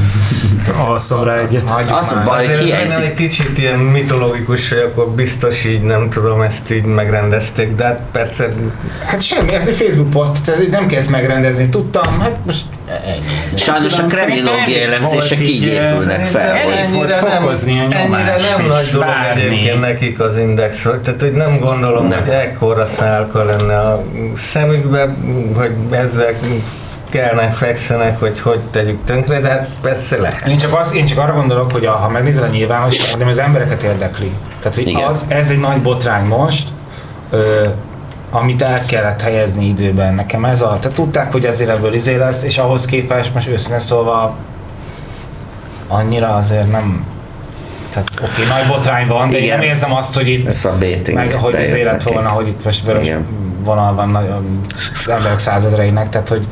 [0.86, 1.70] Alszom rá egyet.
[1.88, 3.04] Azt a baj, hogy hiányzik.
[3.04, 8.00] egy kicsit ilyen mitológikus, hogy akkor biztos így, nem tudom, ezt így megrendezték, de hát
[8.12, 8.48] persze...
[9.04, 11.68] Hát semmi, ez egy Facebook poszt, ez így nem kezd megrendezni.
[11.68, 12.64] Tudtam, hát most
[13.06, 13.56] ennyi.
[13.56, 19.80] Sajnos a kremlinológia elemzések így épülnek fel, hogy ennyire nem, ennyire nem nagy dolog egyébként
[19.80, 22.20] nekik az index, tehát hogy nem gondolom, Nem.
[22.20, 24.02] hogy ekkora szálka lenne a
[24.36, 25.14] szemükbe,
[25.54, 26.34] hogy ezzel
[27.10, 30.48] kellene fekszenek, hogy hogy tegyük tönkre, de hát persze lehet.
[30.48, 33.38] Én csak, az, én csak arra gondolok, hogy a, ha megnézel a nyilvánosságot, nem az
[33.38, 34.32] embereket érdekli.
[34.60, 35.08] Tehát, hogy Igen.
[35.08, 36.68] az, ez egy nagy botrány most,
[37.30, 37.66] ö,
[38.34, 40.14] amit el kellett helyezni időben.
[40.14, 43.78] Nekem ez a, tehát tudták, hogy ezért ebből izé lesz, és ahhoz képest most őszintén
[43.78, 44.36] szólva
[45.88, 47.06] annyira azért nem
[47.90, 49.58] tehát oké, okay, nagy botrány van, de én Igen.
[49.58, 52.12] nem érzem azt, hogy itt Ez a baiting meg hogy az bejött élet nekik.
[52.12, 53.10] volna, hogy itt most vörös
[53.64, 54.14] vonal van
[55.04, 56.46] az emberek százezreinek, tehát hogy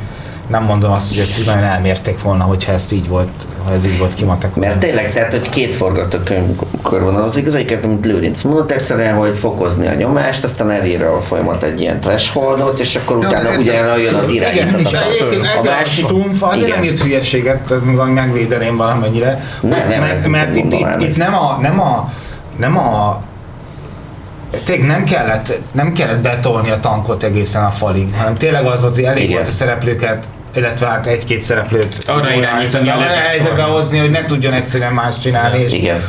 [0.51, 3.29] nem mondom azt, hogy ezt így nagyon elmérték volna, hogyha ez így volt,
[3.65, 4.69] ha ez így volt kimatekozva.
[4.69, 9.87] Mert tényleg, tehát, hogy két forgatókönyvkör van az igazikat, amit Lőrinc mondott egyszerűen, hogy fokozni
[9.87, 14.29] a nyomást, aztán elírja a folyamat egy ilyen thresholdot, és akkor utána utána jön az
[14.29, 14.81] Igen, irányított.
[14.81, 16.79] és egyébként ez a, másik- stumf azért igen.
[16.79, 19.45] nem írt hülyeséget, tehát megvédeném valamennyire.
[19.61, 21.19] Ne, nem, mert, mert itt, itt, itt ezt.
[21.19, 22.13] nem a, nem a,
[22.57, 23.23] nem a
[24.65, 28.95] tényleg nem kellett, nem kellett betolni a tankot egészen a falig, hanem tényleg az volt,
[28.95, 29.35] hogy elég Igen.
[29.35, 34.25] volt a szereplőket illetve hát egy-két szereplőt Arra olyan irányítani a helyzetbe hozni, hogy ne
[34.25, 36.03] tudjon egyszerűen más csinálni, és Igen.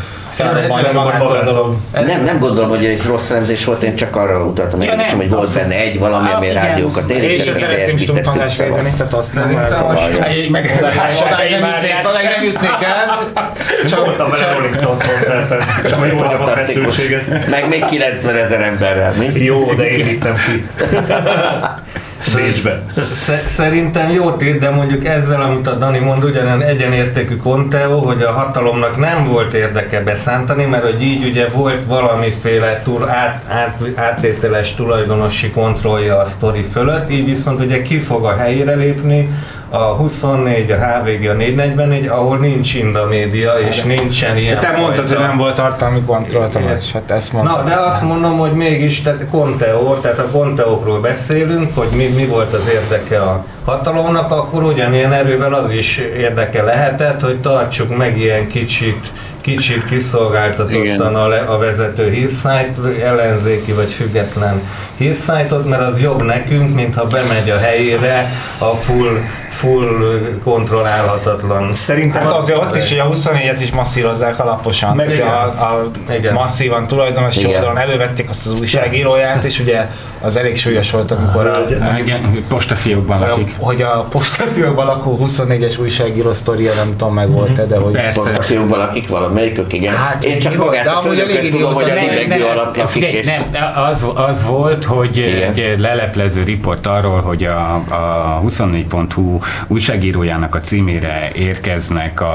[1.91, 5.17] Nem, nem gondolom, hogy ez rossz elemzés volt, én csak arra utaltam, Ja, hogy, nem,
[5.17, 6.65] hogy volt benne egy valami, ami Ah, igen.
[6.65, 10.85] rádiókat És érintett, ezt szeretném is tudfangás védeni, tehát azt nem Szóval, Meg, meg,
[11.25, 13.31] Odáig nem jutnék, nem jutnék el.
[13.89, 15.59] Csak, Voltam vele Rolling Stones koncerten,
[15.89, 17.49] csak hogy mondjam a feszültséget.
[17.49, 19.43] Meg még 90 ezer emberrel, mi?
[19.43, 20.65] Jó, de én vittem ki.
[22.35, 22.83] Bécsbe.
[23.13, 28.21] Sze- Szerintem jót ír, de mondjuk ezzel, amit a Dani mond, ugyanolyan egyenértékű Conteo, hogy
[28.21, 33.81] a hatalomnak nem volt érdeke beszántani, mert hogy így ugye volt valamiféle túl át, át,
[33.95, 39.29] áttételes tulajdonosi kontrollja a sztori fölött, így viszont ugye ki fog a helyére lépni,
[39.73, 44.95] a 24, a HVG, a 444, ahol nincs Inda média, és nincsen ilyen Te mondtad,
[44.95, 47.57] fajta- hogy nem volt tartalmi kontroll, Tamás, hát ezt mondtad.
[47.57, 52.25] Na, de azt mondom, hogy mégis, tehát Conteo, tehát a Conteókról beszélünk, hogy mi, mi
[52.25, 58.17] volt az érdeke a hatalomnak, akkor ugyanilyen erővel az is érdeke lehetett, hogy tartsuk meg
[58.17, 59.11] ilyen kicsit
[59.41, 64.61] kicsit kiszolgáltatottan a, le, a vezető hírszájt, ellenzéki vagy független
[64.97, 69.17] hírszájtot, mert az jobb nekünk, mint ha bemegy a helyére a full,
[69.61, 71.73] full kontrollálhatatlan.
[71.73, 74.95] Szerintem hát azért ott is, hogy a 24-et is masszírozzák alaposan.
[74.95, 76.33] Meg ugye a, a Igen.
[76.33, 77.51] masszívan tulajdonosi Igen.
[77.51, 79.87] oldalon elővették azt az újságíróját, és ugye
[80.21, 81.59] az elég súlyos volt, amikor a,
[81.99, 83.55] Igen, postafiókban lakik.
[83.59, 87.99] hogy a postafiókban lakó 24-es újságíró sztoria, nem tudom meg volt-e, de hogy...
[88.13, 89.95] Postafiókban lakik valamelyikük, igen.
[89.95, 93.27] Hát, Én csak magát a főnököt tudom, hogy a hidegű nem, alatt lakik, és...
[93.51, 100.59] nem, az, az volt, hogy egy leleplező riport arról, hogy a, a 24.hu újságírójának a
[100.59, 102.25] címére érkeznek a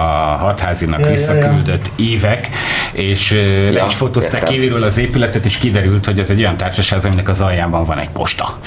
[0.41, 2.49] hatházinak Ja, ja, visszaküldött évek,
[2.93, 7.05] és ja, le is fotózták kívülről az épületet, és kiderült, hogy ez egy olyan társaság,
[7.05, 8.59] aminek az aljában van egy posta.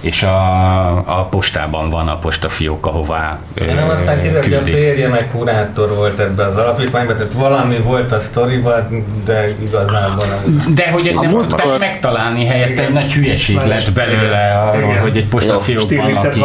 [0.00, 5.30] És a, a postában van a postafiók, ahová Nem aztán kiderült, hogy a férje meg
[5.30, 10.74] kurátor volt ebbe az alapítványban, tehát valami volt a sztoriban, de igazából nem.
[10.74, 15.28] De hogy ezt nem tudták megtalálni helyette, egy nagy hülyeség lett belőle arról, hogy egy
[15.28, 16.44] postafiókban lakik.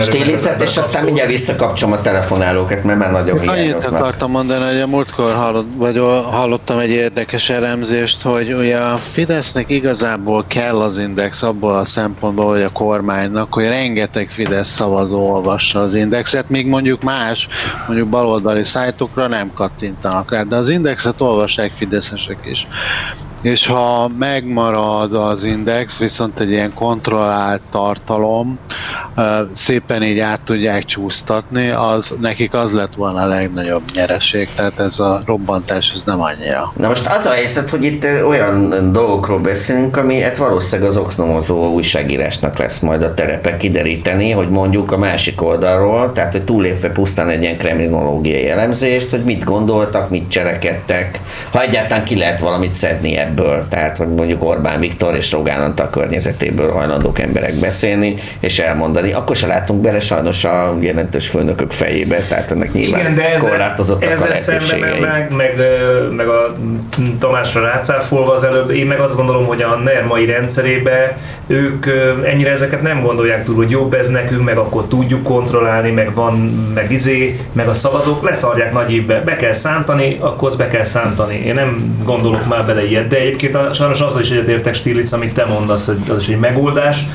[0.00, 4.00] Stílicet, és aztán mindjárt visszakapcsolom a telefonálókat, mert már nagyon Annyit hiányoznak.
[4.00, 5.98] akartam mondani, hogy a múltkor hallott, vagy
[6.30, 12.50] hallottam egy érdekes elemzést, hogy ugye a Fidesznek igazából kell az index abból a szempontból,
[12.50, 17.48] hogy a kormánynak, hogy rengeteg Fidesz szavazó olvassa az indexet, míg mondjuk más,
[17.86, 22.66] mondjuk baloldali szájtokra nem kattintanak rá, de az indexet olvassák fideszesek is.
[23.46, 28.58] És ha megmarad az index, viszont egy ilyen kontrollált tartalom,
[29.52, 34.98] szépen így át tudják csúsztatni, az nekik az lett volna a legnagyobb nyereség, tehát ez
[34.98, 36.72] a robbantás ez nem annyira.
[36.76, 41.72] Na most az a helyzet, hogy itt olyan dolgokról beszélünk, ami hát valószínűleg az oxnomozó
[41.72, 47.28] újságírásnak lesz majd a terepe kideríteni, hogy mondjuk a másik oldalról, tehát hogy túlépve pusztán
[47.28, 51.20] egy ilyen kriminologiai elemzést, hogy mit gondoltak, mit cselekedtek,
[51.50, 53.34] ha egyáltalán ki lehet valamit szedni ebből,
[53.68, 59.36] tehát hogy mondjuk Orbán Viktor és Rogán Antal környezetéből hajlandók emberek beszélni, és elmondani, akkor
[59.36, 64.08] se látunk bele sajnos a jelentős főnökök fejébe, tehát ennek nyilván Igen, de ezzel, korlátozottak
[64.08, 65.00] a ezzel szemben lehetőségei.
[65.00, 65.54] meg, meg,
[66.16, 66.56] meg a
[67.18, 71.86] Tamásra rácáfolva az előbb, én meg azt gondolom, hogy a NER mai rendszerébe ők
[72.24, 76.34] ennyire ezeket nem gondolják túl, hogy jobb ez nekünk, meg akkor tudjuk kontrollálni, meg van,
[76.74, 80.84] meg izé, meg a szavazók leszarják nagy évbe, be kell szántani, akkor azt be kell
[80.84, 81.42] szántani.
[81.46, 85.34] Én nem gondolok már bele ilyet, de egyébként a, sajnos azzal is egyetértek Stirlitz, amit
[85.34, 87.06] te mondasz, hogy az is egy megoldás,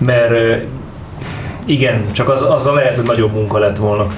[0.00, 0.64] mert
[1.64, 4.12] igen, csak az, azzal lehet, hogy nagyobb munka lett volna.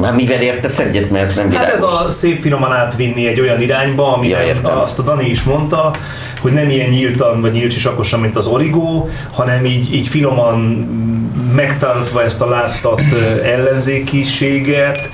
[0.00, 1.72] Már mivel értesz egyet, mert ez nem Hát világos.
[1.74, 4.78] ez a szép finoman átvinni egy olyan irányba, ami Ja, értem.
[4.78, 5.94] azt a Dani is mondta,
[6.40, 10.58] hogy nem ilyen nyíltan vagy nyílcsisakosan, mint az origó, hanem így, így finoman
[11.54, 13.00] megtartva ezt a látszat
[13.44, 15.10] ellenzékiséget,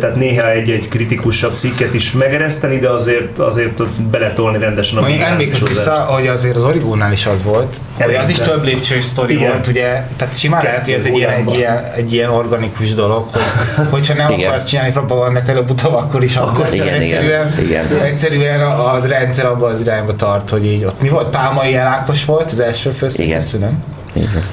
[0.00, 5.66] tehát néha egy-egy kritikusabb cikket is megereszteni, de azért, azért beletolni rendesen a Mondjuk emlékezz
[5.68, 9.66] vissza, hogy azért az Origónál is az volt, hogy az is több lépcsős sztori volt,
[9.66, 13.26] ugye, tehát simán lehet, hogy ez egy ilyen, egy, ilyen, egy ilyen organikus dolog,
[13.76, 14.48] hogy, hogyha nem Igen.
[14.48, 18.02] akarsz csinálni propagandát előbb-utóbb, akkor is az lesz, igen, egyszerűen, igen, igen.
[18.04, 21.28] egyszerűen a, a rendszer abban az irányba tart, hogy így ott mi volt?
[21.28, 23.84] Pálmai Ákos volt az első főszerkesztő, nem?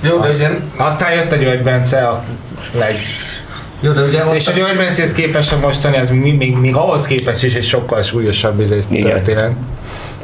[0.01, 2.23] Jó, de Azt, ugye, aztán jött a György Bence a
[2.77, 2.95] leg...
[3.79, 7.05] jó, de ugye És a György Bencehez képest a mostani, ez még, még, még ahhoz
[7.05, 9.51] képest is egy sokkal súlyosabb izé, történet.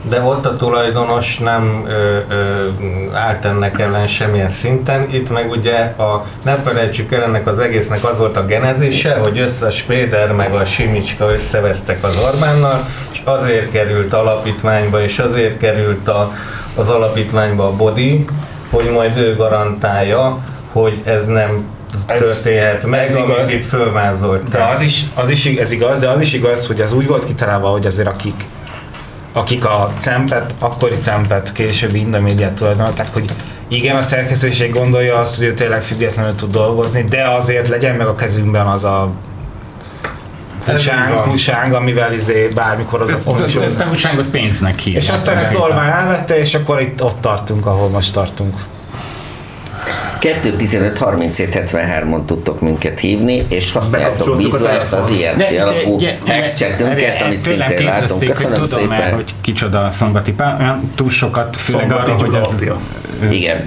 [0.02, 2.68] De ott a tulajdonos nem ö, ö,
[3.14, 5.08] állt ennek ellen semmilyen szinten.
[5.12, 9.40] Itt meg ugye, a, ne felejtsük el, ennek az egésznek az volt a genezése, hogy
[9.40, 15.58] össze a Spéder meg a Simicska összevesztek az Orbánnal, és azért került alapítványba, és azért
[15.58, 16.34] került a,
[16.76, 18.26] az alapítványba a Bodi,
[18.70, 20.38] hogy majd ő garantálja,
[20.72, 21.66] hogy ez nem
[22.06, 23.52] történhet meg, ez amit igaz.
[23.52, 24.50] itt fölvázolt.
[24.50, 27.26] De az is, az is, ez igaz, de az is igaz, hogy az úgy volt
[27.26, 28.46] kitalálva, hogy azért akik
[29.34, 33.34] akik a cempet, akkori cempet, későbbi Indomédiát tulajdonolták, hogy
[33.68, 38.08] igen, a szerkesztőség gondolja azt, hogy ő tényleg függetlenül tud dolgozni, de azért legyen meg
[38.08, 39.12] a kezünkben az a
[40.66, 45.04] húsánk, húsánk, amivel izé bármikor az a ezt, ezt a újságot pénznek hívják.
[45.04, 48.56] És aztán ezt Orbán elvette, és akkor itt ott tartunk, ahol most tartunk.
[50.22, 55.10] 2.15.37.73-on tudtok minket hívni, és használjátok vízulást az.
[55.10, 58.24] IRC alapú ex-chatünket, amit szintén látunk.
[58.24, 59.14] Köszönöm hogy tudom szépen.
[59.14, 62.70] hogy kicsoda a Szombati Pál, olyan túl sokat, főleg arra, hogy ez...
[63.30, 63.64] Igen.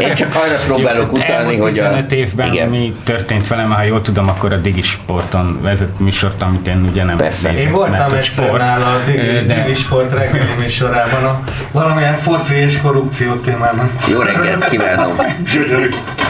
[0.00, 1.82] Én csak arra próbálok utalni, hogy a...
[1.82, 2.68] 15 évben Igen.
[2.68, 7.04] mi történt velem, ha jól tudom, akkor a Digi Sporton vezet műsort, amit én ugye
[7.04, 7.50] nem Persze.
[7.50, 8.60] nézek, Én voltam egyszer sport.
[8.62, 13.90] nála a Digi, de- Digi Sport reggeli műsorában, a, valamilyen foci és korrupció témában.
[14.08, 15.24] Jó reggelt kívánok!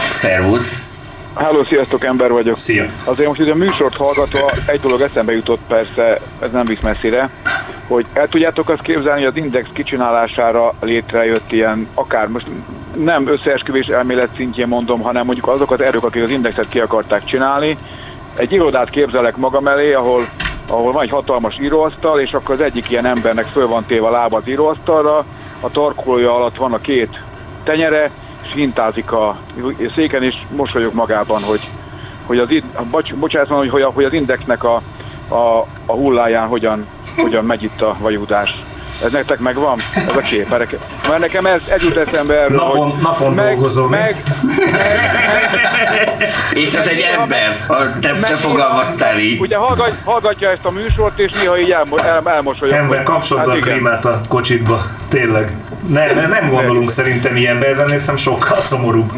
[0.09, 0.85] Szervusz!
[1.35, 2.57] Háló, sziasztok, ember vagyok.
[2.57, 2.85] Szia!
[3.03, 7.29] Azért most ide a műsort hallgatva egy dolog eszembe jutott persze, ez nem visz messzire,
[7.93, 12.45] hogy el tudjátok azt képzelni, hogy az Index kicsinálására létrejött ilyen, akár most
[12.95, 17.23] nem összeesküvés elmélet szintjén mondom, hanem mondjuk azok az erők, akik az indexet ki akarták
[17.23, 17.77] csinálni.
[18.35, 20.25] Egy irodát képzelek magam elé, ahol,
[20.67, 24.11] ahol van egy hatalmas íróasztal, és akkor az egyik ilyen embernek föl van téve a
[24.11, 25.25] lába az íróasztalra,
[25.59, 27.19] a tarkolója alatt van a két
[27.63, 28.11] tenyere,
[28.43, 29.37] és hintázik a
[29.95, 31.69] széken, és mosolyog magában, hogy,
[32.25, 32.49] hogy az,
[32.91, 34.81] bocs, bocsánat, hogy, hogy, az indexnek a,
[35.27, 36.85] a, a hulláján hogyan,
[37.15, 38.63] hogyan megy itt a vajudás.
[39.03, 39.77] Ez nektek megvan?
[39.95, 40.49] Ez a kép?
[40.49, 40.71] Mert
[41.07, 43.89] mert nekem ez, ez jut eszembe erről, Napon- hogy napon meg, dolgozom.
[43.89, 44.23] meg,
[46.53, 47.65] És ez egy ember,
[48.01, 49.39] te, te fogalmaztál így.
[49.39, 52.75] Ugye hallgat, hallgatja ezt a műsort, és néha így elmo, el, elmosolyog.
[52.75, 54.81] Ember, kapcsolod be a klímát a kocsitba.
[55.09, 55.55] Tényleg.
[55.87, 59.11] Ne, ne, nem gondolunk szerintem ilyenbe, ezen hiszem sokkal szomorúbb.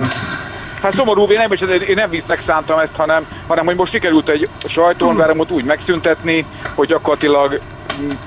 [0.81, 4.29] Hát szomorú, én nem, is, én nem visznek szántam ezt, hanem, hanem hogy most sikerült
[4.29, 6.45] egy sajtónveremot úgy megszüntetni,
[6.75, 7.59] hogy gyakorlatilag,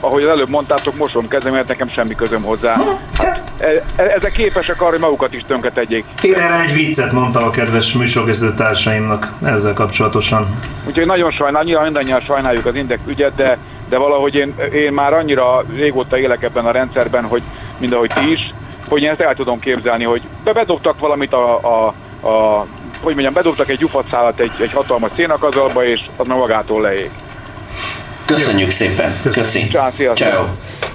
[0.00, 2.76] ahogy az előbb mondtátok, mosom kezem, mert nekem semmi közöm hozzá.
[3.18, 6.04] Hát, e- e- ezek képesek arra, hogy magukat is tönkretegyék.
[6.22, 10.58] Én erre egy viccet mondtam a kedves műsorkészítő társaimnak ezzel kapcsolatosan.
[10.86, 15.12] Úgyhogy nagyon sajnálom, nyilván mindannyian sajnáljuk az Index ügyet, de, de valahogy én, én már
[15.12, 17.42] annyira régóta élek ebben a rendszerben, hogy
[17.78, 18.54] mind ahogy ti is,
[18.88, 21.86] hogy én ezt el tudom képzelni, hogy be- bedobtak valamit a, a,
[22.28, 22.66] a
[23.00, 27.10] hogy mondjam, bedobtak egy gyufatszálat egy, egy hatalmas szénakazalba, és az meg magától leég.
[28.26, 29.16] Köszönjük szépen.
[29.32, 29.68] Köszi.
[29.96, 30.16] Sziasztok.
[30.16, 30.44] Ciao.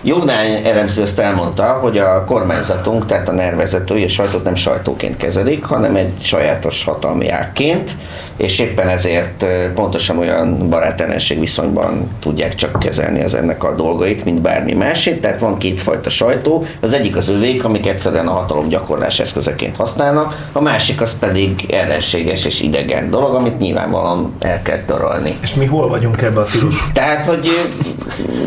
[0.04, 5.64] Jognány elemző ezt elmondta, hogy a kormányzatunk, tehát a nervezetői a sajtót nem sajtóként kezelik,
[5.64, 7.92] hanem egy sajátos hatalmi ágként,
[8.38, 9.46] és éppen ezért
[9.76, 15.22] pontosan olyan barátellenség viszonyban tudják csak kezelni az ennek a dolgait, mint bármi másét.
[15.22, 20.48] Tehát van kétfajta sajtó, az egyik az övék, amik egyszerűen a hatalom gyakorlás eszközeként használnak,
[20.52, 25.38] a másik az pedig ellenséges és idegen dolog, amit nyilvánvalóan el kell törölni.
[25.42, 26.76] És mi hol vagyunk ebbe a tilos?
[26.94, 27.50] Tehát, hogy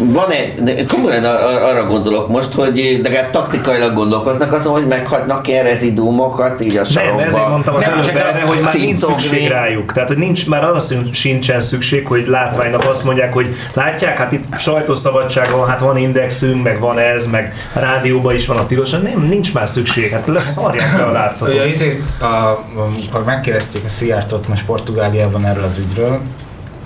[0.04, 5.48] van egy, komolyan ar- ar- arra gondolok most, hogy legalább taktikailag gondolkoznak azon, hogy meghagynak
[5.48, 7.16] ilyen rezidúmokat így a sarokba.
[7.16, 9.92] Nem, ezért mondtam az Nem, előbb erre, hogy már nincs szükség rájuk.
[9.92, 14.32] Tehát, hogy nincs már arra szín- sincsen szükség, hogy látványnak azt mondják, hogy látják, hát
[14.32, 18.90] itt sajtószabadság van, hát van indexünk, meg van ez, meg rádióban is van a tilos.
[18.90, 21.54] Nem, nincs már szükség, hát leszarják le a látszatot.
[21.54, 26.20] Ugye ezért, a, amikor megkérdezték a Szijjártót most Portugáliában erről az ügyről,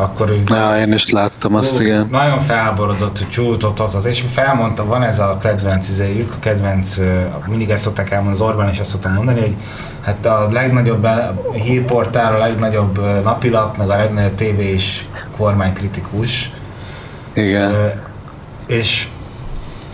[0.01, 2.09] akkor ő Ja, én is láttam azt, igen.
[2.11, 6.97] Nagyon felháborodott, hogy csúltott, és felmondta, van ez a kedvenc izéjük, a kedvenc,
[7.47, 9.55] mindig ezt szokták elmondani, az Orbán is ezt szoktam mondani, hogy
[10.03, 11.09] hát a legnagyobb
[11.53, 15.07] hírportál, a legnagyobb napilap, meg a legnagyobb tévé is
[15.37, 16.51] kormánykritikus.
[17.33, 17.73] Igen.
[17.73, 17.87] Ö,
[18.67, 19.09] és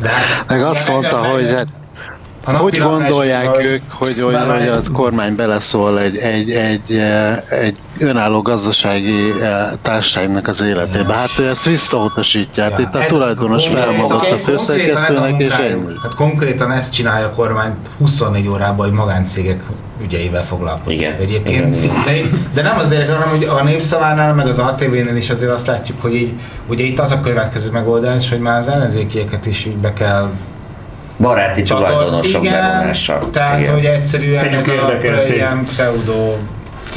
[0.01, 1.67] de hát, Meg azt mondta, hogy hát
[2.45, 7.43] a hogy gondolják első, ők, hogy, hogy, hogy az kormány beleszól egy, egy, egy, eh,
[7.51, 11.15] egy önálló gazdasági eh, társaságnak az életébe?
[11.15, 12.63] Hát ő ezt visszautasítja.
[12.63, 15.93] Hát itt a Ez- tulajdonos konkrétan- felmondott a konkrétan ez főszerkesztőnek, és ennyi.
[16.03, 19.63] Hát konkrétán ezt csinálja a kormány 24 órában, hogy magáncégek
[20.03, 20.99] ügyeivel foglalkozik.
[20.99, 21.13] Igen.
[21.21, 21.77] Egyébként.
[22.07, 26.03] Igen, de nem azért, hanem hogy a Népszavánál, meg az ATV-nél is azért azt látjuk,
[26.03, 26.33] hogy így,
[26.67, 30.29] ugye itt az a következő megoldás, hogy már az ellenzékieket is így be kell
[31.17, 33.19] Baráti tulajdonosok Igen, bevonása.
[33.33, 33.75] Tehát, Igen.
[33.75, 36.37] hogy egyszerűen Tegyük ez a ilyen pseudo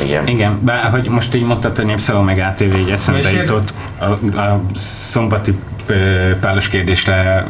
[0.03, 0.27] Igen.
[0.27, 4.05] Igen, bár hogy most így mondtad, hogy Népszava meg ATV egy eszembe jutott, a,
[4.39, 5.57] a szombati
[6.39, 7.45] pálos kérdésre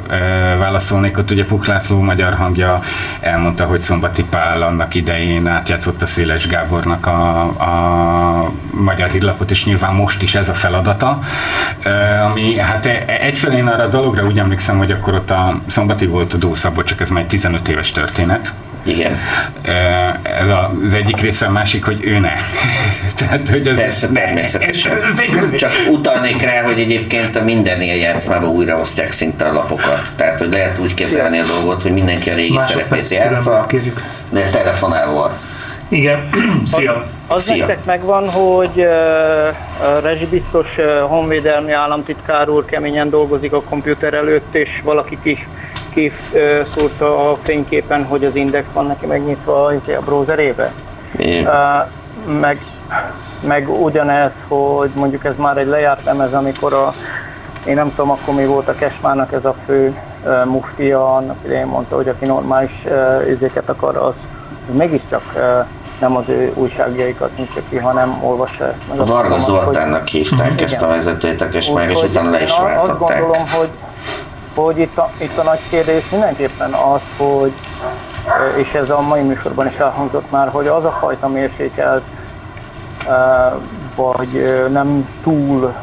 [0.57, 2.81] válaszolnék, ott ugye Puk László magyar hangja
[3.19, 9.65] elmondta, hogy Szombati Pál annak idején átjátszott a Széles Gábornak a, a magyar hírlapot, és
[9.65, 11.19] nyilván most is ez a feladata,
[12.31, 16.05] ami hát e- egyfelé én arra a dologra úgy emlékszem, hogy akkor ott a Szombati
[16.05, 18.53] volt a Dószabot, csak ez már egy 15 éves történet,
[18.87, 19.17] Igen.
[20.23, 22.31] ez az egyik része, a másik, hogy ő ne.
[23.19, 24.97] Tehát, hogy ez Persze, természetesen.
[25.55, 30.09] Csak utalnék rá, hogy egyébként a minden ilyen játszmában újraosztják szinte a lapokat.
[30.15, 33.65] Tehát, hogy lehet úgy kezelni a dolgot, hogy mindenki a régi Másodperc szerepét játsza,
[34.29, 35.31] de telefonálva.
[35.89, 36.29] Igen,
[36.73, 37.05] szia!
[37.27, 37.65] Az Szia.
[37.65, 38.85] nektek megvan, hogy uh,
[39.87, 45.47] a rezsibiztos uh, honvédelmi államtitkár úr keményen dolgozik a komputer előtt, és valaki is
[45.97, 50.71] kiszúrta a fényképen, hogy az index van neki megnyitva a, a browserébe.
[51.19, 51.45] Uh,
[52.39, 52.61] meg,
[53.47, 56.93] meg ugyanez, hogy mondjuk ez már egy lejárt lemez, amikor a,
[57.65, 61.65] én nem tudom, akkor mi volt a Kesmának ez a fő uh, muftia, annak idején
[61.65, 64.13] mondta, hogy aki normális uh, izéket akar, az,
[64.71, 65.65] mégiscsak uh,
[65.99, 68.97] nem az ő újságjaikat nyitja ki, hanem olvassa ezt.
[68.97, 70.95] Meg Varga tudom, hogy- Zoltánnak hívták ezt a Igen.
[70.97, 73.19] vezetőt a Kesmág, és utána le is a- Azt váltották.
[73.19, 73.69] gondolom, hogy,
[74.61, 77.53] hogy itt, a, itt a nagy kérdés mindenképpen az, hogy,
[78.55, 82.03] és ez a mai műsorban is elhangzott már, hogy az a fajta mérsékelt,
[83.95, 85.73] vagy nem túl,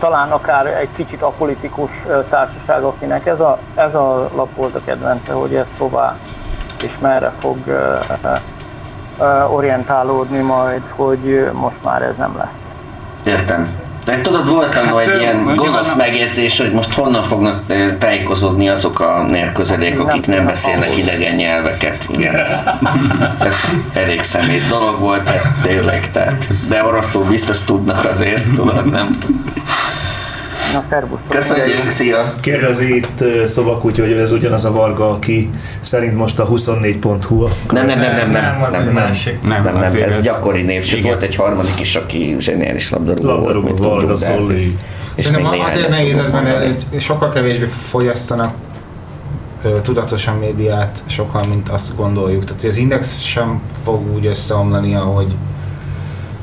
[0.00, 1.90] talán akár egy kicsit apolitikus
[2.28, 6.16] társaság, akinek ez a, ez a lap volt a kedvence, hogy ezt hová
[6.82, 7.58] és merre fog
[9.48, 12.48] orientálódni majd, hogy most már ez nem lesz.
[13.24, 13.91] Értem.
[14.04, 17.62] De tudod, volt annó egy Hát, ilyen mondjuk gonosz megjegyzés, hogy most honnan fognak
[17.98, 22.06] tájékozódni azok a nérközelék, akik nem beszélnek idegen nyelveket.
[22.10, 22.60] Igen, ez,
[23.48, 23.54] ez
[23.92, 29.18] elég szemét dolog volt, hát tényleg, tehát, de oroszul biztos tudnak azért, tudod, nem?
[30.72, 31.18] Na, szervusz.
[31.28, 32.34] Köszönjük, szia!
[32.40, 35.50] Kérdezi itt ö, szobakutya, hogy ez ugyanaz a Varga, aki
[35.80, 37.42] szerint most a 24.hu.
[37.42, 39.42] a Nem, nem, nem, nem, nem, nem, egy nem, másik.
[39.42, 43.66] nem, nem, nem, ez gyakori név, volt egy harmadik is, aki zseniális labdarúgó volt, Labdarúgó,
[43.66, 44.40] mint Varga de hát
[45.16, 48.54] Szerintem azért nehéz ez, mert sokkal kevésbé fogyasztanak
[49.82, 52.44] tudatosan médiát sokan, mint azt gondoljuk.
[52.44, 55.34] Tehát az Index sem fog úgy összeomlani, ahogy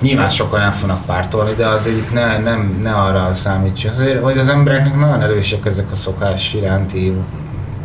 [0.01, 3.93] nyilván sokan nem fognak pártolni, de azért ne, nem, ne arra számítsunk.
[3.93, 7.13] Azért, hogy az embereknek nagyon erősek ezek a szokás iránti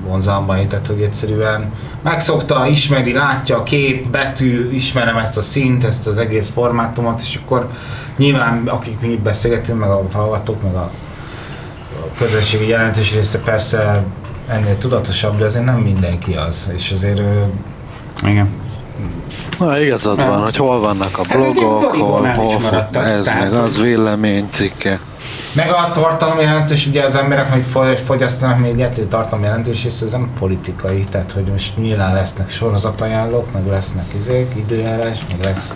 [0.06, 1.72] vonzalmai, tehát hogy egyszerűen
[2.02, 7.40] megszokta, ismeri, látja a kép, betű, ismerem ezt a szint, ezt az egész formátumot, és
[7.44, 7.68] akkor
[8.16, 10.90] nyilván akik mi beszélgetünk, meg a hallgatók, meg a
[12.00, 14.04] a közösségi jelentős része persze
[14.48, 17.20] ennél tudatosabb, de azért nem mindenki az, és azért...
[18.26, 18.48] Igen.
[19.58, 20.28] Na igazad Nem.
[20.28, 23.80] van, hogy hol vannak a Hát blogok, hol, is hol, maradtak, ez tehát, meg az
[23.80, 24.98] véleménycikke.
[25.52, 29.84] Meg a tartalom jelentős, ugye az emberek, hogy fogy- fogyasztanak médiát, hogy a tartalom jelentős,
[29.84, 35.44] és ez nem politikai, tehát hogy most nyilván lesznek sorozatajánlók, meg lesznek izék, időjárás, meg
[35.44, 35.74] lesz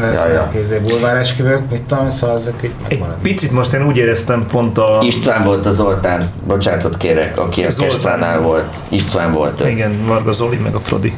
[0.00, 3.22] lesznek Ja, ja, izé, bulváresküvők, mit tudom, szóval ezek így megmaradnak.
[3.22, 4.98] Picit most én úgy éreztem pont a...
[5.02, 7.94] István volt a Zoltán, bocsánatot kérek, aki a Zoltán.
[7.94, 8.74] Kestvánál volt.
[8.88, 9.60] István volt.
[9.60, 9.68] ő.
[9.68, 11.12] Igen, Varga Zoli meg a Frodi.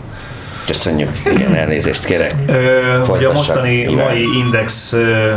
[0.67, 1.11] Köszönjük.
[1.35, 2.35] Igen, elnézést kérek.
[2.47, 4.05] Ö, Ugye a mostani Iván.
[4.05, 5.33] mai Index ö,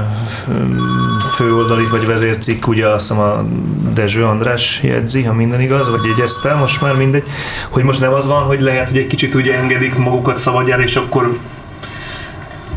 [1.35, 3.45] főoldali vagy vezércikk, ugye azt hiszem a
[3.93, 7.23] Dezső András jegyzi, ha minden igaz, vagy jegyezte, most már mindegy,
[7.69, 10.95] hogy most nem az van, hogy lehet, hogy egy kicsit úgy engedik magukat szabadjára, és
[10.95, 11.37] akkor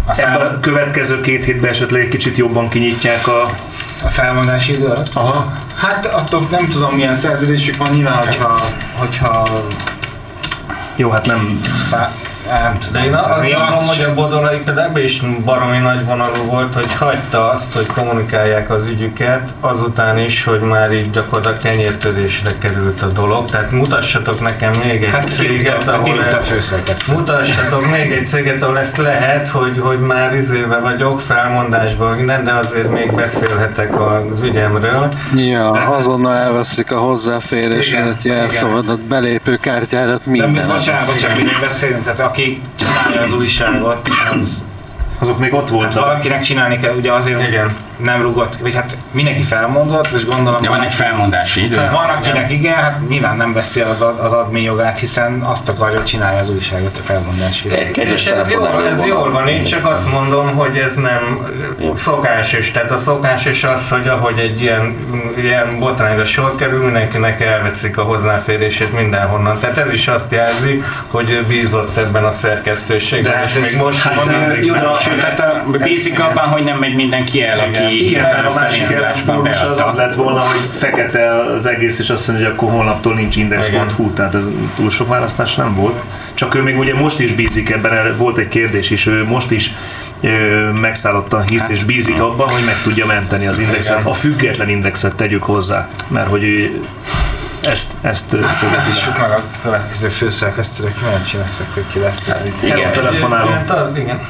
[0.06, 3.50] ebben a következő két hétben esetleg egy kicsit jobban kinyitják a...
[4.04, 5.14] A felmondási idő alatt?
[5.14, 5.52] Aha.
[5.74, 8.60] Hát attól nem tudom milyen szerződésük van, nyilván, hogyha,
[8.96, 9.46] hogyha
[10.96, 11.60] Jó, hát nem...
[11.80, 12.12] Szá...
[12.48, 12.92] Nem tudom.
[12.92, 16.74] De én azt Mi gondolom, hogy a Bodolai például ebben is baromi nagy vonalú volt,
[16.74, 23.02] hogy hagyta azt, hogy kommunikálják az ügyüket, azután is, hogy már így gyakorlatilag kenyértörésre került
[23.02, 23.50] a dolog.
[23.50, 27.12] Tehát mutassatok nekem még egy Hát céget, ahol kirúgta a ez, főszerkesztő.
[27.12, 32.52] mutassatok még egy céget, ahol ezt lehet, hogy, hogy már izébe vagyok, felmondásban, minden, de
[32.52, 35.08] azért még beszélhetek az ügyemről.
[35.34, 42.20] Ja, azonnal elveszik a hozzáféréseket, jelszavadat, belépő kártyádat, De mi, bocsánat, bocsánat, mindig beszélünk, tehát
[42.36, 44.64] aki csinálja az újságot, az,
[45.18, 45.92] azok még ott voltak.
[45.92, 47.76] Hát valakinek csinálni kell, ugye azért Igen.
[47.96, 50.62] Nem rugott, vagy hát mindenki felmondott, és gondolom...
[50.62, 51.76] Ja, van egy felmondási idő.
[51.76, 55.96] Van akinek igen, hát nyilván nem veszi el az, az admin jogát, hiszen azt akarja,
[55.96, 57.68] hogy csinálja az újságot a felmondási.
[57.94, 61.48] És ez jól, ez jól van, én csak azt mondom, hogy ez nem
[61.94, 62.70] szokásos.
[62.70, 64.96] Tehát a szokásos az, hogy ahogy egy ilyen,
[65.36, 69.58] ilyen botrányra sor kerül, mindenkinek elveszik a hozzáférését mindenhonnan.
[69.58, 73.80] Tehát ez is azt jelzi, hogy bízott ebben a szerkesztőségben, De és hát ez- még
[73.82, 74.74] most hát, bízik jó,
[75.20, 79.62] tehát a- bízik abban, hogy nem megy mindenki el, aki Igen, hirtelen a másik ellenpólus
[79.62, 83.36] az az lett volna, hogy fekete az egész, és azt mondja, hogy akkor holnaptól nincs
[83.36, 84.44] index.hu, tehát ez
[84.74, 86.02] túl sok választás nem volt.
[86.34, 89.72] Csak ő még ugye most is bízik ebben, volt egy kérdés is, ő most is
[90.20, 90.28] ö,
[90.70, 95.42] megszállottan hisz és bízik abban, hogy meg tudja menteni az indexet, a független indexet tegyük
[95.42, 96.80] hozzá, mert hogy ő
[97.60, 99.26] ezt, ezt Lássuk le.
[99.26, 102.62] meg a következő főszerkesztőnek, milyen leszek, hogy ki lesz ez itt.
[102.62, 102.92] Igen.
[102.92, 103.50] telefonáló.
[103.96, 104.20] Igen.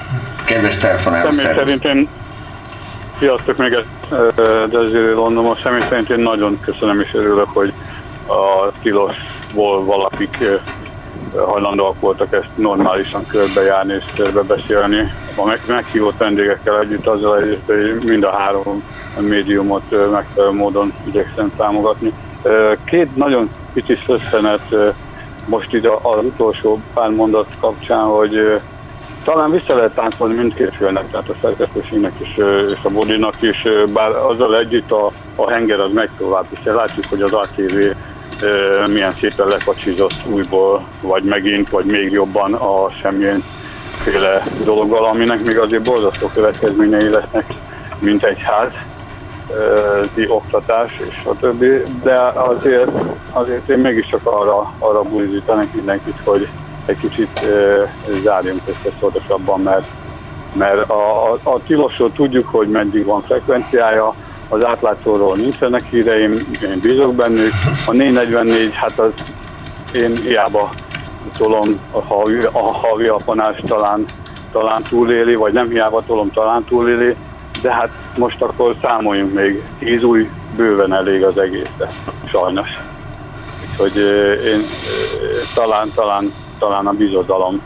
[0.45, 2.09] Kedves telefonáló, Személy szerint én,
[3.19, 3.87] sziasztok még egy
[4.71, 7.73] Desiree London, személy szerint én nagyon köszönöm és örülök, hogy
[8.27, 10.39] a tilosból valakik
[11.37, 15.13] hajlandóak voltak ezt normálisan körbejárni és körbebeszélni.
[15.37, 18.83] A meg, meghívott vendégekkel együtt azzal együtt, hogy mind a három
[19.21, 22.13] médiumot megfelelő módon igyekszem támogatni.
[22.85, 24.95] Két nagyon kicsi szösszenet
[25.47, 28.61] most ide az utolsó pár mondat kapcsán, hogy
[29.27, 32.37] talán vissza lehet táncolni mindkét félnek, tehát a szerkesztőségnek is,
[32.75, 37.05] és a Bodinak is, bár azzal együtt a, a henger az meg tovább, hiszen látjuk,
[37.09, 37.77] hogy az ATV
[38.87, 43.45] milyen szépen lekacsizott újból, vagy megint, vagy még jobban a semmilyen
[43.81, 47.47] féle dologgal, aminek még azért borzasztó következményei lesznek,
[47.99, 48.73] mint egy ház,
[50.29, 52.91] oktatás és a többi, de azért,
[53.33, 56.49] azért én mégiscsak arra, arra buzdítanak mindenkit, hogy
[56.87, 57.41] egy kicsit
[58.23, 59.87] zárjunk össze szorosabban, mert,
[60.53, 64.15] mert a, a, a tilosról tudjuk, hogy meddig van frekvenciája,
[64.49, 66.33] az átlátszóról nincsenek híreim,
[66.63, 67.53] én bízok bennük,
[67.87, 69.13] a 444, hát az
[69.95, 70.71] én hiába
[71.39, 74.05] tolom a havi, a havi apanás talán,
[74.53, 77.17] talán túléli, vagy nem hiába tolom talán túléli,
[77.63, 81.89] de hát most akkor számoljunk még, tíz új bőven elég az egészre,
[82.31, 82.69] sajnos.
[83.71, 83.97] Úgyhogy
[84.45, 84.63] én
[85.55, 87.61] talán, talán, talán a bizodalom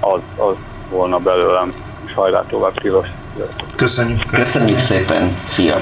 [0.00, 0.54] az, az
[0.90, 1.72] volna belőlem,
[2.06, 3.06] és hajrá tovább tilos.
[3.76, 4.30] Köszönjük.
[4.30, 5.76] Köszönjük szépen, szia!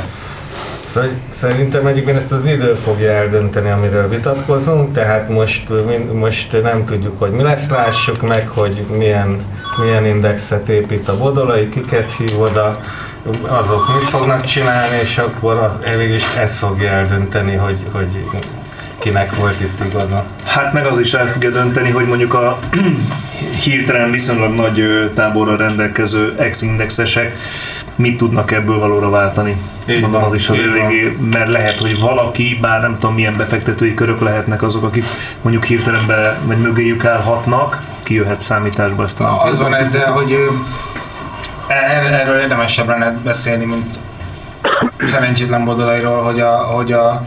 [1.30, 5.68] Szerintem egyébként ezt az idő fogja eldönteni, amiről vitatkozunk, tehát most,
[6.12, 9.40] most nem tudjuk, hogy mi lesz, lássuk meg, hogy milyen,
[9.82, 12.80] milyen indexet épít a bodolai, kiket hív oda,
[13.46, 15.72] azok mit fognak csinálni, és akkor az,
[16.14, 18.24] is ez fogja eldönteni, hogy, hogy
[18.98, 20.24] kinek volt itt igaza.
[20.44, 22.58] Hát meg az is el fogja dönteni, hogy mondjuk a
[23.64, 27.36] hirtelen viszonylag nagy táborra rendelkező ex-indexesek
[27.94, 29.56] mit tudnak ebből valóra váltani.
[29.88, 33.94] Így Mondom, az is az eléggé, mert lehet, hogy valaki, bár nem tudom milyen befektetői
[33.94, 35.04] körök lehetnek azok, akik
[35.42, 40.46] mondjuk hirtelen be, vagy mögéjük állhatnak, kijöhet számításba ezt a Az van ezzel, hogy ö,
[41.68, 43.98] er- erről érdemesebb lenne beszélni, mint
[45.12, 47.22] szerencsétlen bodolairól, hogy a, hogy a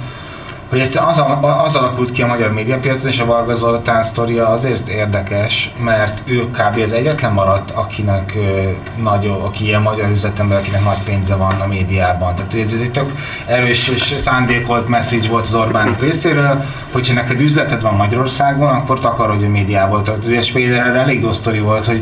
[0.71, 4.47] hogy egyszer az, a- az alakult ki a magyar médiapiacon, és a Varga Zoltán sztoria
[4.47, 6.81] azért érdekes, mert ő kb.
[6.83, 8.69] az egyetlen maradt, akinek ö,
[9.01, 12.35] nagy, aki ilyen magyar üzletember, akinek nagy pénze van a médiában.
[12.35, 13.11] Tehát ez, ez egy tök
[13.45, 19.45] erős és szándékolt message volt az Orbánik részéről, hogyha neked üzleted van Magyarországon, akkor takarodj
[19.45, 20.01] a médiából.
[20.01, 22.01] Tehát például erre elég jó sztori volt, hogy,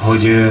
[0.00, 0.46] hogy, ö,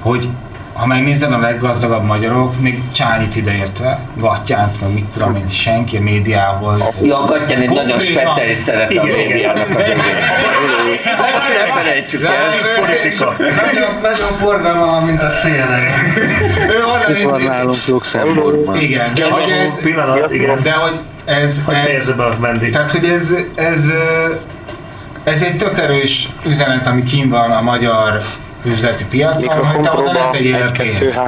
[0.00, 0.28] hogy
[0.76, 6.00] ha megnézed a leggazdagabb magyarok, még Csányit ideértve, Gattyánt, meg mit tudom én, senki a
[6.00, 6.92] médiából.
[7.02, 10.04] Ja, a Gattyán egy nagyon speciális szerepe a médiának az egész.
[11.36, 12.32] Azt ne felejtsük el.
[13.38, 15.30] Nagyon, nagyon forgalma van, mint a
[17.24, 18.76] van nálunk Luxemburgban.
[18.76, 20.62] Igen, de hogy ez, pillanat, igen.
[20.62, 22.70] de hogy ez, Hogy ez fejezze be a.
[22.70, 23.90] Tehát, hogy ez, ez,
[25.24, 28.20] ez egy tök erős üzenet, ami kim van a magyar
[28.66, 31.22] üzleti piacon, hogy te oda ne tegyél pénzt.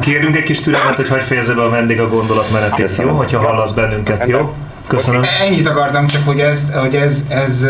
[0.00, 3.08] Kérünk egy kis türelmet, hogy hagyj fejezze be a vendég a gondolatmenetét, jó?
[3.08, 4.54] Hogyha hallasz bennünket, jó?
[4.86, 5.22] Köszönöm.
[5.40, 7.66] Ennyit akartam csak, hogy ez, hogy ez, ez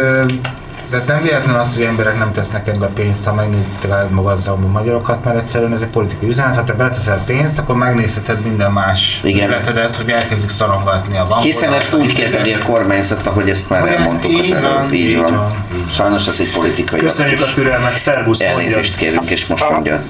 [0.90, 4.72] de nem véletlen az, hogy emberek nem tesznek ebbe pénzt, ha megnézitek a magazzabban a
[4.72, 9.20] magyarokat, mert egyszerűen ez egy politikai üzenet, ha te beteszel pénzt, akkor megnézheted minden más
[9.24, 9.48] Igen.
[9.48, 11.42] üzletedet, hogy elkezdik szorongatni a bankot.
[11.42, 14.64] Hiszen ezt úgy kezeli a kormányzat, ahogy ezt már Hogy ez elmondtuk az így van,
[14.64, 15.34] előbb, így így van.
[15.36, 15.64] van.
[15.90, 17.54] Sajnos ez egy politikai Köszönjük a aktus.
[17.54, 20.02] türelmet, szervusz, Elnézést kérünk, és most mondja.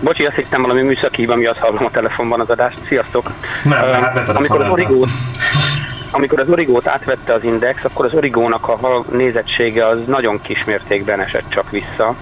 [0.00, 2.76] Bocsi, azt hittem valami műszaki hiba miatt hallom a telefonban az adást.
[2.88, 3.30] Sziasztok!
[3.64, 5.08] Nem, Ö, hát amikor az origót,
[6.10, 11.20] amikor az origót átvette az Index, akkor az origónak a nézettsége az nagyon kis mértékben
[11.20, 12.14] esett csak vissza.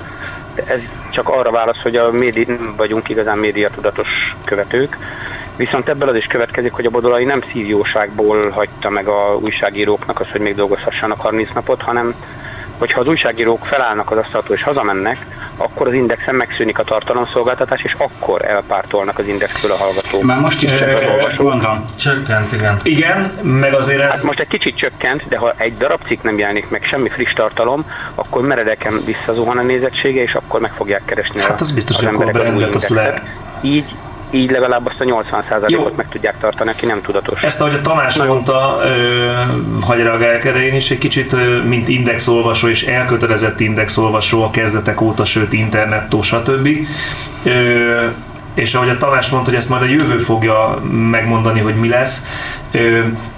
[0.55, 0.81] De ez
[1.11, 4.09] csak arra válasz, hogy a médi, nem vagyunk igazán médiatudatos
[4.45, 4.97] követők.
[5.57, 10.31] Viszont ebből az is következik, hogy a Bodolai nem szívjóságból hagyta meg a újságíróknak azt,
[10.31, 12.15] hogy még dolgozhassanak 30 napot, hanem
[12.79, 17.95] hogyha az újságírók felállnak az asztaltól és hazamennek, akkor az indexen megszűnik a tartalomszolgáltatás, és
[17.99, 20.23] akkor elpártolnak az indextől a hallgatók.
[20.23, 21.51] Már most is az olvasók.
[21.51, 21.85] mondom.
[21.99, 22.81] Csökkent, igen.
[22.83, 24.11] Igen, meg azért ez...
[24.11, 27.33] Hát most egy kicsit csökkent, de ha egy darab cikk nem jelenik meg, semmi friss
[27.33, 32.07] tartalom, akkor meredeken visszazuhan a nézettsége, és akkor meg fogják keresni Hát az biztos, hogy
[32.07, 33.23] akkor a emberek az új brandet azt le...
[33.61, 33.95] Így,
[34.31, 37.43] így legalább azt a 80%-ot meg tudják tartani, aki nem tudatos.
[37.43, 39.33] Ezt, ahogy a Tamás mondta, ö,
[39.81, 45.25] hagyj reagáljak erre én is, egy kicsit, mint indexolvasó és elkötelezett indexolvasó a kezdetek óta,
[45.25, 46.69] sőt internettó, stb.
[47.45, 48.07] Ö,
[48.55, 52.23] és ahogy a Tamás mondta, hogy ezt majd a jövő fogja megmondani, hogy mi lesz.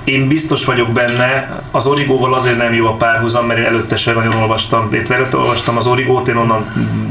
[0.04, 4.14] Én biztos vagyok benne, az Origóval azért nem jó a párhuzam, mert én előtte sem
[4.14, 6.66] nagyon olvastam, előtte olvastam az Origót, én onnan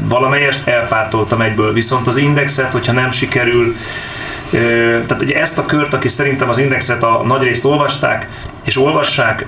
[0.08, 1.72] valamelyest elpártoltam egyből.
[1.72, 3.76] Viszont az indexet, hogyha nem sikerül,
[4.50, 8.28] tehát ugye ezt a kört, aki szerintem az indexet a nagyrészt olvasták,
[8.64, 9.46] és olvassák,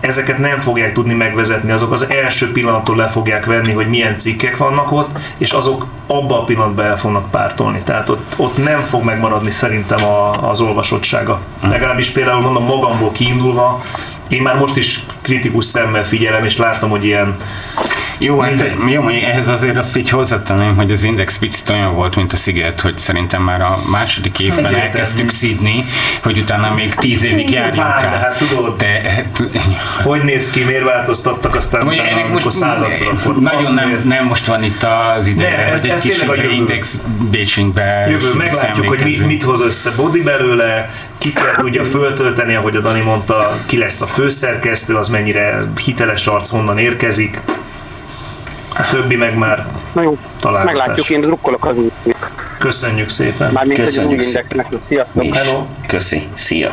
[0.00, 4.56] ezeket nem fogják tudni megvezetni, azok az első pillanattól le fogják venni, hogy milyen cikkek
[4.56, 7.82] vannak ott, és azok abban a pillanatban el fognak pártolni.
[7.84, 11.40] Tehát ott, ott nem fog megmaradni szerintem a, az olvasottsága.
[11.68, 13.82] Legalábbis például mondom magamból kiindulva,
[14.30, 17.36] én már most is kritikus szemmel figyelem, és látom, hogy ilyen
[18.18, 22.16] Jó, hát jó, mondjuk ehhez azért azt így hozzátenném, hogy az Index picit olyan volt,
[22.16, 24.84] mint a Sziget, hogy szerintem már a második évben Egyértelmű.
[24.86, 25.84] elkezdtük szídni,
[26.22, 28.18] hogy utána még tíz évig járjunk rá.
[28.18, 29.42] hát tudod, de, hát,
[30.02, 34.46] hogy néz ki, miért változtattak, aztán Mondjuk utána, ennek most századszor, nagyon nem, nem most
[34.46, 34.82] van itt
[35.16, 36.22] az ideje, Nem, ez- ez egy kis.
[36.52, 36.98] Index
[37.30, 40.90] Bécsingbe Jövő, meglátjuk, hogy mi, mit hoz össze Bodi belőle,
[41.20, 46.26] ki kell tudja föltölteni, ahogy a Dani mondta, ki lesz a főszerkesztő, az mennyire hiteles
[46.26, 47.40] arc, honnan érkezik.
[48.74, 50.76] A többi meg már Na jó, találgatás.
[50.78, 52.56] meglátjuk, én drukkolok az újnak.
[52.58, 53.52] Köszönjük szépen.
[53.52, 54.66] Mármint, Köszönjük indexnek.
[54.88, 55.24] Sziasztok.
[55.24, 55.38] Is.
[55.86, 56.22] Köszi.
[56.34, 56.70] Szia.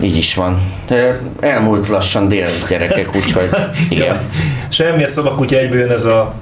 [0.00, 0.58] így is van.
[0.88, 3.48] De elmúlt lassan dél gyerekek, úgyhogy
[3.88, 4.20] igen.
[4.68, 6.34] Semmiért szavakutya egyből jön ez a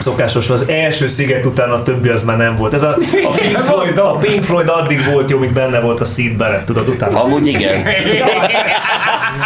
[0.00, 2.74] szokásos, az első sziget után a többi az már nem volt.
[2.74, 2.88] Ez a,
[3.24, 6.66] a, Pink, Floyd, a Pink Floyd addig volt jó, míg benne volt a Sid Barrett,
[6.66, 7.22] tudod, utána.
[7.22, 7.86] Amúgy igen.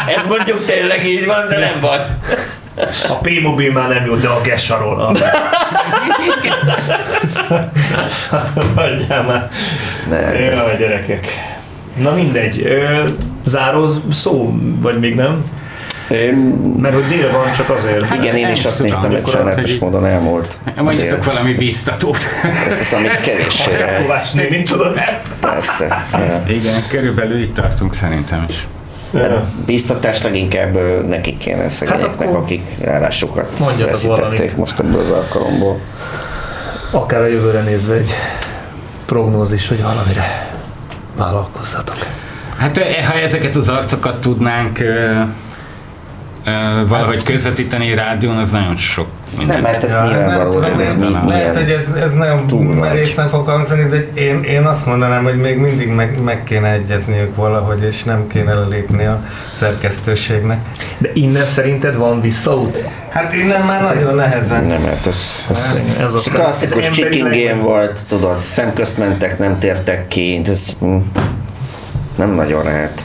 [0.06, 2.18] Ez mondjuk tényleg így van, de nem van.
[3.08, 5.00] A P-mobil már nem jó, de a Gesarol.
[5.00, 5.12] A...
[8.74, 9.50] Hagyjál már.
[10.08, 11.26] Ne, Jaj, ez- gyerekek.
[11.96, 12.68] Na mindegy.
[13.44, 15.44] Záró szó, vagy még nem?
[16.76, 18.14] Mert hogy dél van, csak azért.
[18.14, 20.56] Igen, én is azt néztem, hogy sajnálatos módon elmúlt.
[20.76, 22.18] Mondjatok valami biztatót.
[22.66, 23.26] Ez az, amit
[23.78, 24.02] lehet.
[24.02, 24.98] Kovács néni, tudod?
[25.40, 26.06] Persze.
[26.48, 28.66] Igen, körülbelül itt tartunk szerintem is.
[29.14, 30.78] Hát biztatás leginkább
[31.08, 34.56] nekik kéne szegényeknek, Hát akik állásukat veszítették valamit.
[34.56, 35.80] most ebből az alkalomból.
[36.90, 38.10] Akár a jövőre nézve egy
[39.06, 40.52] prognózis, hogy valamire
[41.16, 41.96] vállalkozzatok.
[42.58, 44.78] Hát eh, ha ezeket az arcokat tudnánk
[46.44, 49.06] ö, valahogy közvetíteni rádión, az nagyon sok
[49.38, 49.54] minden.
[49.54, 52.44] Nem, mert ez nyilvánvaló, hogy ez mi, Lehet, hogy ez, ez nagyon
[52.78, 57.36] merészen fog hangzani, de én, én azt mondanám, hogy még mindig meg, meg kéne egyezniük
[57.36, 59.20] valahogy, és nem kéne lépni a
[59.52, 60.58] szerkesztőségnek.
[60.98, 62.84] De innen szerinted van visszaút?
[63.08, 64.64] Hát innen már nagyon nehezen.
[64.64, 69.58] Nem, mert ez, ez, Ez ez, klasszikus ez chicken game volt, tudod, szemközt mentek, nem
[69.58, 70.96] tértek ki, de ez mm,
[72.16, 73.04] nem nagyon lehet.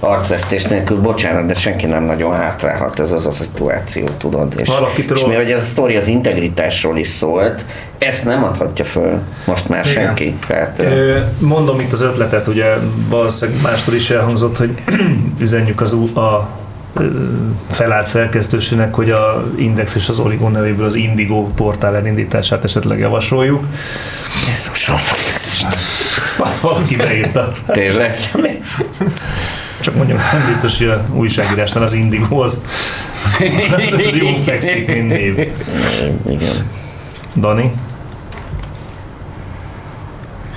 [0.00, 4.54] Arcvesztés nélkül, bocsánat, de senki nem nagyon hátrálhat, ez az a szituáció, tudod.
[4.56, 7.64] És, Valakitől- és mivel ez a sztori az integritásról is szólt,
[7.98, 9.92] ezt nem adhatja föl most már Igen.
[10.04, 10.34] senki.
[10.46, 12.64] Tehát, ö, Mondom itt az ötletet, ugye
[13.08, 14.74] valószínűleg mástól is elhangzott, hogy
[15.40, 16.48] üzenjük az a
[16.94, 17.04] ö,
[17.70, 23.64] felállt szerkesztőségnek, hogy a Index és az Origon nevéből az Indigo portál elindítását esetleg javasoljuk.
[24.48, 24.96] Jézusom,
[26.60, 27.48] valaki beírta.
[27.66, 28.16] Tényleg?
[29.86, 32.60] Csak mondjuk nem biztos, hogy a újságírásnál az Indigo az,
[33.72, 35.38] az jó fekszik, mint név.
[36.28, 36.70] Igen.
[37.36, 37.72] Dani?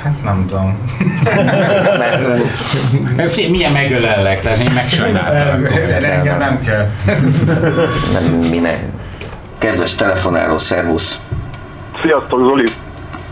[0.03, 0.77] Hát nem tudom.
[3.49, 5.65] Milyen megölellek, tehát én megsajnáltam.
[6.01, 6.89] Engem nem kell.
[8.13, 8.79] Nem, minek.
[9.57, 11.19] Kedves telefonáló, szervusz.
[12.01, 12.65] Sziasztok, Zoli!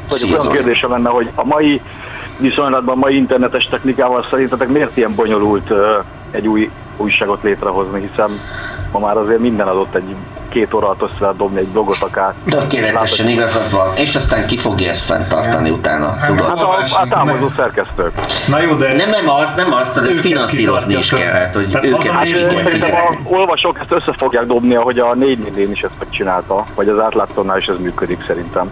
[0.10, 0.58] Szia, olyan Zoli.
[0.58, 1.82] kérdésem lenne, hogy a mai
[2.38, 5.98] viszonylatban, mai internetes technikával szerintetek miért ilyen bonyolult ö,
[6.32, 8.40] egy új újságot létrehozni, hiszen
[8.92, 10.16] ma már azért minden adott egy
[10.50, 12.34] két óra alatt össze dobni egy blogot akár.
[12.50, 16.48] Tökéletesen igazad van, és aztán ki fogja ezt fenntartani utána, tudod?
[16.48, 18.12] Hát a, a támogató szerkesztők.
[18.48, 18.96] Na jó, de...
[18.96, 22.24] Nem, nem az, nem az, tudod, ezt finanszírozni is kell, hát, hogy Hát őket hát,
[22.24, 22.98] is kell fizetni.
[22.98, 27.00] a olvasók ezt össze fogják dobni, ahogy a 4 millén is ezt megcsinálta, vagy az
[27.00, 28.72] átlátszónál is ez működik szerintem.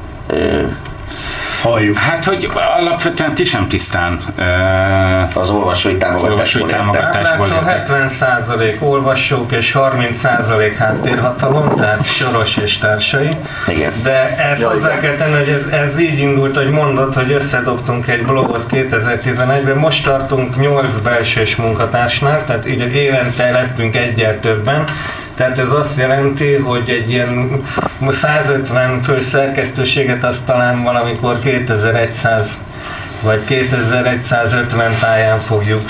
[1.66, 1.98] Halljuk.
[1.98, 4.20] Hát, hogy alapvetően ti sem tisztán
[5.34, 7.88] az olvasói támogatásból Átlátszó éltek.
[7.88, 13.30] 70% olvasók és 30% háttérhatalom, tehát Soros és társai.
[13.68, 13.92] Igen.
[14.04, 18.08] De ezt Ja, hozzá kell tenni, hogy ez, ez így indult, hogy mondod, hogy összedobtunk
[18.08, 24.84] egy blogot 2011-ben, most tartunk 8 belsős munkatársnál, tehát így évente lettünk egyel többen,
[25.36, 27.62] tehát ez azt jelenti, hogy egy ilyen
[28.12, 32.58] 150 fő szerkesztőséget azt talán valamikor 2100
[33.22, 35.82] vagy 2150 táján fogjuk.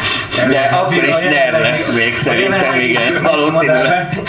[0.49, 4.19] De akkor is NER lesz még szerintem, igen, valószínűleg.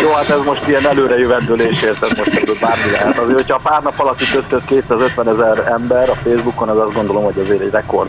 [0.00, 3.18] Jó, hát ez most ilyen előrejövendőlés, érted most ebből bármi lehet.
[3.18, 7.24] Azért, hogyha pár nap alatt itt összejött 250 ezer ember a Facebookon, az azt gondolom,
[7.24, 8.08] hogy azért egy rekord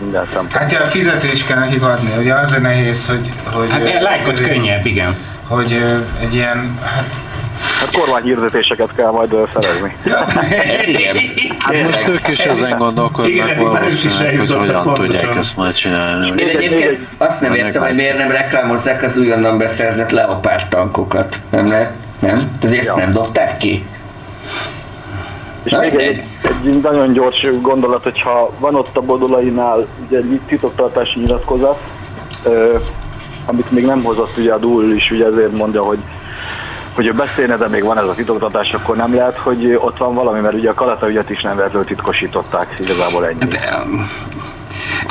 [0.00, 0.60] minden szempontból.
[0.60, 3.28] Hát a fizetést kell hibadni, ugye az a nehéz, hogy...
[3.52, 5.16] hogy Hát lájkot azért- könnyebb, igen.
[5.48, 5.82] Hogy
[6.20, 7.26] egy ilyen, hát
[7.80, 9.96] Hát kormányhirdetéseket kell majd szerezni.
[10.80, 11.16] Ez igen.
[11.58, 16.32] Hát most ők is ezen gondolkodnak valószínűleg, hogy hogyan tudják ezt majd csinálni.
[16.36, 21.40] Én egyébként azt nem értem, hogy miért nem reklámozzák az újonnan beszerzett leopárt tankokat.
[21.50, 21.92] Nem lehet?
[22.18, 22.56] Nem?
[22.60, 23.86] Tehát ezt nem dobták ki?
[25.62, 26.22] És még egy,
[26.64, 31.80] egy nagyon gyors gondolat, hogyha van ott a Bodolainál ugye egy titoktartási nyilatkozat,
[33.46, 35.98] amit még nem hozott ugye a Dúl is, ugye ezért mondja, hogy
[36.94, 40.14] hogy ő beszélne, de még van ez a titoktatás, akkor nem lehet, hogy ott van
[40.14, 43.38] valami, mert ugye a Kalata ügyet is nem véletlenül titkosították, igazából ennyi.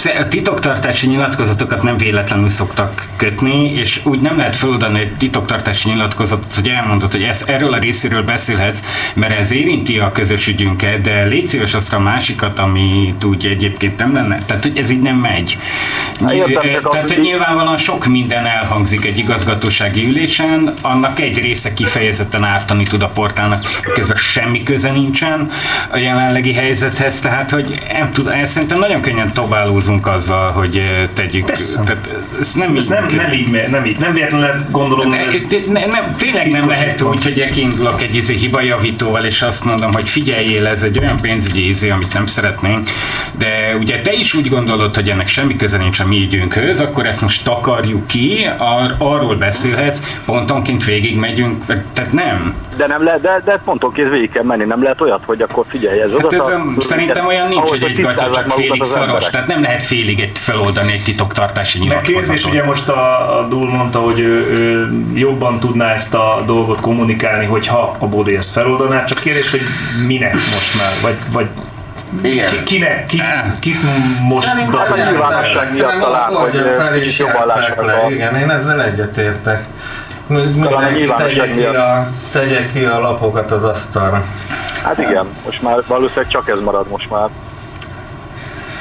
[0.04, 6.56] A titoktartási nyilatkozatokat nem véletlenül szoktak kötni, és úgy nem lehet feladani egy titoktartási nyilatkozatot,
[6.56, 8.82] hogy elmondod, hogy ez, erről a részéről beszélhetsz,
[9.14, 13.98] mert ez érinti a közös ügyünket, de légy szíves azt a másikat, amit úgy egyébként
[13.98, 14.40] nem lenne.
[14.46, 15.58] Tehát, hogy ez így nem megy.
[16.22, 22.44] Hát értem, Tehát, hogy nyilvánvalóan sok minden elhangzik egy igazgatósági ülésen, annak egy része kifejezetten
[22.44, 25.52] ártani tud a portálnak, közben semmi köze nincsen
[25.92, 30.78] a jelenlegi helyzethez, tehát, hogy nem tud, ez szerintem nagyon könnyen tobálózni foglalkozunk azzal, hogy
[30.78, 31.46] ö, tegyük.
[31.46, 32.10] Tehát,
[32.40, 35.48] ez nem, Ez nem, nem így, nem így, nem véletlenül lehet gondolom, Ne, hogy ez
[35.68, 40.10] ne, nem, tényleg nem lehet úgy, hogy kiindulok egy izé hibajavítóval, és azt mondom, hogy
[40.10, 42.90] figyeljél, ez egy olyan pénzügyi izé, amit nem szeretnénk,
[43.38, 47.06] de ugye te is úgy gondolod, hogy ennek semmi köze nincs a mi ügyünkhöz, akkor
[47.06, 52.54] ezt most takarjuk ki, ar- arról beszélhetsz, pontonként végig megyünk, tehát nem.
[52.78, 56.00] De nem lehet, de, de pontonként végig kell menni, nem lehet olyat, hogy akkor figyelj,
[56.02, 56.36] ez Hát oda.
[56.36, 59.75] ez a, szerintem olyan nincs, hogy egy gatya csak félig szaros, Tehát tehát nem lehet
[59.84, 62.24] félig egy feloldani egy titoktartási Meg nyilatkozatot.
[62.24, 66.82] kérdés, ugye most a, a Dul mondta, hogy ő, ő jobban tudná ezt a dolgot
[66.82, 69.62] kommunikálni, hogyha a Bódé ezt feloldaná, csak kérdés, hogy
[70.08, 71.48] minek most már, vagy, vagy
[72.24, 72.48] Igen.
[72.48, 73.22] Ki, kinek, ki,
[73.60, 73.78] kit
[74.28, 75.72] most Szerintem dobják a nyilvánosság fel?
[75.74, 76.34] miatt talán,
[76.92, 79.66] hogy, is jobban lássák Igen, én ezzel egyetértek.
[80.28, 84.24] Mindenki tegye ki, a, tegye ki a lapokat az asztalra.
[84.84, 87.30] Hát igen, most már valószínűleg csak ez marad most már.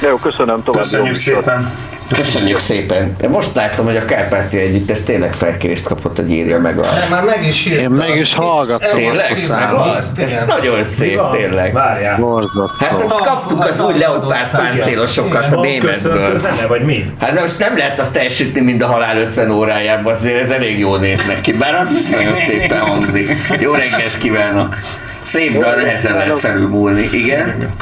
[0.05, 0.83] De jó, köszönöm tovább.
[0.83, 1.73] Köszönjük szépen.
[2.13, 3.17] Köszönjük szépen.
[3.19, 6.83] De most láttam, hogy a Kárpátia Együttes tényleg felkérést kapott, hogy írja meg a...
[6.83, 7.81] De már meg is írta.
[7.81, 9.31] Én meg is hallgattam Tényleg?
[9.33, 10.03] azt a számot.
[10.17, 11.73] Ez nagyon szép, tényleg.
[11.73, 12.43] Várjál.
[12.79, 16.37] Hát ott kaptuk az új leopárt páncélosokat a németből.
[16.37, 17.13] zene, vagy mi?
[17.21, 20.79] Hát de most nem lehet azt elsütni, mint a halál 50 órájában, azért ez elég
[20.79, 23.31] jól néz neki, bár az is nagyon szépen hangzik.
[23.61, 24.77] Jó reggelt kívánok!
[25.23, 27.73] Szép dal, nehezen lehet felülmúlni, igen?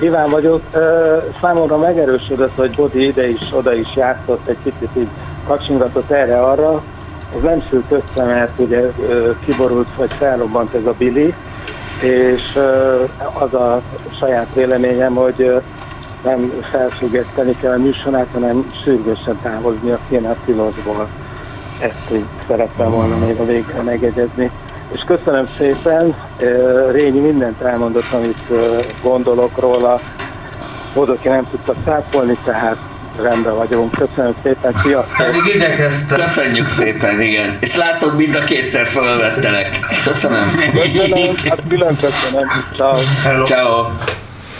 [0.00, 0.60] Iván vagyok.
[1.40, 5.08] Számomra megerősödött, hogy Bodi ide is, oda is játszott, egy picit így
[5.46, 6.82] kacsingatott erre-arra.
[7.36, 8.80] Ez nem sült össze, mert ugye
[9.44, 11.34] kiborult, vagy felrobbant ez a Billy,
[12.02, 12.58] és
[13.40, 13.82] az a
[14.18, 15.60] saját véleményem, hogy
[16.24, 21.08] nem felfüggeszteni kell a műsorát, hanem sürgősen távoznia kéne a tilosból.
[21.80, 24.50] Ezt így szerettem volna még a végre megegyezni.
[24.92, 26.14] És köszönöm szépen,
[26.92, 28.42] Rényi mindent elmondott, amit
[29.02, 30.00] gondolok róla.
[30.94, 32.76] Bodoki nem tudta szápolni, tehát
[33.22, 33.90] rendben vagyunk.
[33.94, 35.16] Köszönöm szépen, sziasztok!
[35.16, 36.18] Pedig igyekeztem.
[36.18, 37.56] Köszönjük szépen, igen.
[37.60, 39.78] És látod, mind a kétszer felvettelek.
[40.04, 40.54] Köszönöm.
[40.72, 42.48] Köszönöm, hát külön köszönöm.
[42.76, 42.94] Ciao.
[43.22, 43.44] Hello.
[43.44, 43.86] Ciao.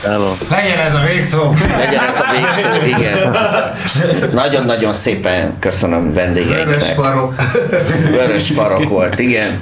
[0.03, 0.33] Hello.
[0.51, 1.55] Legyen ez a végszó!
[1.79, 3.37] Legyen ez a végszó, igen.
[4.33, 6.95] Nagyon-nagyon szépen köszönöm Vörös vendégeinknek.
[6.95, 7.35] farok.
[8.11, 9.61] Vörös farok volt, igen.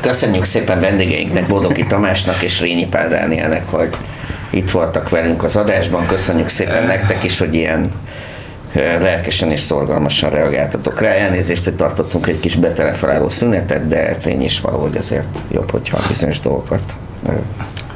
[0.00, 3.96] Köszönjük szépen vendégeinknek, Bodoki Tamásnak és Rényi Pál Dánielnek, hogy
[4.50, 6.06] itt voltak velünk az adásban.
[6.06, 7.92] Köszönjük szépen nektek is, hogy ilyen
[9.00, 11.10] lelkesen és szorgalmasan reagáltatok rá.
[11.10, 16.40] Elnézést, hogy tartottunk egy kis betelefonáló szünetet, de tény is valahogy azért jobb, hogyha bizonyos
[16.40, 16.96] dolgokat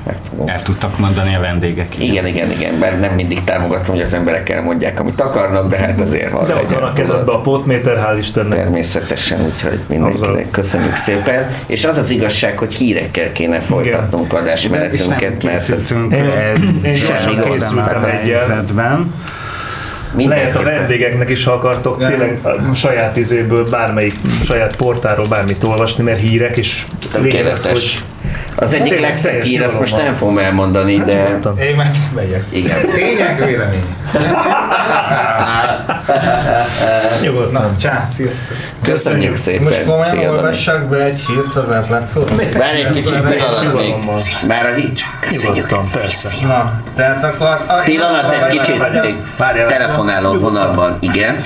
[0.06, 0.50] meg tudunk.
[0.50, 1.98] El tudtak mondani a vendégek.
[1.98, 6.00] Igen, igen, igen, mert nem mindig támogatom, hogy az emberek elmondják, amit akarnak, de hát
[6.00, 8.58] azért ha De ott van a kezedbe a pótméter, hál' Istennek.
[8.58, 10.44] Természetesen, úgyhogy mindenkinek Azzal.
[10.50, 11.50] köszönjük szépen.
[11.66, 15.94] És az az igazság, hogy hírekkel kéne folytatnunk És nem adásmenetünket, mert ez
[16.84, 18.64] én semmi készültem az egyel.
[20.16, 24.14] Lehet a vendégeknek is, ha akartok tényleg a saját izéből, bármelyik
[24.44, 26.84] saját portáról bármit olvasni, mert hírek, és
[27.14, 27.72] lényeg az, Tökéletes.
[27.72, 28.02] hogy
[28.54, 31.14] Az egyik Tényleg legszebb hír, azt most nem fogom elmondani, de...
[31.14, 31.58] nyugodtan.
[31.58, 32.44] Én már megyek.
[32.48, 32.78] Igen.
[32.94, 33.84] Tényleg vélemény.
[37.22, 37.62] Nyugodtan.
[37.62, 38.56] Na, csá, sziasztok.
[38.82, 39.62] Köszönjük szépen.
[39.62, 42.34] Most komolyan olvassak be egy hírt az átlátszóra?
[42.36, 43.94] Várj egy kicsit pillanat még.
[44.48, 44.92] Már a hír.
[45.20, 45.66] Köszönjük.
[45.66, 46.46] Persze.
[46.46, 47.46] Na, tehát akkor...
[47.66, 48.82] A, Pillanat, egy kicsit.
[49.66, 50.96] Telefonáló vonalban.
[51.00, 51.44] Igen.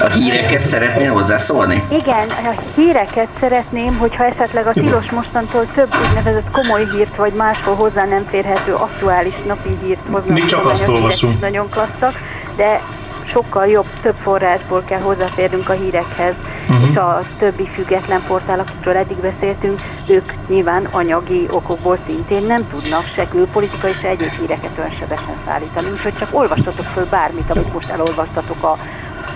[0.00, 1.82] A hírekhez szeretnél hozzászólni?
[1.88, 7.74] Igen, a híreket szeretném, hogyha esetleg a tilos mostantól több úgynevezett komoly hírt, vagy máshol
[7.74, 10.34] hozzá nem férhető aktuális napi hírt hoznak.
[10.34, 11.40] Mi csak azt olvasunk.
[11.40, 12.18] Nagyon klasszak,
[12.56, 12.80] de
[13.26, 16.34] sokkal jobb, több forrásból kell hozzáférnünk a hírekhez,
[16.68, 16.90] Mhm.
[16.90, 23.06] és a többi független portál, akikről eddig beszéltünk, ők nyilván anyagi okokból szintén nem tudnak
[23.14, 27.90] se külpolitikai, se egyéb híreket olyan sebesen szállítani, úgyhogy csak olvastatok föl bármit, amit most
[27.90, 28.76] elolvastatok a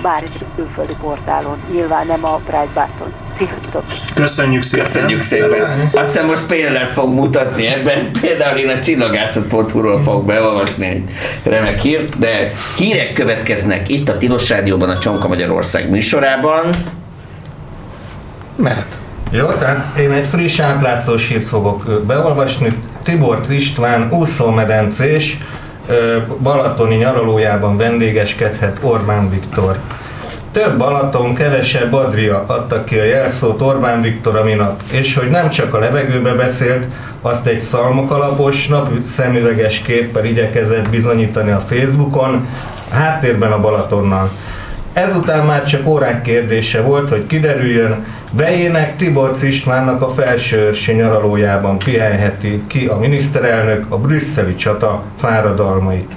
[0.02, 3.12] bármilyen külföldi portálon, nyilván nem a Breitbarton.
[3.39, 3.85] Sziasztok!
[4.15, 4.85] Köszönjük szépen.
[4.85, 5.90] Köszönjük szépen.
[5.93, 8.10] Azt hiszem most példát fog mutatni ebben.
[8.20, 11.10] Például én a csillagászat.hu-ról fogok beolvasni egy
[11.43, 16.65] remek hírt, de hírek következnek itt a Tilos Rádióban, a Csonka Magyarország műsorában.
[18.56, 19.01] Mehet.
[19.31, 22.82] Jó, tehát én egy friss átlátszós hírt fogok beolvasni.
[23.02, 25.39] Tiborc István úszómedencés
[26.43, 29.78] balatoni nyaralójában vendégeskedhet Orbán Viktor.
[30.53, 35.49] Több Balaton, kevesebb Adria adta ki a jelszót Orbán Viktor a minap, és hogy nem
[35.49, 36.87] csak a levegőbe beszélt,
[37.23, 42.49] azt egy szalmok alapos, napszemüveges képpel igyekezett bizonyítani a Facebookon,
[42.91, 44.31] háttérben a Balatonnal.
[44.93, 52.62] Ezután már csak órák kérdése volt, hogy kiderüljön, Vejének Tiborc Istvánnak a felsőörsi nyaralójában pihenheti
[52.66, 56.12] ki a miniszterelnök a brüsszeli csata fáradalmait.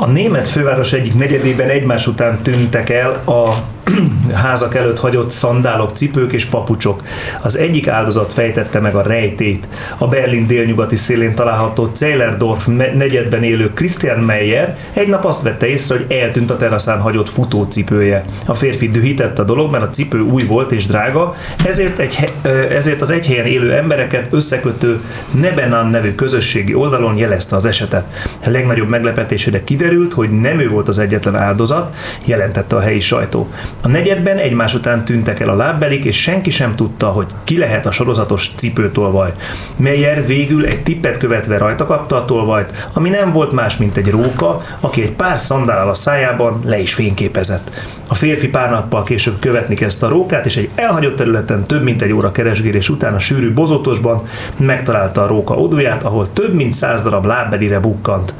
[0.00, 3.54] A német főváros egyik negyedében egymás után tűntek el a
[4.44, 7.02] házak előtt hagyott szandálok, cipők és papucsok.
[7.42, 9.68] Az egyik áldozat fejtette meg a rejtét.
[9.98, 15.96] A Berlin délnyugati szélén található Zeilerdorf negyedben élő Christian Meyer egy nap azt vette észre,
[15.96, 18.24] hogy eltűnt a teraszán hagyott futócipője.
[18.46, 21.34] A férfi dühített a dolog, mert a cipő új volt és drága,
[21.64, 22.32] ezért, egy,
[22.70, 25.00] ezért az egy helyen élő embereket összekötő
[25.30, 28.04] Nebenan nevű közösségi oldalon jelezte az esetet.
[28.44, 33.48] A legnagyobb meglepetésére kiderült, hogy nem ő volt az egyetlen áldozat, jelentette a helyi sajtó.
[33.82, 37.86] A negyedben egymás után tűntek el a lábbelik, és senki sem tudta, hogy ki lehet
[37.86, 39.32] a sorozatos cipőtolvaj.
[39.76, 44.10] Meyer végül egy tippet követve rajta kapta a tolvajt, ami nem volt más, mint egy
[44.10, 47.70] róka, aki egy pár szandál a szájában le is fényképezett.
[48.06, 52.02] A férfi pár nappal később követni kezdte a rókát, és egy elhagyott területen több mint
[52.02, 54.22] egy óra keresgélés után a sűrű bozotosban
[54.56, 58.34] megtalálta a róka odóját, ahol több mint száz darab lábbelire bukkant.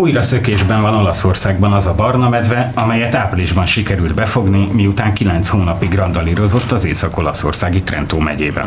[0.00, 5.94] Újra szökésben van Olaszországban az a barna medve, amelyet áprilisban sikerült befogni, miután 9 hónapig
[5.94, 8.66] randalírozott az észak-olaszországi Trentó megyében.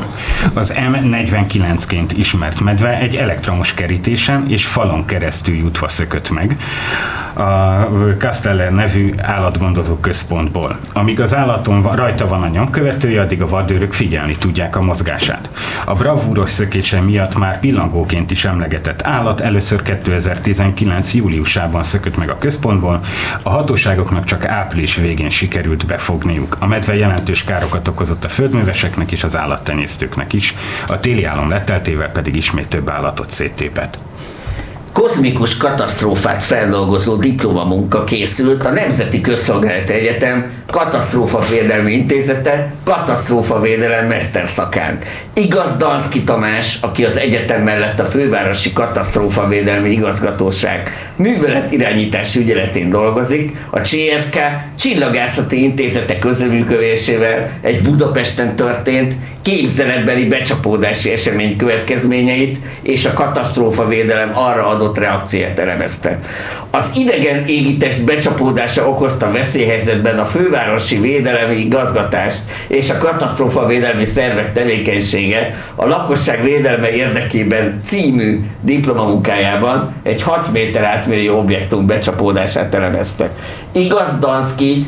[0.53, 6.57] Az M49-ként ismert medve egy elektromos kerítésen és falon keresztül jutva szökött meg
[7.33, 7.87] a
[8.17, 10.79] Casteller nevű állatgondozó központból.
[10.93, 15.49] Amíg az állaton rajta van a nyomkövetője, addig a vadőrök figyelni tudják a mozgását.
[15.85, 22.37] A bravúros szökése miatt már pillangóként is emlegetett állat először 2019 júliusában szökött meg a
[22.37, 23.05] központból,
[23.43, 26.57] a hatóságoknak csak április végén sikerült befogniuk.
[26.59, 30.55] A medve jelentős károkat okozott a földműveseknek és az állattenyésztőknek is,
[30.87, 33.99] a téli álom leteltével pedig ismét több állatot széttépett
[34.93, 44.97] kozmikus katasztrófát feldolgozó diplomamunka készült a Nemzeti Közszolgálati Egyetem Katasztrófavédelmi Intézete katasztrófavédelem mesterszakán.
[45.33, 53.65] Igaz Danszki Tamás, aki az egyetem mellett a fővárosi katasztrófavédelmi igazgatóság művelet irányítás ügyeletén dolgozik,
[53.69, 54.37] a CFK
[54.79, 64.97] Csillagászati Intézete közreműködésével egy Budapesten történt képzeletbeli becsapódási esemény következményeit és a katasztrófavédelem arra adott
[64.97, 66.19] reakciót elemezte.
[66.71, 75.63] Az idegen égitest becsapódása okozta veszélyhelyzetben a fővárosi védelemi igazgatást és a katasztrófavédelmi szervek tevékenysége
[75.75, 83.29] a lakosság védelme érdekében című diplomamunkájában egy 6 méter átmérő objektum becsapódását elemezte.
[83.71, 84.85] Igaz, Danszki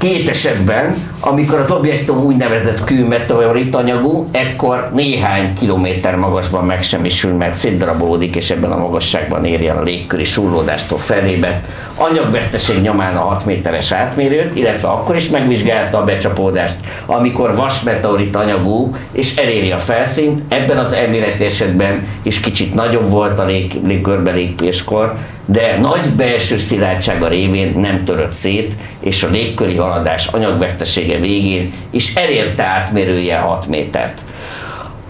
[0.00, 8.36] Két esetben, amikor az objektum úgynevezett kőmeteorit anyagú, ekkor néhány kilométer magasban megsemmisül, mert szétdarabolódik,
[8.36, 11.62] és ebben a magasságban éri el a légköri súrlódástól felébe.
[11.94, 18.90] Anyagveszteség nyomán a 6 méteres átmérőt, illetve akkor is megvizsgálta a becsapódást, amikor vasmeteorit anyagú,
[19.12, 20.42] és eléri a felszínt.
[20.48, 25.14] Ebben az elméleti esetben is kicsit nagyobb volt a lég, légkörbelépéskor,
[25.50, 32.14] de nagy belső szilárdsága révén nem törött szét, és a légköri haladás anyagvesztesége végén is
[32.14, 34.20] elérte átmérője 6 métert.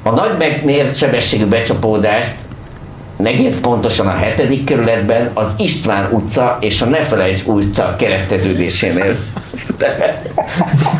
[0.02, 2.34] A nagy megmért sebességű becsapódást
[3.22, 9.16] egész pontosan a hetedik kerületben az István utca és a Nefelejts utca kereszteződésénél.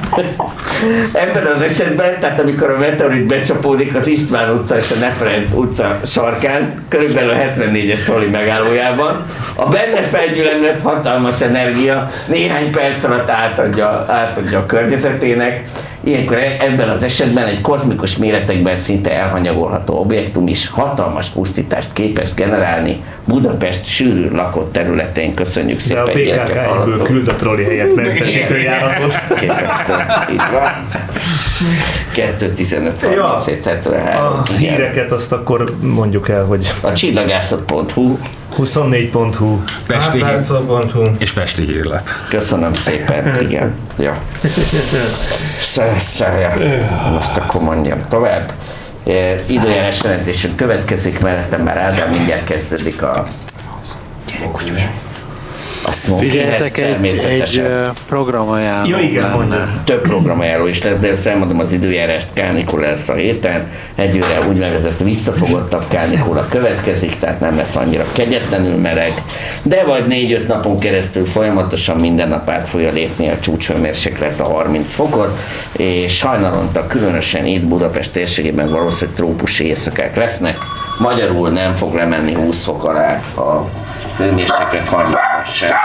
[1.12, 6.00] Ebben az esetben, tehát amikor a meteorit becsapódik az István utca és a Nefelejts utca
[6.04, 9.24] sarkán, körülbelül a 74-es troli megállójában,
[9.54, 15.62] a benne felgyülemlett hatalmas energia néhány perc alatt átadja, átadja a környezetének,
[16.04, 22.34] Ilyenkor e- ebben az esetben egy kozmikus méretekben szinte elhanyagolható objektum is hatalmas pusztítást képes
[22.34, 25.34] generálni Budapest sűrű lakott területén.
[25.34, 29.18] Köszönjük szépen, De a PKK egyből küld a trolli helyett mentesítő járatot.
[29.38, 29.94] Képesztő.
[30.32, 30.72] Így van.
[32.14, 34.42] 2.15 Ja, 73.
[34.44, 38.18] a híreket azt akkor mondjuk el, hogy a csillagászat.hu
[38.58, 42.08] 24.hu Pesti Átlátszó.hu és Pesti hírlap.
[42.28, 43.74] Köszönöm szépen, igen.
[43.98, 44.16] Ja.
[45.98, 46.52] Szerja.
[47.12, 48.52] Most akkor mondjam tovább.
[49.06, 53.26] E, Időjárás jelentésünk következik, mellettem már Ádám mindjárt kezdődik a
[55.84, 57.64] a Figyeljetek, egy, egy természetesen.
[57.64, 58.96] ö, programajánló
[59.38, 59.82] lenne.
[59.84, 63.70] Több programajánló is lesz, de ezt elmondom az időjárást, kánikula lesz a héten.
[63.94, 69.22] Egyőre úgynevezett visszafogottabb kánikula következik, tehát nem lesz annyira kegyetlenül meleg,
[69.62, 74.92] de vagy 4-5 napon keresztül folyamatosan minden nap át fogja lépni a csúcshőmérséklet a 30
[74.92, 75.38] fokot,
[75.72, 80.56] és hajnalonta különösen itt Budapest térségében valószínűleg trópusi éjszakák lesznek.
[80.98, 83.68] Magyarul nem fog lemenni 20 fok alá a
[84.88, 85.76] hajnalban sem.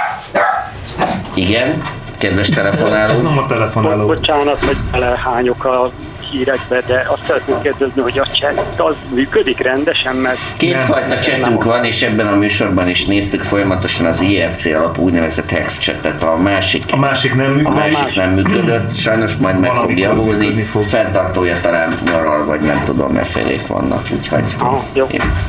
[1.34, 1.84] Igen,
[2.18, 3.12] kedves telefonáló.
[3.14, 4.06] Ez nem a telefonáló.
[4.06, 5.92] Bocsánat, hogy belehányok a
[6.32, 10.38] hírekbe, de azt szeretném kérdezni, hogy a chat az működik rendesen, mert...
[10.58, 15.80] Kétfajta chatünk van, és ebben a műsorban is néztük folyamatosan az IRC alapú úgynevezett hex
[15.80, 16.24] chatet.
[16.24, 17.98] A másik, a másik nem a működik.
[17.98, 20.62] másik nem működött, sajnos majd meg fog javulni.
[20.62, 20.88] fog.
[20.88, 24.56] Fenntartója talán nyaral, vagy nem tudom, mert felék vannak, úgyhogy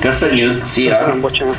[0.01, 0.91] köszönjük, szia!
[0.91, 1.57] Köszönöm, bocsánat.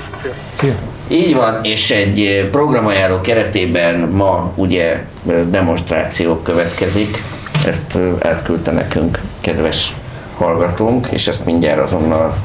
[1.07, 5.03] Így van, és egy eh, programajánló keretében ma ugye eh,
[5.49, 7.23] demonstráció következik.
[7.65, 9.95] Ezt eh, átküldte nekünk kedves
[10.37, 12.35] hallgatónk, és ezt mindjárt azonnal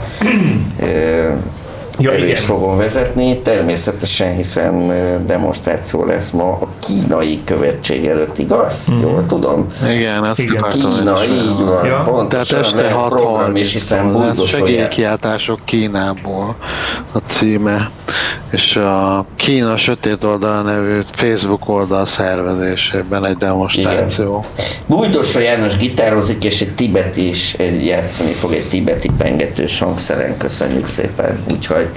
[1.98, 3.39] Ja, elő is fogom vezetni.
[3.39, 4.86] Természetesen, hiszen
[5.26, 8.86] demonstráció lesz ma a kínai követség előtt, igaz?
[8.86, 9.01] Mhm.
[9.01, 9.66] Jól tudom?
[9.97, 10.64] Igen, ezt Igen.
[10.68, 11.86] Kína, így van.
[11.86, 12.02] Ja.
[12.02, 14.68] Pontosan, Tehát este lehet 6 program is, hiszen buldosolják.
[14.68, 16.56] segélykiáltások Kínából
[17.12, 17.90] a címe,
[18.51, 24.44] és a Kína Sötét Oldala nevű Facebook oldal szervezésében egy demonstráció.
[24.86, 31.44] Bújdosra János gitározik, és egy tibeti is játszani fog, egy tibeti pengetős hangszeren, köszönjük szépen.
[31.51, 31.89] Úgyhogy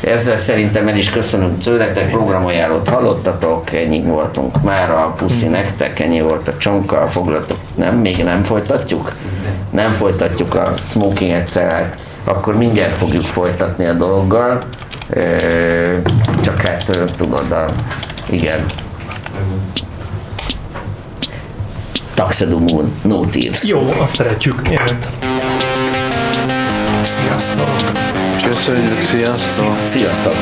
[0.00, 6.20] ezzel szerintem el is köszönünk tőletek, programajánlót hallottatok, ennyi voltunk már, a puszi nektek, ennyi
[6.20, 9.12] volt a csonka, foglaltok, nem, még nem folytatjuk?
[9.70, 14.62] Nem folytatjuk a smoking egyszer, akkor mindjárt fogjuk folytatni a dologgal,
[15.10, 15.96] Ö,
[16.40, 17.64] csak hát tudod, a,
[18.30, 18.64] igen,
[22.14, 23.64] Taxedo Moon, No Tears.
[23.64, 24.60] Jó, azt szeretjük.
[24.70, 25.08] Jöhet.
[27.02, 27.92] Sziasztok!
[28.44, 29.76] Köszönjük, sziasztok!
[29.84, 30.34] Sziasztok!